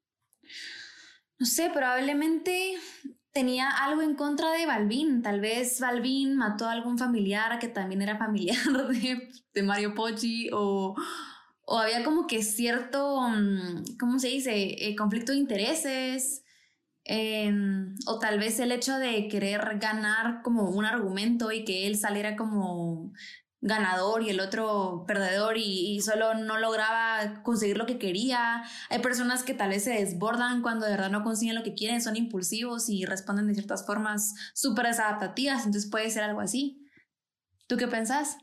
No 1.38 1.45
sé, 1.45 1.70
probablemente 1.74 2.76
tenía 3.36 3.70
algo 3.70 4.01
en 4.01 4.16
contra 4.16 4.51
de 4.53 4.66
Balvin. 4.66 5.22
Tal 5.22 5.41
vez 5.41 5.82
Balvin 5.82 6.38
mató 6.38 6.66
a 6.66 6.72
algún 6.72 6.97
familiar 6.97 7.60
que 7.60 7.68
también 7.68 8.01
era 8.01 8.18
familiar 8.18 8.58
de, 9.53 9.64
Mario 9.64 9.93
Poggi 9.93 10.49
o, 10.53 10.95
o, 11.66 11.80
había 11.80 12.03
como 12.03 12.28
que 12.28 12.43
cierto, 12.43 13.22
mm, 13.22 13.97
¿cómo 13.99 14.20
se 14.20 14.28
dice? 14.30 14.88
Eh, 14.88 14.95
conflicto 14.95 15.32
de 15.32 15.39
intereses. 15.39 16.43
Em, 17.07 17.95
o 18.07 18.18
tal 18.18 18.39
vez 18.39 18.59
el 18.59 18.72
hecho 18.72 18.97
de 18.97 19.28
querer 19.28 19.78
ganar 19.80 20.41
como 20.41 20.70
un 20.72 20.86
argumento 20.86 21.51
y 21.51 21.63
que 21.63 21.86
él 21.86 21.97
saliera 21.97 22.36
como 22.36 23.11
ganador 23.61 24.22
y 24.24 24.30
el 24.30 24.39
otro 24.39 25.05
perdedor 25.07 25.57
y, 25.57 25.99
solo 26.01 26.36
no 26.36 26.59
lograba 26.59 27.41
conseguir 27.43 27.78
lo 27.78 27.86
que 27.86 27.97
quería. 27.97 28.63
Hay 28.89 28.99
personas 28.99 29.43
que 29.43 29.53
tal 29.53 29.70
vez 29.70 29.84
se 29.84 29.91
desbordan 29.91 30.61
cuando 30.61 30.86
de 30.86 30.91
verdad 30.91 31.09
no 31.09 31.24
consiguen 31.24 31.55
lo 31.55 31.63
que 31.63 31.74
quieren, 31.74 32.01
son 32.01 32.16
impulsivos 32.16 32.89
y 32.89 33.05
responden 33.05 33.47
de 33.47 33.55
ciertas 33.55 33.86
formas 33.86 34.34
súper 34.53 34.88
desadaptativas, 34.88 35.66
entonces 35.66 35.89
puede 35.89 36.09
ser 36.11 36.24
algo 36.24 36.41
así. 36.41 36.88
¿Tú 37.68 37.78
qué 37.78 37.88
pensás? 37.88 38.38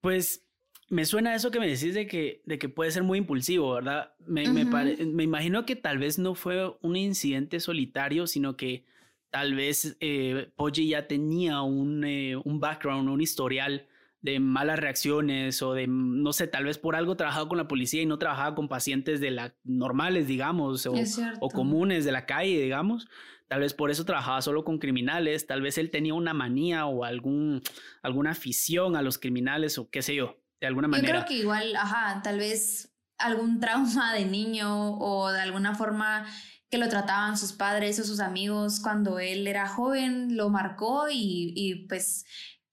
Pues 0.00 0.47
me 0.90 1.04
suena 1.04 1.34
eso 1.34 1.50
que 1.50 1.60
me 1.60 1.68
decís 1.68 1.94
de 1.94 2.06
que, 2.06 2.42
de 2.46 2.58
que 2.58 2.68
puede 2.68 2.90
ser 2.90 3.02
muy 3.02 3.18
impulsivo, 3.18 3.74
¿verdad? 3.74 4.14
Me, 4.26 4.48
me, 4.48 5.22
imagino 5.22 5.66
que 5.66 5.76
tal 5.76 5.98
vez 5.98 6.18
no 6.18 6.34
fue 6.34 6.76
un 6.80 6.96
incidente 6.96 7.60
solitario, 7.60 8.26
sino 8.26 8.56
que 8.56 8.84
tal 9.30 9.54
vez 9.54 9.96
eh, 10.00 10.50
Poggi 10.56 10.88
ya 10.88 11.06
tenía 11.06 11.60
un, 11.60 12.04
eh, 12.04 12.36
un 12.36 12.60
background, 12.60 13.08
un 13.08 13.20
historial 13.20 13.86
de 14.20 14.40
malas 14.40 14.78
reacciones 14.78 15.62
o 15.62 15.74
de, 15.74 15.86
no 15.86 16.32
sé, 16.32 16.48
tal 16.48 16.64
vez 16.64 16.78
por 16.78 16.96
algo 16.96 17.16
trabajaba 17.16 17.48
con 17.48 17.58
la 17.58 17.68
policía 17.68 18.02
y 18.02 18.06
no 18.06 18.18
trabajaba 18.18 18.54
con 18.54 18.68
pacientes 18.68 19.20
de 19.20 19.30
la 19.30 19.54
normales, 19.64 20.26
digamos, 20.26 20.86
o, 20.86 20.94
o, 21.40 21.48
comunes 21.50 22.04
de 22.04 22.12
la 22.12 22.26
calle, 22.26 22.60
digamos. 22.60 23.06
Tal 23.46 23.60
vez 23.60 23.74
por 23.74 23.90
eso 23.90 24.04
trabajaba 24.04 24.42
solo 24.42 24.64
con 24.64 24.78
criminales, 24.78 25.46
tal 25.46 25.62
vez 25.62 25.78
él 25.78 25.90
tenía 25.90 26.14
una 26.14 26.34
manía 26.34 26.86
o 26.86 27.04
algún, 27.04 27.62
alguna 28.02 28.30
afición 28.30 28.96
a 28.96 29.02
los 29.02 29.18
criminales 29.18 29.78
o 29.78 29.88
qué 29.88 30.02
sé 30.02 30.14
yo, 30.14 30.36
de 30.60 30.66
alguna 30.66 30.88
manera. 30.88 31.06
Yo 31.06 31.12
creo 31.12 31.24
que 31.26 31.42
igual, 31.42 31.76
ajá, 31.76 32.20
tal 32.22 32.38
vez 32.38 32.94
algún 33.18 33.60
trauma 33.60 34.14
de 34.14 34.24
niño 34.24 34.98
o 34.98 35.30
de 35.30 35.40
alguna 35.40 35.74
forma 35.74 36.26
que 36.70 36.78
lo 36.78 36.88
trataban 36.88 37.38
sus 37.38 37.52
padres 37.52 37.98
o 37.98 38.04
sus 38.04 38.20
amigos 38.20 38.80
cuando 38.80 39.18
él 39.18 39.46
era 39.46 39.68
joven, 39.68 40.36
lo 40.36 40.50
marcó 40.50 41.08
y, 41.10 41.52
y 41.56 41.86
pues 41.86 42.24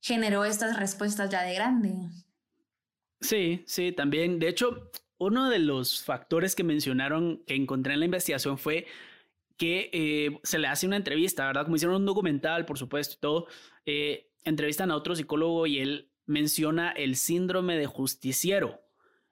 generó 0.02 0.46
estas 0.46 0.78
respuestas 0.78 1.30
ya 1.30 1.44
de 1.44 1.56
grande. 1.56 1.94
Sí, 3.22 3.64
sí, 3.66 3.92
también. 3.92 4.38
De 4.40 4.50
hecho, 4.50 4.92
uno 5.18 5.50
de 5.50 5.60
los 5.60 6.04
factores 6.04 6.56
que 6.56 6.64
mencionaron 6.64 7.44
que 7.46 7.56
encontré 7.56 7.94
en 7.94 8.00
la 8.00 8.06
investigación 8.06 8.58
fue 8.58 8.86
que 9.58 9.90
eh, 9.94 10.40
se 10.44 10.60
le 10.60 10.68
hace 10.68 10.86
una 10.86 10.98
entrevista, 10.98 11.48
¿verdad? 11.48 11.64
Como 11.64 11.78
hicieron 11.78 11.96
un 11.96 12.06
documental, 12.06 12.66
por 12.66 12.78
supuesto, 12.78 13.16
y 13.16 13.20
todo, 13.20 13.48
eh, 13.86 14.32
entrevistan 14.44 14.92
a 14.92 14.96
otro 14.96 15.16
psicólogo 15.16 15.66
y 15.66 15.80
él 15.80 16.12
menciona 16.26 16.91
el 16.91 17.15
síndrome 17.15 17.78
de 17.78 17.86
justiciero. 17.86 18.82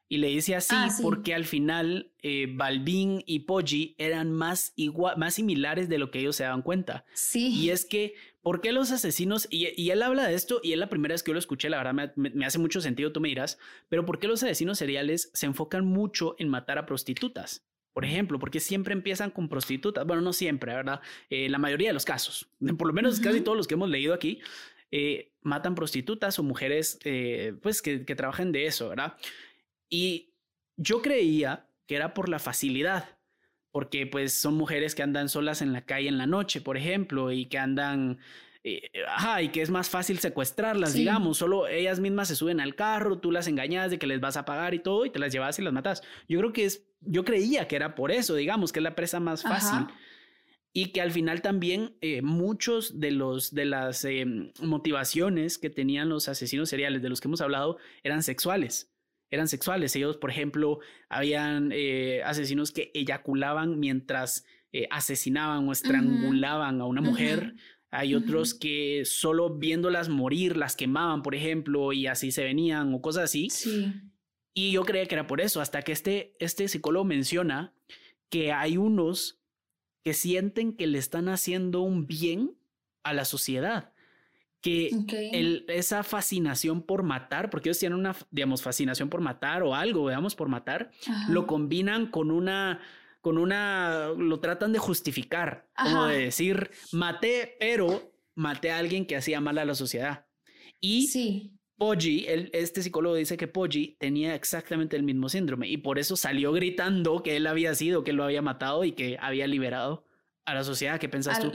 Y 0.09 0.17
le 0.17 0.27
dice 0.27 0.55
así 0.55 0.75
ah, 0.75 0.89
porque 1.01 1.33
al 1.33 1.43
final 1.43 2.11
eh, 2.21 2.47
Balvin 2.53 3.23
y 3.25 3.39
Poggi 3.39 3.95
eran 3.97 4.31
más, 4.31 4.71
igual, 4.75 5.17
más 5.17 5.33
similares 5.33 5.89
de 5.89 5.97
lo 5.97 6.11
que 6.11 6.19
ellos 6.19 6.35
se 6.35 6.43
daban 6.43 6.61
cuenta. 6.61 7.03
Sí. 7.13 7.47
Y 7.47 7.71
es 7.71 7.83
que, 7.83 8.13
¿por 8.43 8.61
qué 8.61 8.73
los 8.73 8.91
asesinos? 8.91 9.47
Y, 9.49 9.89
él 9.89 10.03
habla 10.03 10.27
de 10.27 10.35
esto 10.35 10.59
y 10.61 10.73
es 10.73 10.77
la 10.77 10.87
primera 10.89 11.13
vez 11.13 11.23
que 11.23 11.29
yo 11.29 11.33
lo 11.33 11.39
escuché, 11.39 11.67
la 11.67 11.77
verdad 11.77 12.13
me, 12.15 12.45
hace 12.45 12.59
mucho 12.59 12.79
sentido, 12.79 13.11
tú 13.11 13.21
me 13.21 13.29
dirás, 13.29 13.57
pero 13.89 14.05
¿por 14.05 14.19
qué 14.19 14.27
los 14.27 14.43
asesinos 14.43 14.77
seriales 14.77 15.31
se 15.33 15.47
enfocan 15.47 15.83
mucho 15.83 16.35
en 16.37 16.47
matar 16.47 16.77
a 16.77 16.85
prostitutas? 16.85 17.65
Por 17.93 18.05
ejemplo, 18.05 18.37
porque 18.37 18.59
siempre 18.59 18.93
empiezan 18.93 19.31
con 19.31 19.49
prostitutas. 19.49 20.05
Bueno, 20.05 20.21
no 20.21 20.33
siempre, 20.33 20.75
¿verdad? 20.75 21.01
Eh, 21.29 21.49
la 21.49 21.59
mayoría 21.59 21.89
de 21.89 21.93
los 21.93 22.05
casos, 22.05 22.49
por 22.77 22.87
lo 22.87 22.93
menos 22.93 23.19
casi 23.19 23.41
todos 23.41 23.57
los 23.57 23.67
que 23.67 23.75
hemos 23.75 23.89
leído 23.89 24.13
aquí, 24.13 24.41
eh, 24.95 25.31
matan 25.41 25.73
prostitutas 25.73 26.37
o 26.37 26.43
mujeres 26.43 26.99
pues 27.63 27.81
que, 27.81 28.05
que 28.05 28.15
trabajan 28.15 28.51
de 28.51 28.67
eso, 28.67 28.89
¿verdad? 28.89 29.15
Y 29.89 30.33
yo 30.77 31.01
creía 31.01 31.67
que 31.87 31.95
era 31.95 32.13
por 32.13 32.29
la 32.29 32.37
facilidad, 32.37 33.17
porque 33.71 34.05
pues 34.05 34.39
son 34.39 34.53
mujeres 34.53 34.93
que 34.93 35.01
andan 35.01 35.29
solas 35.29 35.63
en 35.63 35.73
la 35.73 35.81
calle 35.81 36.09
en 36.09 36.19
la 36.19 36.27
noche, 36.27 36.61
por 36.61 36.77
ejemplo, 36.77 37.31
y 37.31 37.47
que 37.47 37.57
andan, 37.57 38.19
eh, 38.63 38.91
ajá, 39.07 39.41
y 39.41 39.49
que 39.49 39.63
es 39.63 39.71
más 39.71 39.89
fácil 39.89 40.19
secuestrarlas, 40.19 40.93
digamos, 40.93 41.39
solo 41.39 41.67
ellas 41.67 41.99
mismas 41.99 42.27
se 42.27 42.35
suben 42.35 42.59
al 42.59 42.75
carro, 42.75 43.17
tú 43.17 43.31
las 43.31 43.47
engañas 43.47 43.89
de 43.89 43.97
que 43.97 44.05
les 44.05 44.19
vas 44.21 44.37
a 44.37 44.45
pagar 44.45 44.75
y 44.75 44.79
todo, 44.79 45.07
y 45.07 45.09
te 45.09 45.17
las 45.17 45.33
llevas 45.33 45.57
y 45.57 45.63
las 45.63 45.73
matas. 45.73 46.03
Yo 46.27 46.37
creo 46.37 46.53
que 46.53 46.65
es, 46.65 46.85
yo 47.01 47.25
creía 47.25 47.67
que 47.67 47.75
era 47.75 47.95
por 47.95 48.11
eso, 48.11 48.35
digamos, 48.35 48.71
que 48.71 48.77
es 48.77 48.83
la 48.83 48.93
presa 48.93 49.19
más 49.19 49.41
fácil. 49.41 49.87
Y 50.75 50.87
que 50.87 51.01
al 51.01 51.11
final 51.11 51.41
también 51.43 51.95
eh, 52.01 52.23
muchos 52.23 52.99
de 52.99 53.11
los 53.11 53.53
de 53.53 53.65
las 53.65 54.05
em, 54.05 54.51
motivaciones 54.59 55.59
que 55.59 55.69
tenían 55.69 56.09
los 56.09 56.27
asesinos 56.27 56.69
seriales 56.69 57.03
de 57.03 57.09
los 57.09 57.21
que 57.21 57.27
hemos 57.27 57.41
hablado 57.41 57.77
eran 58.03 58.23
sexuales 58.23 58.93
eran 59.33 59.47
sexuales. 59.47 59.95
Ellos, 59.95 60.17
por 60.17 60.29
ejemplo, 60.29 60.79
habían 61.09 61.71
eh, 61.73 62.21
asesinos 62.23 62.71
que 62.71 62.91
eyaculaban 62.93 63.79
mientras 63.79 64.45
eh, 64.71 64.87
asesinaban 64.91 65.67
o 65.67 65.71
estrangulaban 65.71 66.79
a 66.81 66.85
una 66.85 67.01
mujer. 67.01 67.55
Hay 67.89 68.15
otros 68.15 68.53
que 68.53 69.03
solo 69.05 69.57
viéndolas 69.57 70.09
morir 70.09 70.55
las 70.55 70.75
quemaban, 70.75 71.23
por 71.23 71.35
ejemplo, 71.35 71.93
y 71.93 72.07
así 72.07 72.31
se 72.31 72.43
venían 72.43 72.93
o 72.93 73.01
cosas 73.01 73.25
así. 73.25 73.49
Sí. 73.49 73.93
Y 74.53 74.71
yo 74.71 74.83
creía 74.83 75.07
que 75.07 75.15
era 75.15 75.27
por 75.27 75.41
eso, 75.41 75.61
hasta 75.61 75.81
que 75.81 75.91
este, 75.91 76.35
este 76.39 76.67
psicólogo 76.67 77.05
menciona 77.05 77.73
que 78.29 78.51
hay 78.51 78.77
unos 78.77 79.42
que 80.03 80.13
sienten 80.13 80.73
que 80.73 80.87
le 80.87 80.99
están 80.99 81.29
haciendo 81.29 81.81
un 81.81 82.07
bien 82.07 82.57
a 83.03 83.13
la 83.13 83.25
sociedad 83.25 83.93
que 84.63 85.65
esa 85.67 86.03
fascinación 86.03 86.81
por 86.81 87.03
matar, 87.03 87.49
porque 87.49 87.67
ellos 87.67 87.79
tienen 87.79 87.99
una, 87.99 88.15
digamos, 88.31 88.63
fascinación 88.63 89.09
por 89.09 89.19
matar 89.19 89.61
o 89.61 89.75
algo, 89.75 90.05
veamos, 90.05 90.35
por 90.35 90.47
matar, 90.47 90.89
lo 91.27 91.45
combinan 91.45 92.07
con 92.07 92.31
una, 92.31 92.79
con 93.19 93.37
una, 93.37 94.07
lo 94.17 94.39
tratan 94.39 94.71
de 94.71 94.79
justificar, 94.79 95.67
como 95.75 96.05
de 96.05 96.17
decir, 96.17 96.71
maté, 96.93 97.57
pero 97.59 98.13
maté 98.35 98.71
a 98.71 98.77
alguien 98.77 99.05
que 99.05 99.17
hacía 99.17 99.41
mal 99.41 99.57
a 99.57 99.65
la 99.65 99.75
sociedad. 99.75 100.27
Y 100.79 101.07
sí. 101.07 101.51
Poggi, 101.77 102.25
este 102.27 102.83
psicólogo 102.83 103.15
dice 103.15 103.35
que 103.35 103.47
Poggi 103.47 103.97
tenía 103.99 104.35
exactamente 104.35 104.95
el 104.95 105.03
mismo 105.03 105.27
síndrome 105.27 105.67
y 105.67 105.77
por 105.77 105.99
eso 105.99 106.15
salió 106.15 106.51
gritando 106.53 107.23
que 107.23 107.35
él 107.37 107.47
había 107.47 107.73
sido, 107.75 108.03
que 108.03 108.13
lo 108.13 108.23
había 108.23 108.41
matado 108.41 108.83
y 108.83 108.91
que 108.91 109.17
había 109.19 109.47
liberado 109.47 110.05
a 110.45 110.53
la 110.53 110.63
sociedad. 110.63 110.99
¿Qué 110.99 111.09
pensás 111.09 111.39
tú? 111.39 111.51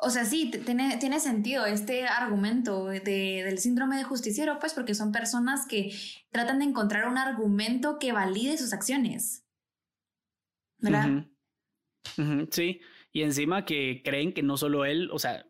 O 0.00 0.10
sea, 0.10 0.24
sí, 0.24 0.50
tiene, 0.64 0.96
tiene 0.98 1.18
sentido 1.18 1.66
este 1.66 2.06
argumento 2.06 2.86
de, 2.86 3.00
del 3.44 3.58
síndrome 3.58 3.96
de 3.96 4.04
justiciero, 4.04 4.58
pues 4.60 4.72
porque 4.72 4.94
son 4.94 5.10
personas 5.10 5.66
que 5.66 5.92
tratan 6.30 6.60
de 6.60 6.66
encontrar 6.66 7.08
un 7.08 7.18
argumento 7.18 7.98
que 7.98 8.12
valide 8.12 8.56
sus 8.56 8.72
acciones. 8.72 9.44
¿Verdad? 10.78 11.26
Sí, 12.50 12.80
y 13.12 13.22
encima 13.22 13.64
que 13.64 14.02
creen 14.04 14.32
que 14.32 14.42
no 14.42 14.56
solo 14.56 14.84
él, 14.84 15.10
o 15.12 15.18
sea, 15.18 15.47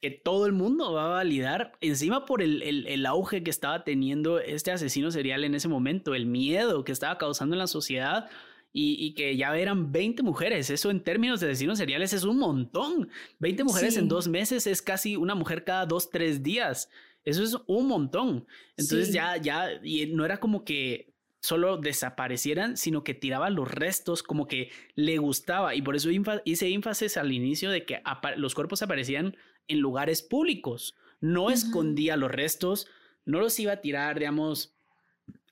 que 0.00 0.10
todo 0.10 0.46
el 0.46 0.52
mundo 0.52 0.92
va 0.92 1.06
a 1.06 1.08
validar, 1.08 1.72
encima 1.80 2.24
por 2.24 2.42
el, 2.42 2.62
el, 2.62 2.86
el, 2.86 3.06
auge 3.06 3.42
que 3.42 3.50
estaba 3.50 3.84
teniendo 3.84 4.38
este 4.38 4.70
asesino 4.70 5.10
serial 5.10 5.44
en 5.44 5.54
ese 5.54 5.68
momento, 5.68 6.14
el 6.14 6.26
miedo 6.26 6.84
que 6.84 6.92
estaba 6.92 7.18
causando 7.18 7.54
en 7.54 7.58
la 7.58 7.66
sociedad, 7.66 8.28
y, 8.72 9.14
que 9.14 9.36
ya 9.36 9.56
eran 9.56 9.92
20 9.92 10.22
mujeres. 10.22 10.70
Eso 10.70 10.90
en 10.90 11.02
términos 11.02 11.40
de 11.40 11.46
asesinos 11.46 11.78
seriales 11.78 12.12
es 12.12 12.24
un 12.24 12.38
montón. 12.38 13.08
20 13.40 13.64
mujeres 13.64 13.96
en 13.96 14.08
dos 14.08 14.28
meses 14.28 14.66
es 14.66 14.82
casi 14.82 15.16
una 15.16 15.34
mujer 15.34 15.64
cada 15.64 15.86
dos, 15.86 16.10
tres 16.10 16.42
días. 16.42 16.88
Eso 17.24 17.42
es 17.42 17.56
un 17.66 17.88
montón. 17.88 18.46
Entonces 18.76 19.12
ya, 19.12 19.36
ya, 19.36 19.80
y 19.82 20.06
no 20.06 20.24
era 20.24 20.38
como 20.38 20.64
que 20.64 21.12
solo 21.40 21.76
desaparecieran, 21.78 22.76
sino 22.76 23.04
que 23.04 23.14
tiraban 23.14 23.54
los 23.54 23.70
restos 23.70 24.22
como 24.22 24.46
que 24.46 24.70
le 24.94 25.18
gustaba. 25.18 25.74
Y 25.74 25.82
por 25.82 25.96
eso 25.96 26.10
hice 26.44 26.68
énfasis 26.68 27.16
al 27.16 27.32
inicio 27.32 27.70
de 27.70 27.84
que 27.84 28.02
los 28.36 28.54
cuerpos 28.54 28.82
aparecían 28.82 29.36
en 29.68 29.80
lugares 29.80 30.22
públicos. 30.22 30.96
No 31.20 31.50
escondía 31.50 32.16
los 32.16 32.30
restos, 32.30 32.86
no 33.24 33.40
los 33.40 33.58
iba 33.60 33.72
a 33.72 33.80
tirar, 33.80 34.18
digamos, 34.18 34.74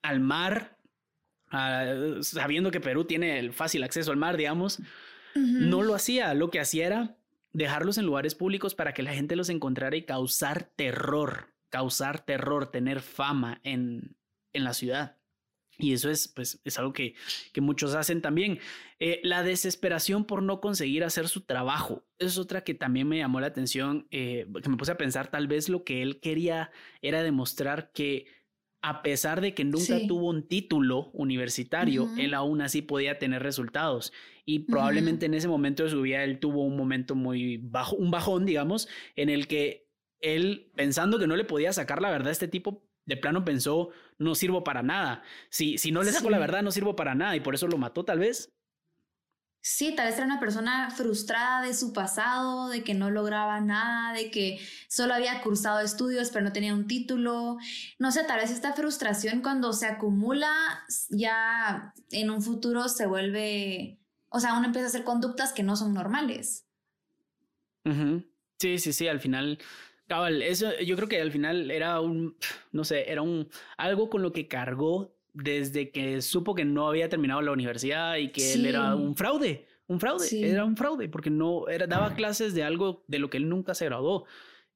al 0.03 0.21
mar 0.21 0.77
sabiendo 2.23 2.71
que 2.71 2.81
Perú 2.81 3.05
tiene 3.05 3.39
el 3.39 3.53
fácil 3.53 3.83
acceso 3.85 4.11
al 4.11 4.17
mar, 4.17 4.37
digamos, 4.37 4.81
no 5.35 5.83
lo 5.83 5.95
hacía. 5.95 6.35
Lo 6.35 6.51
que 6.51 6.61
hacía 6.61 6.87
era 6.87 7.17
dejarlos 7.53 7.99
en 7.99 8.07
lugares 8.07 8.35
públicos 8.35 8.75
para 8.75 8.93
que 8.93 9.03
la 9.03 9.13
gente 9.13 9.37
los 9.37 9.49
encontrara 9.49 9.97
y 9.97 10.03
causar 10.03 10.71
terror. 10.77 11.55
causar 11.69 12.25
terror, 12.25 12.71
tener 12.71 13.01
fama 13.01 13.61
en, 13.63 14.17
en 14.53 14.65
la 14.65 14.73
ciudad. 14.73 15.19
Y 15.79 15.93
eso 15.93 16.11
es, 16.11 16.29
pues, 16.29 16.61
es 16.65 16.79
algo 16.79 16.93
que, 16.93 17.15
que 17.53 17.61
muchos 17.61 17.95
hacen 17.95 18.23
también. 18.23 18.59
Eh, 18.99 19.21
la 19.23 19.43
desesperación 19.43 20.25
por 20.25 20.43
no 20.43 20.61
conseguir 20.61 21.05
hacer 21.05 21.29
su 21.29 21.43
trabajo. 21.43 22.07
Es 22.19 22.39
otra 22.39 22.65
que 22.65 22.75
también 22.75 23.09
me 23.09 23.19
llamó 23.19 23.41
la 23.41 23.49
atención, 23.49 24.07
eh, 24.11 24.47
que 24.63 24.69
me 24.69 24.77
puse 24.77 24.93
a 24.93 24.97
pensar, 24.97 25.31
tal 25.31 25.49
vez 25.49 25.69
lo 25.69 25.85
que 25.85 26.03
él 26.03 26.21
quería 26.21 26.71
era 27.03 27.23
demostrar 27.23 27.93
que 27.93 28.27
a 28.83 29.03
pesar 29.03 29.41
de 29.41 29.53
que 29.53 29.65
nunca 29.65 29.99
tuvo 30.07 30.29
un 30.31 30.47
título 30.47 31.11
universitario, 31.13 32.09
él 32.19 32.35
aún 32.35 32.61
así 32.61 32.83
podía 32.83 33.19
tener 33.19 33.43
resultados. 33.43 34.13
Y 34.45 34.61
probablemente 34.61 35.27
en 35.27 35.35
ese 35.35 35.49
momento 35.49 35.83
de 35.83 35.91
su 35.91 36.03
vida 36.03 36.23
él 36.23 36.39
tuvo 36.39 36.63
un 36.63 36.77
momento 36.77 37.17
muy 37.17 37.57
bajo, 37.57 37.97
un 37.97 38.13
bajón, 38.13 38.47
digamos, 38.47 38.87
en 39.17 39.29
el 39.29 39.49
que 39.49 39.89
él, 40.21 40.71
pensando 40.77 41.19
que 41.19 41.27
no 41.27 41.35
le 41.35 41.45
podía 41.45 41.73
sacar 41.73 42.01
la 42.01 42.11
verdad 42.11 42.29
a 42.29 42.33
este 42.33 42.47
tipo, 42.47 42.86
de 43.07 43.17
plano 43.17 43.45
pensó, 43.45 43.91
no 44.19 44.35
sirvo 44.35 44.65
para 44.65 44.83
nada. 44.83 45.23
Si, 45.49 45.79
si 45.79 45.93
no 45.93 46.03
le 46.03 46.13
saco 46.13 46.29
la 46.29 46.39
verdad, 46.39 46.63
no 46.63 46.71
sirvo 46.71 46.97
para 46.97 47.15
nada 47.15 47.37
y 47.37 47.41
por 47.41 47.55
eso 47.55 47.69
lo 47.69 47.79
mató 47.79 48.05
tal 48.05 48.19
vez. 48.19 48.53
Sí, 49.69 49.97
tal 49.97 50.07
vez 50.07 50.17
era 50.17 50.27
una 50.27 50.39
persona 50.39 50.91
frustrada 50.91 51.61
de 51.61 51.75
su 51.75 51.93
pasado, 51.93 52.69
de 52.69 52.85
que 52.85 52.95
no 52.95 53.11
lograba 53.11 53.61
nada, 53.61 54.13
de 54.13 54.31
que 54.31 54.61
solo 54.89 55.13
había 55.13 55.43
cursado 55.43 55.81
estudios 55.81 56.31
pero 56.31 56.45
no 56.45 56.53
tenía 56.53 56.73
un 56.73 56.87
título. 56.87 57.57
No 57.99 58.13
sé, 58.13 58.23
tal 58.25 58.39
vez 58.39 58.51
esta 58.51 58.75
frustración 58.75 59.43
cuando 59.43 59.73
se 59.73 59.87
acumula 59.87 60.53
ya 61.09 61.93
en 62.11 62.31
un 62.31 62.43
futuro 62.43 62.89
se 62.89 63.07
vuelve, 63.07 63.99
o 64.29 64.39
sea, 64.39 64.55
uno 64.55 64.67
empieza 64.67 64.87
a 64.87 64.91
hacer 64.91 65.05
conductas 65.05 65.53
que 65.53 65.65
no 65.65 65.75
son 65.75 65.95
normales. 65.95 66.65
Sí, 68.59 68.79
sí, 68.79 68.93
sí, 68.93 69.09
al 69.09 69.21
final 69.21 69.59
Cabal, 70.07 70.43
eso 70.43 70.69
yo 70.85 70.97
creo 70.97 71.09
que 71.09 71.21
al 71.21 71.33
final 71.33 71.71
era 71.71 72.01
un, 72.01 72.37
no 72.73 72.85
sé, 72.85 73.11
era 73.11 73.23
un 73.23 73.49
algo 73.77 74.09
con 74.09 74.23
lo 74.23 74.33
que 74.33 74.49
cargó 74.49 75.13
desde 75.33 75.91
que 75.91 76.23
supo 76.23 76.55
que 76.55 76.65
no 76.65 76.89
había 76.89 77.09
terminado 77.09 77.43
la 77.43 77.53
universidad 77.53 78.17
y 78.17 78.31
que 78.31 78.55
él 78.55 78.67
era 78.67 78.95
un 78.95 79.17
fraude, 79.17 79.67
un 79.87 80.01
fraude, 80.01 80.51
era 80.51 80.65
un 80.65 80.77
fraude 80.77 81.09
porque 81.09 81.29
no 81.29 81.69
era 81.69 81.87
daba 81.87 82.15
clases 82.15 82.55
de 82.55 82.65
algo 82.65 83.05
de 83.07 83.19
lo 83.19 83.29
que 83.29 83.37
él 83.37 83.49
nunca 83.49 83.75
se 83.75 83.85
graduó. 83.85 84.25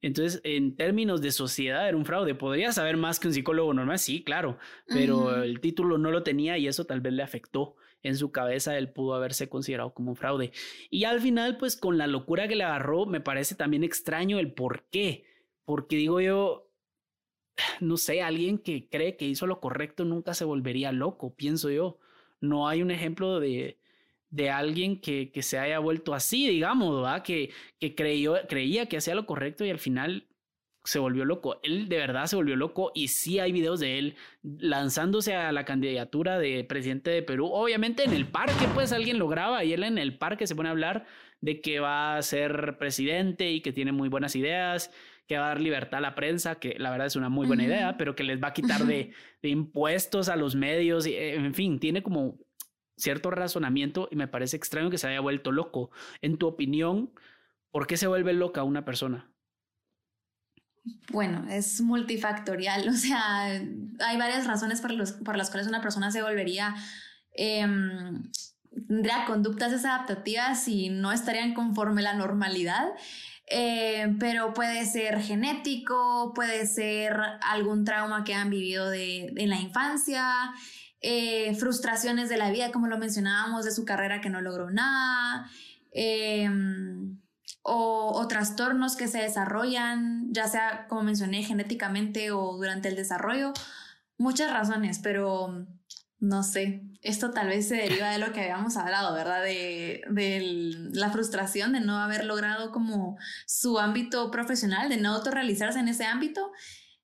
Entonces, 0.03 0.41
en 0.43 0.75
términos 0.75 1.21
de 1.21 1.31
sociedad, 1.31 1.87
era 1.87 1.95
un 1.95 2.05
fraude. 2.05 2.33
Podría 2.33 2.71
saber 2.71 2.97
más 2.97 3.19
que 3.19 3.27
un 3.27 3.35
psicólogo 3.35 3.71
normal, 3.71 3.99
sí, 3.99 4.23
claro, 4.23 4.57
pero 4.87 5.43
el 5.43 5.59
título 5.59 5.99
no 5.99 6.09
lo 6.09 6.23
tenía 6.23 6.57
y 6.57 6.67
eso 6.67 6.85
tal 6.85 7.01
vez 7.01 7.13
le 7.13 7.21
afectó 7.21 7.75
en 8.03 8.17
su 8.17 8.31
cabeza. 8.31 8.77
Él 8.77 8.91
pudo 8.91 9.15
haberse 9.15 9.49
considerado 9.49 9.93
como 9.93 10.11
un 10.11 10.15
fraude. 10.15 10.51
Y 10.89 11.03
al 11.05 11.21
final, 11.21 11.57
pues 11.57 11.75
con 11.75 11.97
la 11.97 12.07
locura 12.07 12.47
que 12.47 12.55
le 12.55 12.63
agarró, 12.63 13.05
me 13.05 13.21
parece 13.21 13.55
también 13.55 13.83
extraño 13.83 14.39
el 14.39 14.53
por 14.53 14.83
qué. 14.89 15.25
Porque 15.65 15.95
digo 15.95 16.21
yo, 16.21 16.71
no 17.79 17.97
sé, 17.97 18.21
alguien 18.21 18.57
que 18.57 18.89
cree 18.89 19.17
que 19.17 19.25
hizo 19.25 19.47
lo 19.47 19.59
correcto 19.59 20.05
nunca 20.05 20.33
se 20.33 20.45
volvería 20.45 20.91
loco, 20.91 21.35
pienso 21.35 21.69
yo. 21.69 21.99
No 22.39 22.67
hay 22.67 22.81
un 22.81 22.91
ejemplo 22.91 23.39
de, 23.39 23.79
de 24.29 24.49
alguien 24.49 24.99
que, 24.99 25.31
que, 25.31 25.43
se 25.43 25.59
haya 25.59 25.79
vuelto 25.79 26.13
así, 26.13 26.47
digamos, 26.47 26.95
¿verdad? 26.95 27.23
Que, 27.23 27.51
que 27.79 27.95
creyó, 27.95 28.35
creía 28.47 28.87
que 28.87 28.97
hacía 28.97 29.15
lo 29.15 29.25
correcto 29.25 29.65
y 29.65 29.69
al 29.69 29.79
final 29.79 30.27
se 30.83 30.99
volvió 30.99 31.25
loco. 31.25 31.59
Él 31.63 31.89
de 31.89 31.97
verdad 31.97 32.25
se 32.25 32.35
volvió 32.35 32.55
loco 32.55 32.91
y 32.95 33.09
sí 33.09 33.39
hay 33.39 33.51
videos 33.51 33.79
de 33.79 33.99
él 33.99 34.15
lanzándose 34.43 35.35
a 35.35 35.51
la 35.51 35.65
candidatura 35.65 36.39
de 36.39 36.63
presidente 36.63 37.11
de 37.11 37.21
Perú. 37.21 37.47
Obviamente 37.51 38.03
en 38.03 38.13
el 38.13 38.27
parque, 38.27 38.67
pues 38.73 38.91
alguien 38.91 39.19
lo 39.19 39.27
graba 39.27 39.63
y 39.63 39.73
él 39.73 39.83
en 39.83 39.97
el 39.97 40.17
parque 40.17 40.47
se 40.47 40.55
pone 40.55 40.69
a 40.69 40.71
hablar 40.71 41.05
de 41.39 41.61
que 41.61 41.79
va 41.79 42.17
a 42.17 42.21
ser 42.21 42.77
presidente 42.77 43.51
y 43.51 43.61
que 43.61 43.73
tiene 43.73 43.91
muy 43.91 44.09
buenas 44.09 44.35
ideas, 44.35 44.91
que 45.27 45.37
va 45.37 45.45
a 45.45 45.47
dar 45.49 45.61
libertad 45.61 45.99
a 45.99 46.01
la 46.01 46.15
prensa, 46.15 46.55
que 46.55 46.75
la 46.77 46.91
verdad 46.91 47.07
es 47.07 47.15
una 47.15 47.29
muy 47.29 47.47
buena 47.47 47.63
idea, 47.63 47.97
pero 47.97 48.15
que 48.15 48.23
les 48.23 48.41
va 48.41 48.49
a 48.49 48.53
quitar 48.53 48.85
de, 48.85 49.11
de 49.41 49.49
impuestos 49.49 50.29
a 50.29 50.35
los 50.35 50.55
medios. 50.55 51.05
Y, 51.07 51.15
en 51.15 51.53
fin, 51.53 51.79
tiene 51.79 52.03
como 52.03 52.37
cierto 52.97 53.31
razonamiento 53.31 54.07
y 54.11 54.15
me 54.15 54.27
parece 54.27 54.57
extraño 54.57 54.89
que 54.89 54.97
se 54.97 55.07
haya 55.07 55.21
vuelto 55.21 55.51
loco. 55.51 55.91
En 56.21 56.37
tu 56.37 56.47
opinión, 56.47 57.11
¿por 57.71 57.87
qué 57.87 57.97
se 57.97 58.07
vuelve 58.07 58.33
loca 58.33 58.63
una 58.63 58.85
persona? 58.85 59.31
Bueno, 61.11 61.45
es 61.49 61.81
multifactorial, 61.81 62.89
o 62.89 62.93
sea, 62.93 63.43
hay 63.45 64.17
varias 64.17 64.47
razones 64.47 64.81
por, 64.81 64.91
los, 64.91 65.15
las 65.21 65.49
cuales 65.49 65.67
una 65.67 65.81
persona 65.81 66.11
se 66.11 66.21
volvería, 66.21 66.75
eh, 67.33 67.67
tendría 68.87 69.25
conductas 69.25 69.71
desadaptativas 69.71 70.67
y 70.67 70.89
no 70.89 71.11
estarían 71.11 71.53
conforme 71.53 72.01
la 72.01 72.13
normalidad. 72.13 72.89
Eh, 73.53 74.15
pero 74.17 74.53
puede 74.53 74.85
ser 74.85 75.19
genético, 75.19 76.31
puede 76.33 76.65
ser 76.65 77.17
algún 77.41 77.83
trauma 77.83 78.23
que 78.23 78.33
han 78.33 78.49
vivido 78.49 78.89
de, 78.89 79.33
en 79.35 79.49
la 79.49 79.59
infancia, 79.59 80.53
eh, 81.01 81.53
frustraciones 81.55 82.29
de 82.29 82.37
la 82.37 82.49
vida, 82.49 82.71
como 82.71 82.87
lo 82.87 82.97
mencionábamos, 82.97 83.65
de 83.65 83.71
su 83.71 83.83
carrera 83.83 84.21
que 84.21 84.29
no 84.29 84.39
logró 84.39 84.71
nada, 84.71 85.49
em, 85.91 87.19
o, 87.63 88.27
trastornos 88.27 88.95
que 88.95 89.07
se 89.07 89.19
desarrollan, 89.19 90.27
ya 90.31 90.47
sea, 90.47 90.87
como 90.87 91.03
mencioné, 91.03 91.43
genéticamente 91.43 92.31
o 92.31 92.57
durante 92.57 92.89
el 92.89 92.95
desarrollo. 92.95 93.53
Muchas 94.17 94.51
razones, 94.51 94.99
pero 94.99 95.67
no 96.19 96.43
sé, 96.43 96.83
esto 97.01 97.31
tal 97.31 97.47
vez 97.47 97.67
se 97.67 97.75
deriva 97.75 98.09
de 98.11 98.19
lo 98.19 98.31
que 98.31 98.41
habíamos 98.41 98.77
hablado, 98.77 99.13
¿verdad? 99.13 99.43
De, 99.43 100.03
la 100.93 101.09
frustración 101.09 101.73
de 101.73 101.79
no 101.79 101.97
haber 101.97 102.25
logrado 102.25 102.71
como 102.71 103.17
su 103.47 103.79
ámbito 103.79 104.29
profesional, 104.29 104.89
de 104.89 104.97
no 104.97 105.15
autorrealizarse 105.15 105.79
en 105.79 105.87
ese 105.87 106.05
ámbito. 106.05 106.51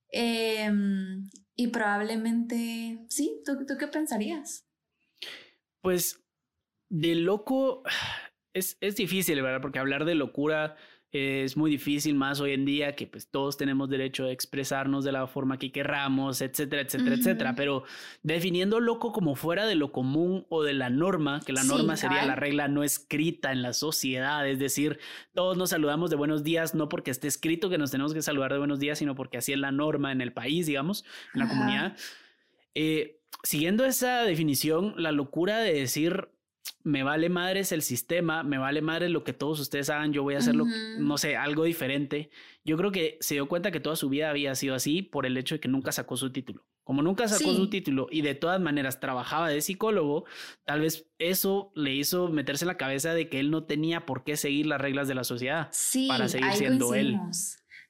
Em, 0.09 1.29
y 1.55 1.67
probablemente, 1.67 3.05
sí, 3.09 3.41
¿tú, 3.43 3.57
qué 3.77 3.87
pensarías? 3.87 4.65
Pues 5.81 6.19
de 6.89 7.15
loco 7.15 7.83
es, 8.57 8.77
es 8.81 8.95
difícil, 8.95 9.41
¿verdad? 9.41 9.61
Porque 9.61 9.79
hablar 9.79 10.05
de 10.05 10.15
locura 10.15 10.75
es 11.11 11.55
muy 11.55 11.71
difícil 11.71 12.15
más 12.15 12.41
hoy 12.41 12.51
en 12.51 12.65
día 12.65 12.95
que 12.95 13.07
pues 13.07 13.29
todos 13.29 13.55
tenemos 13.55 13.89
derecho 13.89 14.25
a 14.25 14.31
expresarnos 14.31 15.05
de 15.05 15.13
la 15.13 15.25
forma 15.25 15.57
que 15.57 15.71
querramos, 15.71 16.41
etcétera, 16.41 16.81
etcétera, 16.81 17.15
etcétera, 17.15 17.55
pero 17.55 17.83
definiendo 18.23 18.81
loco 18.81 19.13
como 19.13 19.35
fuera 19.35 19.65
de 19.65 19.75
lo 19.75 19.93
común 19.93 20.45
o 20.49 20.63
de 20.63 20.73
la 20.73 20.89
norma, 20.89 21.39
que 21.45 21.53
la 21.53 21.63
norma 21.63 21.95
sería 21.95 22.25
la 22.25 22.35
regla 22.35 22.67
no 22.67 22.83
escrita 22.83 23.53
en 23.53 23.61
la 23.61 23.71
sociedad, 23.71 24.47
es 24.47 24.59
decir, 24.59 24.99
todos 25.33 25.55
nos 25.55 25.69
saludamos 25.69 26.09
de 26.09 26.17
buenos 26.17 26.43
días 26.43 26.75
no 26.75 26.89
porque 26.89 27.11
esté 27.11 27.27
escrito 27.29 27.69
que 27.69 27.77
nos 27.77 27.91
tenemos 27.91 28.13
que 28.13 28.21
saludar 28.21 28.51
de 28.51 28.59
buenos 28.59 28.79
días, 28.79 28.99
sino 28.99 29.15
porque 29.15 29.37
así 29.37 29.53
es 29.53 29.59
la 29.59 29.71
norma 29.71 30.11
en 30.11 30.19
el 30.19 30.33
país, 30.33 30.67
digamos, 30.67 31.05
en 31.33 31.39
la 31.39 31.47
comunidad. 31.47 31.97
Eh, 32.75 33.21
siguiendo 33.43 33.85
esa 33.85 34.23
definición, 34.23 34.93
la 34.97 35.13
locura 35.13 35.59
de 35.59 35.73
decir 35.73 36.29
me 36.83 37.03
vale 37.03 37.29
madres 37.29 37.71
el 37.71 37.81
sistema, 37.81 38.43
me 38.43 38.57
vale 38.57 38.81
madres 38.81 39.11
lo 39.11 39.23
que 39.23 39.33
todos 39.33 39.59
ustedes 39.59 39.89
hagan, 39.89 40.13
yo 40.13 40.23
voy 40.23 40.35
a 40.35 40.39
hacerlo, 40.39 40.65
no 40.99 41.17
sé, 41.17 41.35
algo 41.35 41.63
diferente. 41.63 42.29
Yo 42.63 42.77
creo 42.77 42.91
que 42.91 43.17
se 43.19 43.35
dio 43.35 43.47
cuenta 43.47 43.71
que 43.71 43.79
toda 43.79 43.95
su 43.95 44.09
vida 44.09 44.29
había 44.29 44.55
sido 44.55 44.75
así 44.75 45.01
por 45.01 45.25
el 45.25 45.37
hecho 45.37 45.55
de 45.55 45.59
que 45.59 45.67
nunca 45.67 45.91
sacó 45.91 46.17
su 46.17 46.31
título. 46.31 46.65
Como 46.83 47.01
nunca 47.01 47.27
sacó 47.27 47.53
su 47.53 47.69
título 47.69 48.07
y 48.09 48.21
de 48.21 48.33
todas 48.33 48.61
maneras 48.61 49.01
trabajaba 49.01 49.49
de 49.49 49.59
psicólogo, 49.59 50.23
tal 50.63 50.79
vez 50.79 51.09
eso 51.19 51.73
le 51.75 51.93
hizo 51.93 52.29
meterse 52.29 52.63
en 52.63 52.67
la 52.67 52.77
cabeza 52.77 53.13
de 53.13 53.27
que 53.27 53.41
él 53.41 53.51
no 53.51 53.65
tenía 53.65 54.05
por 54.05 54.23
qué 54.23 54.37
seguir 54.37 54.67
las 54.67 54.79
reglas 54.79 55.09
de 55.09 55.15
la 55.15 55.25
sociedad 55.25 55.69
para 56.07 56.29
seguir 56.29 56.53
siendo 56.53 56.93
él. 56.93 57.19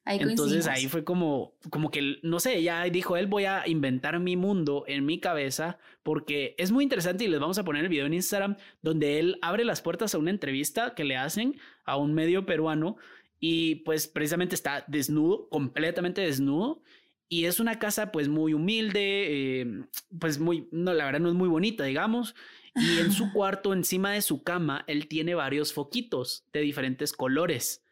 Entonces 0.10 0.68
ahí 0.68 0.88
fue 0.88 1.04
como, 1.04 1.54
como 1.70 1.92
que, 1.92 2.18
no 2.22 2.40
sé, 2.40 2.62
ya 2.64 2.84
dijo 2.86 3.18
él, 3.18 3.28
voy 3.28 3.46
a 3.46 3.68
inventar 3.68 4.20
mi 4.20 4.36
mundo 4.36 4.86
en 4.88 5.06
mi 5.06 5.20
cabeza, 5.20 5.80
porque 6.04 6.56
es 6.58 6.72
muy 6.72 6.84
interesante 6.84 7.26
y 7.26 7.28
les 7.28 7.40
vamos 7.40 7.58
a 7.58 7.64
poner 7.64 7.84
el 7.84 7.90
video 7.90 8.06
en 8.06 8.14
Instagram, 8.14 8.56
donde 8.82 9.20
él 9.20 9.38
abre 9.42 9.66
las 9.66 9.82
puertas 9.82 10.16
a 10.16 10.18
una 10.18 10.32
entrevista 10.32 10.96
que 10.96 11.04
le 11.04 11.18
hacen 11.18 11.60
a 11.86 11.98
un 11.98 12.14
medio 12.14 12.46
peruano 12.46 12.98
y 13.40 13.76
pues 13.76 14.08
precisamente 14.08 14.56
está 14.56 14.86
desnudo, 14.88 15.50
completamente 15.50 16.22
desnudo. 16.22 16.82
Y 17.30 17.44
es 17.44 17.60
una 17.60 17.78
casa 17.78 18.14
pues 18.14 18.30
muy 18.30 18.54
humilde, 18.54 19.62
eh, 19.62 19.84
pues 20.18 20.40
muy, 20.40 20.70
no, 20.72 20.94
la 20.94 21.06
verdad 21.06 21.20
no 21.20 21.28
es 21.28 21.36
muy 21.36 21.50
bonita, 21.50 21.84
digamos. 21.84 22.36
Y 22.74 23.00
en 23.00 23.12
su 23.12 23.32
cuarto, 23.34 23.74
encima 23.74 24.14
de 24.14 24.22
su 24.22 24.44
cama, 24.44 24.86
él 24.88 25.08
tiene 25.08 25.36
varios 25.36 25.74
foquitos 25.74 26.46
de 26.54 26.62
diferentes 26.62 27.12
colores 27.12 27.84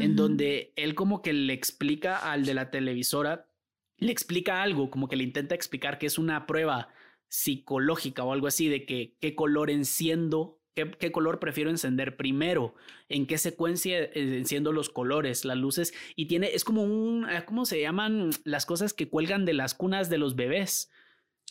en 0.00 0.16
donde 0.16 0.72
él 0.76 0.94
como 0.94 1.22
que 1.22 1.32
le 1.32 1.52
explica 1.52 2.16
al 2.16 2.44
de 2.44 2.54
la 2.54 2.70
televisora, 2.70 3.48
le 3.96 4.12
explica 4.12 4.62
algo, 4.62 4.90
como 4.90 5.08
que 5.08 5.16
le 5.16 5.24
intenta 5.24 5.54
explicar 5.54 5.98
que 5.98 6.06
es 6.06 6.18
una 6.18 6.46
prueba 6.46 6.88
psicológica 7.28 8.24
o 8.24 8.32
algo 8.32 8.46
así 8.46 8.68
de 8.68 8.86
que 8.86 9.16
qué 9.20 9.34
color 9.34 9.70
enciendo, 9.70 10.60
qué, 10.74 10.90
qué 10.90 11.12
color 11.12 11.40
prefiero 11.40 11.70
encender 11.70 12.16
primero, 12.16 12.74
en 13.08 13.26
qué 13.26 13.38
secuencia 13.38 13.98
enciendo 14.14 14.72
los 14.72 14.88
colores, 14.88 15.44
las 15.44 15.56
luces 15.56 15.92
y 16.16 16.26
tiene, 16.26 16.50
es 16.54 16.64
como 16.64 16.84
un, 16.84 17.26
¿cómo 17.44 17.66
se 17.66 17.80
llaman 17.80 18.30
las 18.44 18.66
cosas 18.66 18.92
que 18.92 19.08
cuelgan 19.08 19.44
de 19.44 19.54
las 19.54 19.74
cunas 19.74 20.08
de 20.08 20.18
los 20.18 20.36
bebés? 20.36 20.90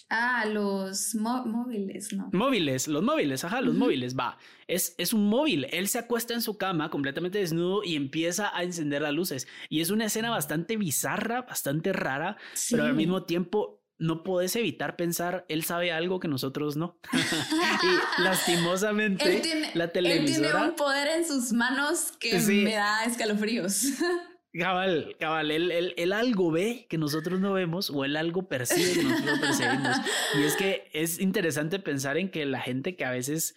Ah, 0.10 0.46
los 0.46 1.16
móviles, 1.16 2.14
¿no? 2.14 2.30
Móviles, 2.32 2.88
los 2.88 3.04
móviles, 3.04 3.44
ajá, 3.44 3.60
los 3.62 3.76
móviles, 3.76 4.18
va. 4.18 4.38
Es, 4.68 4.96
es 4.98 5.12
un 5.12 5.28
móvil. 5.28 5.68
Él 5.72 5.90
se 5.90 6.00
acuesta 6.00 6.34
en 6.34 6.42
su 6.42 6.58
cama 6.58 6.90
completamente 6.90 7.40
desnudo 7.40 7.84
y 7.84 7.96
empieza 7.96 8.56
a 8.56 8.64
encender 8.64 9.02
las 9.02 9.14
luces. 9.14 9.48
Y 9.70 9.82
es 9.82 9.90
una 9.90 10.06
escena 10.06 10.30
bastante 10.30 10.78
bizarra, 10.78 11.42
bastante 11.42 11.92
rara, 11.92 12.38
pero 12.70 12.86
al 12.86 12.94
mismo 12.94 13.24
tiempo 13.24 13.82
no 14.00 14.24
puedes 14.24 14.56
evitar 14.56 14.96
pensar, 14.96 15.46
él 15.50 15.64
sabe 15.64 15.92
algo 15.92 16.20
que 16.20 16.28
nosotros 16.28 16.78
no. 16.78 17.00
y 17.14 18.22
lastimosamente, 18.22 19.72
la 19.74 19.92
televisora. 19.92 20.48
Él 20.48 20.54
tiene 20.54 20.70
un 20.70 20.76
poder 20.76 21.08
en 21.20 21.28
sus 21.28 21.52
manos 21.52 22.12
que 22.20 22.40
me 22.40 22.76
da 22.76 23.04
escalofríos. 23.06 23.88
Cabal, 24.58 25.16
cabal, 25.20 25.52
él, 25.52 26.14
algo 26.14 26.52
ve 26.52 26.88
que 26.90 26.98
nosotros 26.98 27.40
no 27.40 27.54
vemos 27.54 27.90
o 27.90 28.06
él 28.06 28.16
algo 28.16 28.48
percibe 28.48 28.94
que 28.94 29.04
nosotros 29.04 29.36
no 29.36 29.42
percibimos. 29.48 29.98
Y 30.38 30.44
es 30.44 30.56
que 30.56 30.90
es 30.94 31.20
interesante 31.20 31.80
pensar 31.80 32.18
en 32.18 32.30
que 32.30 32.46
la 32.46 32.62
gente 32.62 32.96
que 32.96 33.06
a 33.06 33.12
veces 33.12 33.56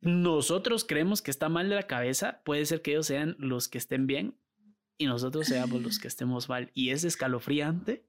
nosotros 0.00 0.84
creemos 0.84 1.22
que 1.22 1.30
está 1.30 1.48
mal 1.48 1.68
de 1.68 1.76
la 1.76 1.84
cabeza, 1.84 2.42
puede 2.44 2.66
ser 2.66 2.82
que 2.82 2.90
ellos 2.90 3.06
sean 3.06 3.36
los 3.38 3.68
que 3.68 3.78
estén 3.78 4.06
bien 4.06 4.36
y 4.98 5.06
nosotros 5.06 5.46
seamos 5.46 5.80
los 5.80 5.98
que 5.98 6.08
estemos 6.08 6.48
mal. 6.48 6.70
Y 6.74 6.90
es 6.90 7.04
escalofriante 7.04 8.04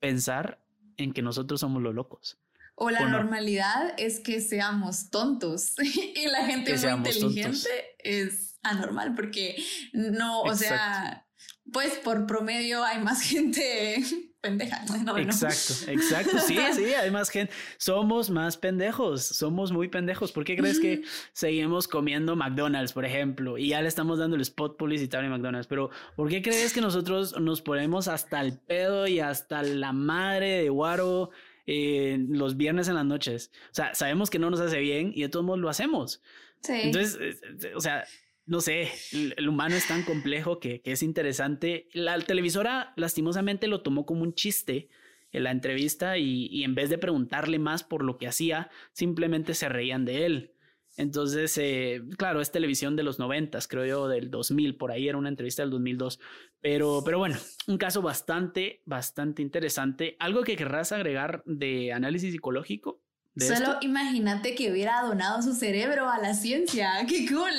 pensar 0.00 0.64
en 0.96 1.12
que 1.12 1.22
nosotros 1.22 1.60
somos 1.60 1.82
los 1.82 1.94
locos. 1.94 2.38
O 2.74 2.90
la 2.90 3.08
normalidad 3.08 3.94
es 3.96 4.20
que 4.20 4.40
seamos 4.40 5.10
tontos 5.10 5.74
y 5.78 6.26
la 6.26 6.46
gente 6.46 6.76
muy 6.76 6.90
inteligente 6.90 7.70
es 7.98 8.58
anormal 8.62 9.14
porque 9.14 9.56
no, 9.92 10.42
o 10.42 10.54
sea, 10.54 11.25
pues 11.72 11.94
por 11.98 12.26
promedio 12.26 12.84
hay 12.84 13.02
más 13.02 13.22
gente 13.28 14.02
pendeja. 14.40 14.84
exacto, 15.18 15.90
exacto. 15.90 16.38
Sí, 16.38 16.56
sí, 16.72 16.84
hay 16.94 17.10
más 17.10 17.30
gente. 17.30 17.52
Somos 17.78 18.30
más 18.30 18.56
pendejos, 18.56 19.22
somos 19.22 19.72
muy 19.72 19.88
pendejos. 19.88 20.32
¿Por 20.32 20.44
qué 20.44 20.56
crees 20.56 20.78
que 20.78 21.02
seguimos 21.32 21.88
comiendo 21.88 22.36
McDonald's, 22.36 22.92
por 22.92 23.04
ejemplo? 23.04 23.58
Y 23.58 23.68
ya 23.68 23.82
le 23.82 23.88
estamos 23.88 24.18
dando 24.18 24.36
el 24.36 24.42
spot 24.42 24.76
publicitario 24.76 25.28
a 25.28 25.36
McDonald's. 25.36 25.66
Pero 25.66 25.90
¿por 26.14 26.28
qué 26.28 26.42
crees 26.42 26.72
que 26.72 26.80
nosotros 26.80 27.38
nos 27.40 27.60
ponemos 27.62 28.08
hasta 28.08 28.40
el 28.40 28.58
pedo 28.58 29.06
y 29.06 29.20
hasta 29.20 29.62
la 29.62 29.92
madre 29.92 30.62
de 30.62 30.68
guaro? 30.68 31.30
Eh, 31.68 32.24
los 32.28 32.56
viernes 32.56 32.86
en 32.86 32.94
las 32.94 33.04
noches. 33.04 33.50
O 33.72 33.74
sea, 33.74 33.92
sabemos 33.92 34.30
que 34.30 34.38
no 34.38 34.50
nos 34.50 34.60
hace 34.60 34.78
bien 34.78 35.10
y 35.12 35.22
de 35.22 35.28
todos 35.28 35.44
modos 35.44 35.58
lo 35.58 35.68
hacemos. 35.68 36.22
Sí. 36.60 36.74
Entonces, 36.74 37.18
eh, 37.20 37.72
o 37.74 37.80
sea, 37.80 38.04
no 38.46 38.60
sé, 38.60 38.92
el, 39.12 39.48
humano 39.48 39.74
es 39.74 39.88
tan 39.88 40.02
complejo 40.02 40.60
que, 40.60 40.80
es 40.84 41.02
interesante. 41.02 41.88
La 41.92 42.18
televisora 42.20 42.92
lastimosamente 42.96 43.66
lo 43.66 43.82
tomó 43.82 44.06
como 44.06 44.22
un 44.22 44.34
chiste 44.34 44.88
en 45.32 45.44
la 45.44 45.50
entrevista 45.50 46.16
y, 46.16 46.62
en 46.62 46.74
vez 46.74 46.88
de 46.88 46.98
preguntarle 46.98 47.58
más 47.58 47.82
por 47.82 48.04
lo 48.04 48.18
que 48.18 48.28
hacía, 48.28 48.70
simplemente 48.92 49.54
se 49.54 49.68
reían 49.68 50.04
de 50.04 50.26
él. 50.26 50.52
Entonces, 50.96 51.58
eh, 51.58 52.02
claro, 52.16 52.40
es 52.40 52.52
televisión 52.52 52.96
de 52.96 53.02
los 53.02 53.18
noventas, 53.18 53.68
creo 53.68 53.84
yo, 53.84 54.08
del 54.08 54.30
2000, 54.30 54.76
por 54.76 54.92
ahí 54.92 55.08
era 55.08 55.18
una 55.18 55.28
entrevista 55.28 55.62
del 55.62 55.70
2002. 55.70 56.20
Pero, 56.62 57.02
pero 57.04 57.18
bueno, 57.18 57.36
un 57.66 57.76
caso 57.76 58.00
bastante, 58.00 58.80
bastante 58.86 59.42
interesante. 59.42 60.16
¿Algo 60.20 60.42
que 60.42 60.56
querrás 60.56 60.92
agregar 60.92 61.42
de 61.44 61.92
análisis 61.92 62.32
psicológico? 62.32 63.02
Solo 63.36 63.76
imagínate 63.82 64.54
que 64.54 64.70
hubiera 64.70 65.02
donado 65.02 65.42
su 65.42 65.52
cerebro 65.52 66.08
a 66.08 66.18
la 66.18 66.32
ciencia. 66.32 67.04
¡Qué 67.08 67.26
cool! 67.28 67.52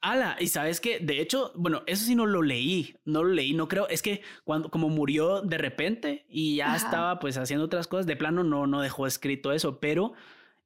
Ala, 0.00 0.36
y 0.38 0.46
sabes 0.46 0.80
que, 0.80 1.00
de 1.00 1.20
hecho, 1.20 1.52
bueno, 1.56 1.82
eso 1.86 2.04
sí 2.04 2.14
no 2.14 2.24
lo 2.24 2.42
leí, 2.42 2.94
no 3.04 3.24
lo 3.24 3.32
leí, 3.32 3.52
no 3.52 3.66
creo, 3.66 3.88
es 3.88 4.00
que 4.00 4.22
cuando, 4.44 4.70
como 4.70 4.88
murió 4.88 5.42
de 5.42 5.58
repente 5.58 6.24
y 6.28 6.56
ya 6.56 6.76
estaba 6.76 7.18
pues 7.18 7.36
haciendo 7.36 7.64
otras 7.64 7.88
cosas, 7.88 8.06
de 8.06 8.14
plano 8.14 8.44
no, 8.44 8.68
no 8.68 8.80
dejó 8.80 9.08
escrito 9.08 9.52
eso, 9.52 9.80
pero 9.80 10.12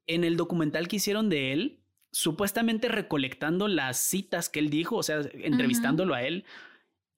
en 0.06 0.24
el 0.24 0.36
documental 0.36 0.86
que 0.86 0.96
hicieron 0.96 1.30
de 1.30 1.52
él, 1.52 1.82
supuestamente 2.10 2.88
recolectando 2.88 3.68
las 3.68 3.96
citas 3.96 4.50
que 4.50 4.58
él 4.58 4.68
dijo, 4.68 4.96
o 4.96 5.02
sea, 5.02 5.22
entrevistándolo 5.32 6.14
a 6.14 6.22
él, 6.22 6.44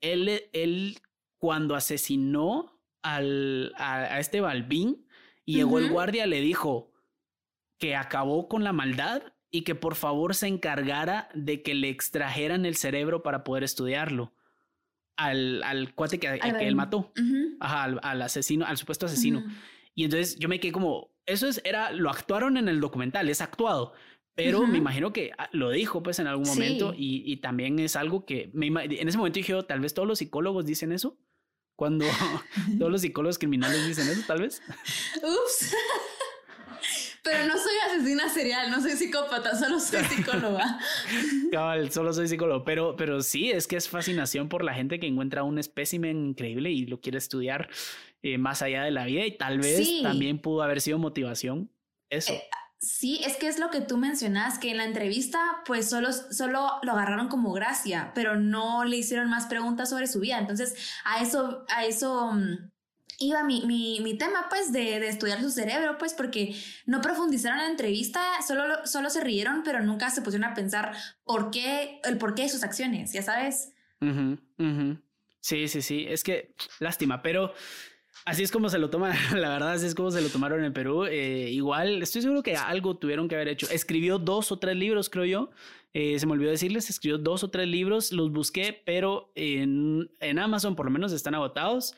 él, 0.01 0.43
él 0.53 0.99
cuando 1.39 1.75
asesinó 1.75 2.81
al, 3.03 3.75
a, 3.77 4.21
este 4.21 4.41
Balbín 4.41 5.05
y 5.45 5.57
llegó 5.57 5.81
el 5.81 5.91
guardia, 5.91 6.27
le 6.27 6.41
dijo 6.41 6.93
que 7.79 7.97
acabó 7.97 8.49
con 8.49 8.63
la 8.63 8.73
maldad 8.73 9.34
y 9.55 9.63
que 9.63 9.77
por 9.77 9.95
favor 9.95 10.35
se 10.35 10.49
encargara 10.49 11.29
de 11.33 11.63
que 11.63 11.75
le 11.75 11.89
extrajeran 11.89 12.67
el 12.67 12.75
cerebro 12.75 13.23
para 13.23 13.45
poder 13.45 13.63
estudiarlo 13.63 14.33
al, 15.17 15.63
al 15.63 15.95
cuate 15.95 16.19
que, 16.19 16.41
que 16.41 16.67
él 16.67 16.75
mató, 16.75 17.13
Ajá, 17.61 17.85
al, 17.85 18.23
asesino, 18.23 18.67
al 18.67 18.79
supuesto 18.79 19.07
asesino. 19.07 19.45
Y 19.95 20.03
entonces 20.03 20.37
yo 20.41 20.49
me 20.49 20.59
quedé 20.59 20.73
como, 20.73 21.13
eso 21.25 21.47
es, 21.47 21.61
era, 21.63 21.93
lo 21.93 22.11
actuaron 22.11 22.57
en 22.57 22.69
el 22.69 22.81
documental, 22.81 23.29
es 23.29 23.41
actuado, 23.41 23.93
pero 24.35 24.67
me 24.67 24.79
imagino 24.79 25.13
que 25.13 25.31
ah, 25.39 25.49
lo 25.53 25.71
dijo 25.71 26.03
pues 26.03 26.19
en 26.19 26.27
algún 26.27 26.49
momento 26.49 26.93
y, 26.93 27.23
y, 27.25 27.37
también 27.37 27.79
es 27.79 27.95
algo 27.95 28.27
que 28.27 28.51
me, 28.55 28.67
en 28.67 29.09
ese 29.09 29.19
momento 29.19 29.37
dije, 29.37 29.55
oh, 29.55 29.65
tal 29.65 29.79
vez 29.79 29.95
todos 29.95 30.09
los 30.09 30.19
psicólogos 30.19 30.67
dicen 30.67 30.91
eso. 30.91 31.17
Cuando 31.77 32.07
todos 32.81 32.91
los 32.91 33.03
psicólogos 33.03 33.39
criminales 33.39 33.87
dicen 33.87 34.09
eso, 34.09 34.23
tal 34.27 34.41
vez. 34.43 34.61
Ups. 35.23 35.77
Pero 37.25 37.47
no 37.47 37.55
soy 37.55 37.73
asesina 37.89 38.29
serial, 38.29 38.71
no 38.71 38.83
soy 38.83 38.93
psicópata, 38.93 39.57
solo 39.57 39.81
soy 39.81 40.05
psicóloga. 40.11 40.79
Cabal, 41.51 41.91
solo 41.91 42.13
soy 42.13 42.29
psicólogo. 42.29 42.65
Pero, 42.65 42.97
pero 42.97 43.23
sí, 43.23 43.51
es 43.51 43.67
que 43.67 43.77
es 43.77 43.89
fascinación 43.89 44.51
por 44.51 44.63
la 44.63 44.75
gente 44.75 45.01
que 45.01 45.07
encuentra 45.07 45.43
un 45.43 45.59
espécimen 45.59 46.29
increíble 46.29 46.71
y 46.71 46.85
lo 46.85 47.01
quiere 47.01 47.17
estudiar 47.17 47.71
eh, 48.23 48.37
más 48.37 48.61
allá 48.61 48.83
de 48.83 48.91
la 48.91 49.07
vida. 49.07 49.25
Y 49.25 49.39
tal 49.39 49.59
vez 49.59 50.03
también 50.03 50.39
pudo 50.39 50.63
haber 50.63 50.83
sido 50.83 50.99
motivación. 50.99 51.71
Eso. 52.11 52.35
Eh, 52.35 52.43
sí, 52.79 53.23
es 53.25 53.39
que 53.39 53.49
es 53.49 53.59
lo 53.59 53.71
que 53.71 53.81
tú 53.81 53.97
mencionas, 53.97 54.59
que 54.59 54.71
en 54.71 54.77
la 54.77 54.85
entrevista 54.85 55.63
pues 55.65 55.89
solo, 55.89 56.13
solo 56.13 56.73
lo 56.83 56.93
agarraron 56.93 57.29
como 57.29 57.55
gracia, 57.55 58.13
pero 58.15 58.37
no 58.37 58.85
le 58.85 58.99
hicieron 58.99 59.31
más 59.31 59.47
preguntas 59.47 59.89
sobre 59.89 60.09
su 60.09 60.21
vida. 60.21 60.39
Entonces, 60.39 60.77
a 61.07 61.23
eso, 61.23 61.65
a 61.75 61.87
eso 61.87 62.33
mm, 62.33 62.71
iba 63.19 63.45
mi, 63.45 63.63
mi, 63.67 64.01
mi, 64.01 64.17
tema, 64.17 64.47
pues, 64.49 64.73
de, 64.73 65.01
de, 65.01 65.09
estudiar 65.09 65.41
su 65.41 65.51
cerebro, 65.51 65.99
pues, 65.99 66.15
porque 66.15 66.55
no 66.87 67.01
profundizaron 67.01 67.59
en 67.59 67.65
la 67.65 67.71
entrevista, 67.71 68.21
solo, 68.47 68.87
solo 68.87 69.11
se 69.11 69.23
rieron, 69.23 69.63
pero 69.65 69.83
nunca 69.83 70.11
se 70.11 70.23
pusieron 70.23 70.51
a 70.51 70.55
pensar 70.55 70.93
por 71.25 71.51
qué, 71.51 72.01
el 72.05 72.19
porqué 72.19 72.43
de 72.43 72.49
sus 72.49 72.63
acciones, 72.63 73.13
ya 73.13 73.23
sabes. 73.23 73.73
Sí, 75.41 75.69
sí, 75.69 75.83
sí, 75.83 76.07
es 76.09 76.25
que 76.25 76.55
lástima, 76.81 77.23
pero 77.23 77.53
así 78.25 78.43
es 78.43 78.51
como 78.51 78.69
se 78.69 78.79
lo 78.79 78.91
toma, 78.91 79.13
la 79.35 79.51
verdad, 79.51 79.73
así 79.73 79.87
es 79.87 79.95
como 79.95 80.11
se 80.11 80.21
lo 80.21 80.29
tomaron 80.29 80.65
en 80.65 80.73
Perú. 80.73 81.05
Eh, 81.05 81.51
igual, 81.51 82.03
estoy 82.03 82.23
seguro 82.23 82.43
que 82.43 82.57
algo 82.57 82.97
tuvieron 82.97 83.29
que 83.29 83.35
haber 83.35 83.49
hecho. 83.49 83.69
Escribió 83.71 84.19
dos 84.19 84.53
o 84.53 84.59
tres 84.59 84.77
libros, 84.77 85.11
creo 85.11 85.25
yo. 85.25 85.51
Eh, 85.93 86.19
se 86.19 86.27
me 86.27 86.33
olvidó 86.33 86.51
decirles, 86.51 86.91
escribió 86.91 87.19
dos 87.19 87.45
o 87.45 87.51
tres 87.51 87.69
libros, 87.69 88.11
los 88.11 88.33
busqué, 88.33 88.83
pero 88.85 89.31
en, 89.37 90.11
en 90.21 90.39
Amazon 90.39 90.75
por 90.75 90.87
lo 90.87 90.91
menos 90.91 91.13
están 91.13 91.35
agotados 91.35 91.95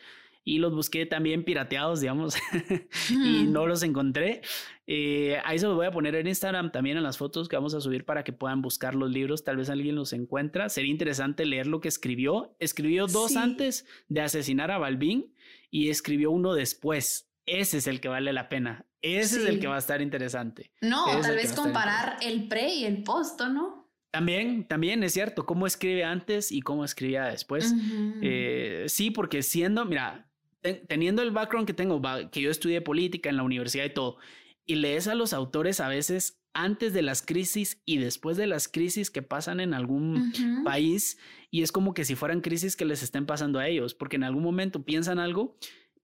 y 0.49 0.59
los 0.59 0.73
busqué 0.73 1.07
también 1.07 1.45
pirateados, 1.45 2.01
digamos, 2.01 2.37
y 3.11 3.43
no 3.43 3.67
los 3.67 3.83
encontré. 3.83 4.43
Eh, 4.87 5.41
ahí 5.45 5.59
se 5.59 5.67
los 5.67 5.75
voy 5.75 5.87
a 5.87 5.91
poner 5.91 6.15
en 6.15 6.29
Instagram 6.29 6.71
también 6.71 6.97
en 6.97 7.03
las 7.03 7.19
fotos 7.19 7.49
que 7.49 7.57
vamos 7.57 7.75
a 7.75 7.81
subir 7.81 8.05
para 8.05 8.23
que 8.23 8.33
puedan 8.33 8.63
buscar 8.63 8.95
los 8.95 9.11
libros. 9.11 9.43
Tal 9.43 9.57
vez 9.57 9.71
alguien 9.71 9.97
los 9.97 10.13
encuentra. 10.13 10.69
Sería 10.69 10.93
interesante 10.93 11.45
leer 11.45 11.67
lo 11.67 11.81
que 11.81 11.89
escribió. 11.89 12.55
Escribió 12.61 13.09
dos 13.09 13.35
antes 13.35 13.87
de 14.07 14.21
asesinar 14.21 14.71
a 14.71 14.79
Balbín 14.79 15.35
y 15.69 15.89
escribió 15.89 16.31
uno 16.31 16.55
después. 16.55 17.29
Ese 17.45 17.79
es 17.79 17.89
el 17.89 18.01
que 18.01 18.07
vale 18.07 18.33
la 18.33 18.49
pena. 18.49 18.87
Ese 19.03 19.41
es 19.41 19.47
el 19.47 19.59
que 19.59 19.67
va 19.67 19.75
a 19.75 19.81
estar 19.81 20.01
interesante. 20.01 20.71
No, 20.81 21.07
tal 21.23 21.35
vez 21.35 21.55
comparar 21.55 22.19
el 22.23 22.47
pre 22.47 22.73
y 22.73 22.85
el 22.85 23.03
post, 23.03 23.41
¿no? 23.41 23.91
También, 24.13 24.67
también 24.67 25.03
es 25.03 25.13
cierto, 25.13 25.45
cómo 25.45 25.67
escribe 25.67 26.05
antes 26.05 26.51
y 26.51 26.63
cómo 26.63 26.85
escribía 26.85 27.25
después. 27.25 27.75
Eh, 28.23 28.85
sí, 28.87 29.11
porque 29.11 29.43
siendo, 29.43 29.85
mira, 29.85 30.26
teniendo 30.75 31.23
el 31.23 31.31
background 31.31 31.67
que 31.67 31.75
tengo, 31.75 32.01
que 32.31 32.41
yo 32.41 32.51
estudié 32.51 32.81
política 32.81 33.29
en 33.29 33.37
la 33.37 33.43
universidad 33.43 33.85
y 33.85 33.95
todo, 33.95 34.19
y 34.65 34.77
lees 34.77 35.09
a 35.09 35.15
los 35.15 35.33
autores 35.33 35.81
a 35.81 35.89
veces 35.89 36.41
antes 36.53 36.93
de 36.93 37.03
las 37.03 37.23
crisis 37.23 37.83
y 37.85 37.99
después 37.99 38.37
de 38.37 38.47
las 38.47 38.67
crisis 38.67 39.11
que 39.11 39.23
pasan 39.23 39.61
en 39.61 39.75
algún 39.75 40.33
país, 40.65 41.19
y 41.51 41.63
es 41.63 41.71
como 41.71 41.95
que 41.95 42.05
si 42.05 42.15
fueran 42.15 42.41
crisis 42.41 42.77
que 42.77 42.87
les 42.87 43.03
estén 43.03 43.27
pasando 43.27 43.59
a 43.59 43.69
ellos, 43.69 43.95
porque 43.95 44.17
en 44.17 44.25
algún 44.25 44.43
momento 44.43 44.85
piensan 44.85 45.19
algo, 45.19 45.59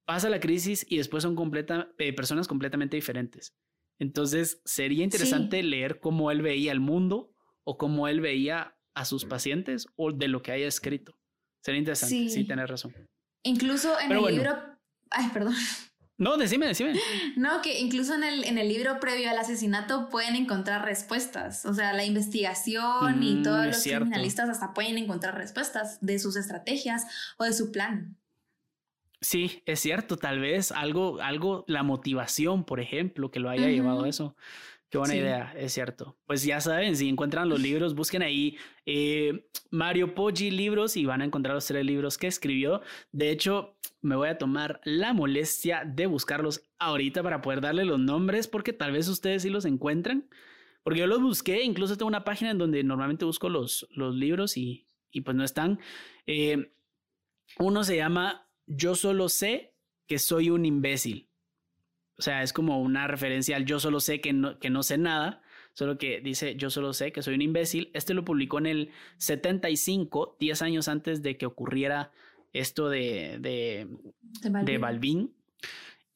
pasa 0.05 0.29
la 0.29 0.41
crisis 0.41 0.87
y 0.89 0.99
después 0.99 1.23
son 1.23 1.37
completa, 1.37 1.93
eh, 1.99 2.13
personas 2.13 2.49
completamente 2.49 2.97
diferentes. 2.97 3.55
Entonces, 3.99 4.61
sería 4.65 5.05
interesante 5.05 5.63
leer 5.63 6.01
cómo 6.01 6.31
él 6.31 6.43
veía 6.43 6.73
el 6.73 6.81
mundo 6.81 7.35
o 7.65 7.79
cómo 7.79 8.09
él 8.09 8.21
veía 8.21 8.77
a 8.95 9.05
sus 9.05 9.25
pacientes 9.25 9.87
o 9.97 10.13
de 10.13 10.29
lo 10.29 10.43
que 10.43 10.53
haya 10.53 10.67
escrito. 10.67 11.17
Sería 11.63 11.79
interesante, 11.79 12.15
sí, 12.15 12.29
sí 12.29 12.45
tener 12.45 12.69
razón. 12.69 12.93
Incluso 13.43 13.99
en 14.01 14.13
el 14.13 14.25
libro. 14.25 14.57
Ay, 15.11 15.29
perdón. 15.33 15.55
No, 16.19 16.37
decime, 16.37 16.67
decime. 16.67 16.95
No, 17.37 17.63
que 17.63 17.81
incluso 17.81 18.15
en 18.15 18.23
el, 18.23 18.45
en 18.45 18.57
el 18.57 18.69
libro 18.69 19.01
previo 19.01 19.29
al 19.29 19.39
asesinato 19.39 20.09
pueden 20.09 20.37
encontrar 20.37 20.85
respuestas. 20.85 21.67
O 21.67 21.75
sea, 21.75 21.93
la 21.93 22.05
investigación 22.05 23.23
y 23.23 23.37
mm, 23.37 23.43
todos 23.43 23.67
los 23.67 23.83
criminalistas 23.83 24.49
hasta 24.49 24.73
pueden 24.73 24.99
encontrar 24.99 25.37
respuestas 25.37 25.99
de 26.01 26.21
sus 26.21 26.37
estrategias 26.37 27.07
o 27.39 27.45
de 27.45 27.53
su 27.53 27.73
plan. 27.73 28.17
Sí, 29.21 29.63
es 29.67 29.81
cierto, 29.81 30.17
tal 30.17 30.41
vez 30.41 30.73
algo, 30.73 31.21
algo, 31.21 31.65
la 31.69 31.83
motivación, 31.83 32.65
por 32.65 32.81
ejemplo, 32.81 33.31
que 33.31 33.41
lo 33.41 33.51
haya 33.51 33.69
llevado 33.69 34.05
a 34.05 34.09
eso. 34.09 34.37
Qué 34.93 34.99
buena 34.99 35.17
idea, 35.17 35.55
es 35.57 35.73
cierto. 35.73 36.19
Pues 36.27 36.45
ya 36.45 36.61
saben, 36.61 36.97
si 36.97 37.09
encuentran 37.09 37.49
los 37.49 37.59
libros, 37.59 37.95
busquen 37.95 38.21
ahí 38.21 38.59
eh, 38.85 39.49
Mario 39.71 40.15
Poggi 40.15 40.51
libros 40.51 40.99
y 40.99 41.07
van 41.07 41.23
a 41.23 41.25
encontrar 41.25 41.55
los 41.55 41.65
tres 41.65 41.83
libros 41.83 42.19
que 42.19 42.27
escribió. 42.27 42.83
De 43.11 43.31
hecho, 43.31 43.79
me 44.03 44.17
voy 44.17 44.29
a 44.29 44.37
tomar 44.37 44.83
la 44.85 45.15
molestia 45.15 45.85
de 45.87 46.05
buscarlos 46.05 46.69
ahorita 46.79 47.23
para 47.23 47.41
poder 47.41 47.63
darle 47.63 47.87
los 47.87 47.99
nombres, 47.99 48.49
porque 48.49 48.75
tal 48.75 48.93
vez 48.93 49.09
ustedes 49.09 49.41
sí 49.45 49.49
los 49.49 49.65
encuentren. 49.65 50.29
Porque 50.83 51.01
yo 51.01 51.07
los 51.07 51.23
busqué, 51.23 51.63
incluso 51.63 51.97
tengo 51.97 52.09
una 52.09 52.25
página 52.25 52.51
en 52.51 52.59
donde 52.59 52.85
normalmente 52.85 53.25
busco 53.25 53.49
los, 53.49 53.89
los 53.93 54.15
libros 54.15 54.59
y, 54.59 54.87
y 55.11 55.23
pues 55.23 55.35
no 55.35 55.43
están. 55.43 55.81
Eh, 56.27 56.71
uno 57.59 57.83
se 57.83 57.97
llama 57.97 58.47
Yo 58.67 58.95
solo 58.95 59.31
sé 59.31 59.75
que 60.07 60.19
soy 60.19 60.51
un 60.51 60.67
imbécil. 60.67 61.32
O 62.19 62.23
sea, 62.23 62.43
es 62.43 62.53
como 62.53 62.81
una 62.81 63.07
referencia 63.07 63.57
al 63.57 63.65
yo 63.65 63.81
solo 63.81 64.01
sé 64.01 64.21
que 64.21 64.33
no, 64.33 64.59
que 64.59 64.71
no 64.71 64.83
sé 64.83 64.99
nada, 64.99 65.43
solo 65.73 65.99
que 65.99 66.21
dice 66.21 66.57
yo 66.57 66.71
solo 66.71 66.93
sé 66.93 67.13
que 67.13 67.23
soy 67.23 67.35
un 67.35 67.43
imbécil. 67.43 67.91
Este 67.95 68.15
lo 68.15 68.25
publicó 68.25 68.59
en 68.59 68.67
el 68.67 68.91
75, 69.19 70.37
10 70.39 70.63
años 70.63 70.89
antes 70.89 71.23
de 71.23 71.37
que 71.37 71.47
ocurriera 71.47 72.13
esto 72.53 72.89
de, 72.89 73.39
de, 73.41 73.89
de, 74.65 74.79
Balvin. 74.79 75.35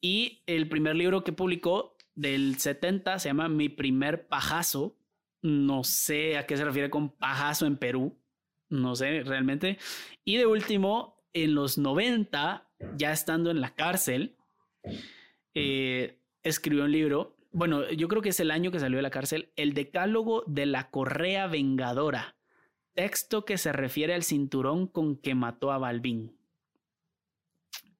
Y 0.01 0.43
el 0.45 0.69
primer 0.69 0.95
libro 0.95 1.23
que 1.23 1.33
publicó 1.33 1.97
del 2.15 2.57
70 2.57 3.19
se 3.19 3.29
llama 3.29 3.49
Mi 3.49 3.69
primer 3.69 4.27
pajazo. 4.27 4.95
No 5.41 5.83
sé 5.83 6.37
a 6.37 6.45
qué 6.45 6.57
se 6.57 6.65
refiere 6.65 6.89
con 6.89 7.09
pajazo 7.09 7.65
en 7.65 7.77
Perú. 7.77 8.17
No 8.69 8.95
sé 8.95 9.23
realmente. 9.23 9.77
Y 10.23 10.37
de 10.37 10.45
último, 10.45 11.23
en 11.33 11.55
los 11.55 11.77
90, 11.77 12.69
ya 12.95 13.11
estando 13.11 13.49
en 13.49 13.61
la 13.61 13.73
cárcel, 13.73 14.35
eh, 15.57 16.19
escribió 16.43 16.83
un 16.83 16.91
libro, 16.91 17.35
bueno, 17.51 17.89
yo 17.91 18.07
creo 18.07 18.21
que 18.21 18.29
es 18.29 18.39
el 18.39 18.51
año 18.51 18.71
que 18.71 18.79
salió 18.79 18.97
de 18.97 19.03
la 19.03 19.09
cárcel, 19.09 19.51
El 19.55 19.73
Decálogo 19.73 20.43
de 20.47 20.65
la 20.65 20.89
Correa 20.89 21.47
Vengadora, 21.47 22.35
texto 22.93 23.45
que 23.45 23.57
se 23.57 23.71
refiere 23.71 24.13
al 24.13 24.23
cinturón 24.23 24.87
con 24.87 25.17
que 25.17 25.35
mató 25.35 25.71
a 25.71 25.77
Balbín. 25.77 26.37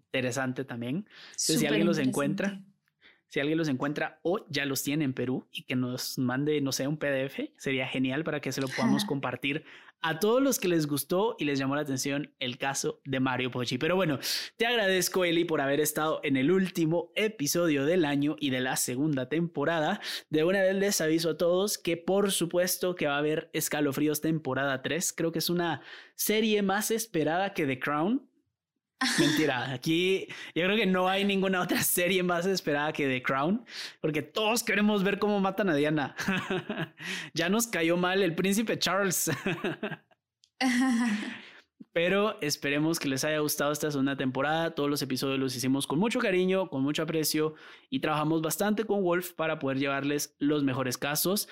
Interesante 0.06 0.64
también. 0.64 1.08
si 1.36 1.66
alguien 1.66 1.86
los 1.86 1.98
encuentra, 1.98 2.62
si 3.30 3.40
alguien 3.40 3.58
los 3.58 3.68
encuentra 3.68 4.20
o 4.24 4.46
ya 4.50 4.66
los 4.66 4.84
tiene 4.84 5.06
en 5.06 5.14
Perú 5.14 5.48
y 5.52 5.64
que 5.64 5.76
nos 5.76 6.18
mande, 6.18 6.62
no 6.62 6.72
sé, 6.72 6.88
un 6.88 6.98
PDF, 6.98 7.52
sería 7.58 7.88
genial 7.88 8.24
para 8.24 8.40
que 8.40 8.52
se 8.52 8.62
lo 8.62 8.68
podamos 8.68 9.06
compartir 9.06 9.66
a 10.02 10.20
todos 10.20 10.42
los 10.42 10.60
que 10.60 10.68
les 10.68 10.88
gustó 10.88 11.36
y 11.40 11.46
les 11.46 11.58
llamó 11.60 11.76
la 11.76 11.82
atención 11.82 12.34
el 12.40 12.58
caso 12.58 13.02
de 13.06 13.20
Mario 13.20 13.52
Pochi. 13.52 13.78
Pero 13.78 13.96
bueno, 13.96 14.20
te 14.56 14.66
agradezco 14.66 15.26
Eli 15.26 15.44
por 15.44 15.62
haber 15.62 15.80
estado 15.80 16.20
en 16.24 16.38
el 16.38 16.52
último 16.52 17.12
episodio 17.16 17.86
del 17.86 18.06
año 18.06 18.36
y 18.40 18.52
de 18.52 18.62
la 18.62 18.76
segunda 18.76 19.28
temporada. 19.28 20.00
De 20.30 20.44
una 20.44 20.62
vez 20.62 20.76
les 20.76 21.02
aviso 21.02 21.32
a 21.32 21.38
todos 21.38 21.78
que 21.78 21.98
por 21.98 22.32
supuesto 22.32 22.96
que 22.96 23.08
va 23.08 23.16
a 23.16 23.20
haber 23.20 23.50
Escalofríos 23.54 24.22
temporada 24.22 24.82
3. 24.82 25.14
Creo 25.14 25.32
que 25.32 25.40
es 25.40 25.50
una 25.50 25.82
serie 26.16 26.62
más 26.62 26.92
esperada 26.92 27.54
que 27.54 27.66
The 27.66 27.80
Crown. 27.80 28.30
Mentira, 29.20 29.72
aquí 29.72 30.28
yo 30.56 30.64
creo 30.64 30.76
que 30.76 30.88
no 30.88 31.08
hay 31.08 31.24
ninguna 31.24 31.62
otra 31.62 31.84
serie 31.84 32.24
más 32.24 32.48
esperada 32.48 32.92
que 32.94 33.08
The 33.08 33.22
Crown, 33.22 33.64
porque 34.02 34.24
todos 34.24 34.64
queremos 34.64 35.04
ver 35.04 35.20
cómo 35.20 35.40
matan 35.40 35.70
a 35.70 35.76
Diana. 35.76 36.16
ya 37.34 37.50
nos 37.50 37.68
cayó 37.68 37.96
mal 37.96 38.24
el 38.24 38.34
príncipe 38.34 38.80
Charles. 38.80 39.30
Pero 41.94 42.40
esperemos 42.42 43.00
que 43.00 43.10
les 43.10 43.24
haya 43.24 43.40
gustado 43.40 43.72
esta 43.72 43.90
segunda 43.90 44.16
temporada. 44.16 44.76
Todos 44.76 44.90
los 44.90 45.02
episodios 45.02 45.40
los 45.40 45.56
hicimos 45.56 45.88
con 45.88 45.98
mucho 45.98 46.20
cariño, 46.20 46.70
con 46.70 46.84
mucho 46.84 47.04
aprecio 47.04 47.56
y 47.90 48.02
trabajamos 48.02 48.42
bastante 48.42 48.86
con 48.86 49.04
Wolf 49.04 49.34
para 49.34 49.58
poder 49.58 49.80
llevarles 49.80 50.36
los 50.38 50.64
mejores 50.64 50.98
casos. 50.98 51.50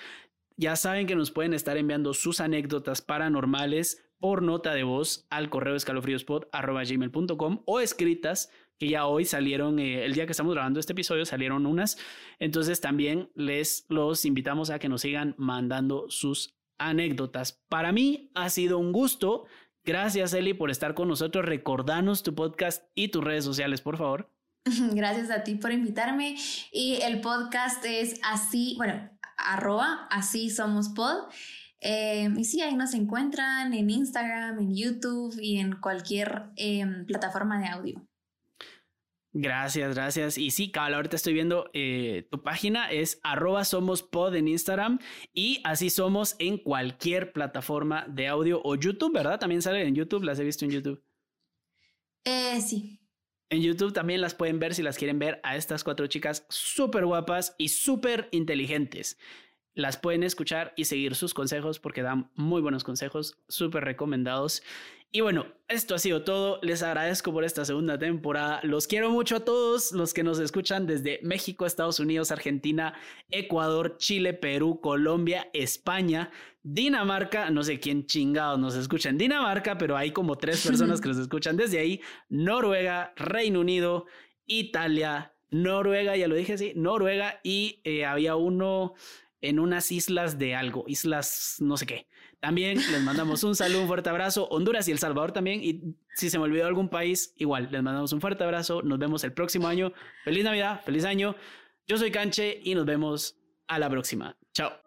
Ya 0.56 0.76
saben 0.76 1.06
que 1.06 1.16
nos 1.16 1.32
pueden 1.32 1.52
estar 1.52 1.76
enviando 1.76 2.14
sus 2.14 2.40
anécdotas 2.40 3.02
paranormales 3.02 4.05
por 4.18 4.42
nota 4.42 4.74
de 4.74 4.82
voz 4.82 5.26
al 5.30 5.50
correo 5.50 5.76
escalofríospod.com 5.76 7.62
o 7.64 7.80
escritas 7.80 8.50
que 8.78 8.88
ya 8.88 9.06
hoy 9.06 9.24
salieron, 9.24 9.78
eh, 9.78 10.04
el 10.04 10.12
día 10.12 10.26
que 10.26 10.32
estamos 10.32 10.52
grabando 10.52 10.80
este 10.80 10.92
episodio 10.92 11.24
salieron 11.24 11.64
unas. 11.66 11.96
Entonces 12.38 12.80
también 12.80 13.30
les 13.34 13.86
los 13.88 14.24
invitamos 14.24 14.70
a 14.70 14.78
que 14.78 14.88
nos 14.88 15.00
sigan 15.00 15.34
mandando 15.38 16.06
sus 16.08 16.56
anécdotas. 16.78 17.64
Para 17.68 17.92
mí 17.92 18.30
ha 18.34 18.50
sido 18.50 18.78
un 18.78 18.92
gusto. 18.92 19.46
Gracias 19.84 20.34
Eli 20.34 20.52
por 20.52 20.70
estar 20.70 20.94
con 20.94 21.08
nosotros. 21.08 21.44
Recordanos 21.44 22.22
tu 22.22 22.34
podcast 22.34 22.84
y 22.94 23.08
tus 23.08 23.24
redes 23.24 23.44
sociales, 23.44 23.80
por 23.80 23.96
favor. 23.96 24.30
Gracias 24.92 25.30
a 25.30 25.42
ti 25.42 25.54
por 25.54 25.72
invitarme. 25.72 26.36
Y 26.72 26.98
el 27.02 27.20
podcast 27.20 27.84
es 27.84 28.20
así, 28.24 28.74
bueno, 28.76 29.10
arroba, 29.36 30.06
así 30.10 30.50
somos 30.50 30.88
pod. 30.90 31.28
Eh, 31.88 32.28
y 32.36 32.44
sí, 32.44 32.60
ahí 32.62 32.74
nos 32.74 32.94
encuentran 32.94 33.72
en 33.72 33.88
Instagram, 33.88 34.58
en 34.58 34.74
YouTube 34.74 35.38
y 35.40 35.58
en 35.58 35.76
cualquier 35.76 36.46
em, 36.56 37.06
plataforma 37.06 37.60
de 37.60 37.68
audio. 37.68 38.08
Gracias, 39.32 39.94
gracias. 39.94 40.36
Y 40.36 40.50
sí, 40.50 40.72
cabal, 40.72 40.94
ahorita 40.94 41.14
estoy 41.14 41.34
viendo 41.34 41.70
eh, 41.74 42.26
tu 42.28 42.42
página, 42.42 42.90
es 42.90 43.20
arroba 43.22 43.64
somos 43.64 44.02
pod 44.02 44.34
en 44.34 44.48
Instagram 44.48 44.98
y 45.32 45.60
así 45.62 45.88
somos 45.90 46.34
en 46.40 46.58
cualquier 46.58 47.32
plataforma 47.32 48.04
de 48.08 48.26
audio 48.26 48.60
o 48.64 48.74
YouTube, 48.74 49.12
¿verdad? 49.12 49.38
También 49.38 49.62
sale 49.62 49.86
en 49.86 49.94
YouTube, 49.94 50.24
las 50.24 50.40
he 50.40 50.44
visto 50.44 50.64
en 50.64 50.72
YouTube. 50.72 51.04
Eh, 52.24 52.60
sí. 52.62 53.00
En 53.48 53.62
YouTube 53.62 53.92
también 53.92 54.20
las 54.20 54.34
pueden 54.34 54.58
ver 54.58 54.74
si 54.74 54.82
las 54.82 54.98
quieren 54.98 55.20
ver 55.20 55.38
a 55.44 55.54
estas 55.54 55.84
cuatro 55.84 56.08
chicas 56.08 56.46
súper 56.48 57.06
guapas 57.06 57.54
y 57.58 57.68
súper 57.68 58.28
inteligentes 58.32 59.18
las 59.76 59.98
pueden 59.98 60.24
escuchar 60.24 60.72
y 60.74 60.86
seguir 60.86 61.14
sus 61.14 61.34
consejos 61.34 61.78
porque 61.78 62.02
dan 62.02 62.30
muy 62.34 62.62
buenos 62.62 62.82
consejos, 62.82 63.38
súper 63.46 63.84
recomendados. 63.84 64.62
Y 65.12 65.20
bueno, 65.20 65.46
esto 65.68 65.94
ha 65.94 65.98
sido 65.98 66.24
todo. 66.24 66.58
Les 66.62 66.82
agradezco 66.82 67.32
por 67.32 67.44
esta 67.44 67.64
segunda 67.64 67.98
temporada. 67.98 68.60
Los 68.62 68.86
quiero 68.86 69.10
mucho 69.10 69.36
a 69.36 69.44
todos 69.44 69.92
los 69.92 70.12
que 70.12 70.24
nos 70.24 70.38
escuchan 70.40 70.86
desde 70.86 71.20
México, 71.22 71.64
Estados 71.66 72.00
Unidos, 72.00 72.32
Argentina, 72.32 72.94
Ecuador, 73.30 73.98
Chile, 73.98 74.32
Perú, 74.32 74.80
Colombia, 74.80 75.48
España, 75.52 76.30
Dinamarca. 76.62 77.50
No 77.50 77.62
sé 77.62 77.78
quién 77.78 78.06
chingados 78.06 78.58
nos 78.58 78.74
escucha 78.74 79.10
en 79.10 79.18
Dinamarca, 79.18 79.78
pero 79.78 79.96
hay 79.96 80.10
como 80.10 80.36
tres 80.36 80.62
personas 80.66 81.00
que 81.00 81.08
nos 81.08 81.18
escuchan 81.18 81.56
desde 81.56 81.78
ahí. 81.78 82.00
Noruega, 82.28 83.12
Reino 83.16 83.60
Unido, 83.60 84.06
Italia, 84.46 85.34
Noruega, 85.50 86.16
ya 86.16 86.28
lo 86.28 86.34
dije 86.34 86.54
así, 86.54 86.72
Noruega 86.74 87.40
y 87.42 87.80
eh, 87.84 88.04
había 88.04 88.36
uno 88.36 88.94
en 89.48 89.58
unas 89.58 89.92
islas 89.92 90.38
de 90.38 90.54
algo, 90.54 90.84
islas 90.86 91.56
no 91.60 91.76
sé 91.76 91.86
qué. 91.86 92.06
También 92.40 92.76
les 92.76 93.02
mandamos 93.02 93.44
un 93.44 93.56
saludo, 93.56 93.82
un 93.82 93.88
fuerte 93.88 94.10
abrazo. 94.10 94.46
Honduras 94.48 94.86
y 94.88 94.92
El 94.92 94.98
Salvador 94.98 95.32
también. 95.32 95.62
Y 95.62 95.96
si 96.14 96.30
se 96.30 96.38
me 96.38 96.44
olvidó 96.44 96.66
algún 96.66 96.88
país, 96.88 97.32
igual, 97.36 97.68
les 97.70 97.82
mandamos 97.82 98.12
un 98.12 98.20
fuerte 98.20 98.44
abrazo. 98.44 98.82
Nos 98.82 98.98
vemos 98.98 99.24
el 99.24 99.32
próximo 99.32 99.68
año. 99.68 99.92
Feliz 100.24 100.44
Navidad, 100.44 100.82
feliz 100.84 101.04
año. 101.04 101.34
Yo 101.86 101.96
soy 101.96 102.10
Canche 102.10 102.60
y 102.62 102.74
nos 102.74 102.84
vemos 102.84 103.38
a 103.68 103.78
la 103.78 103.88
próxima. 103.88 104.36
Chao. 104.52 104.85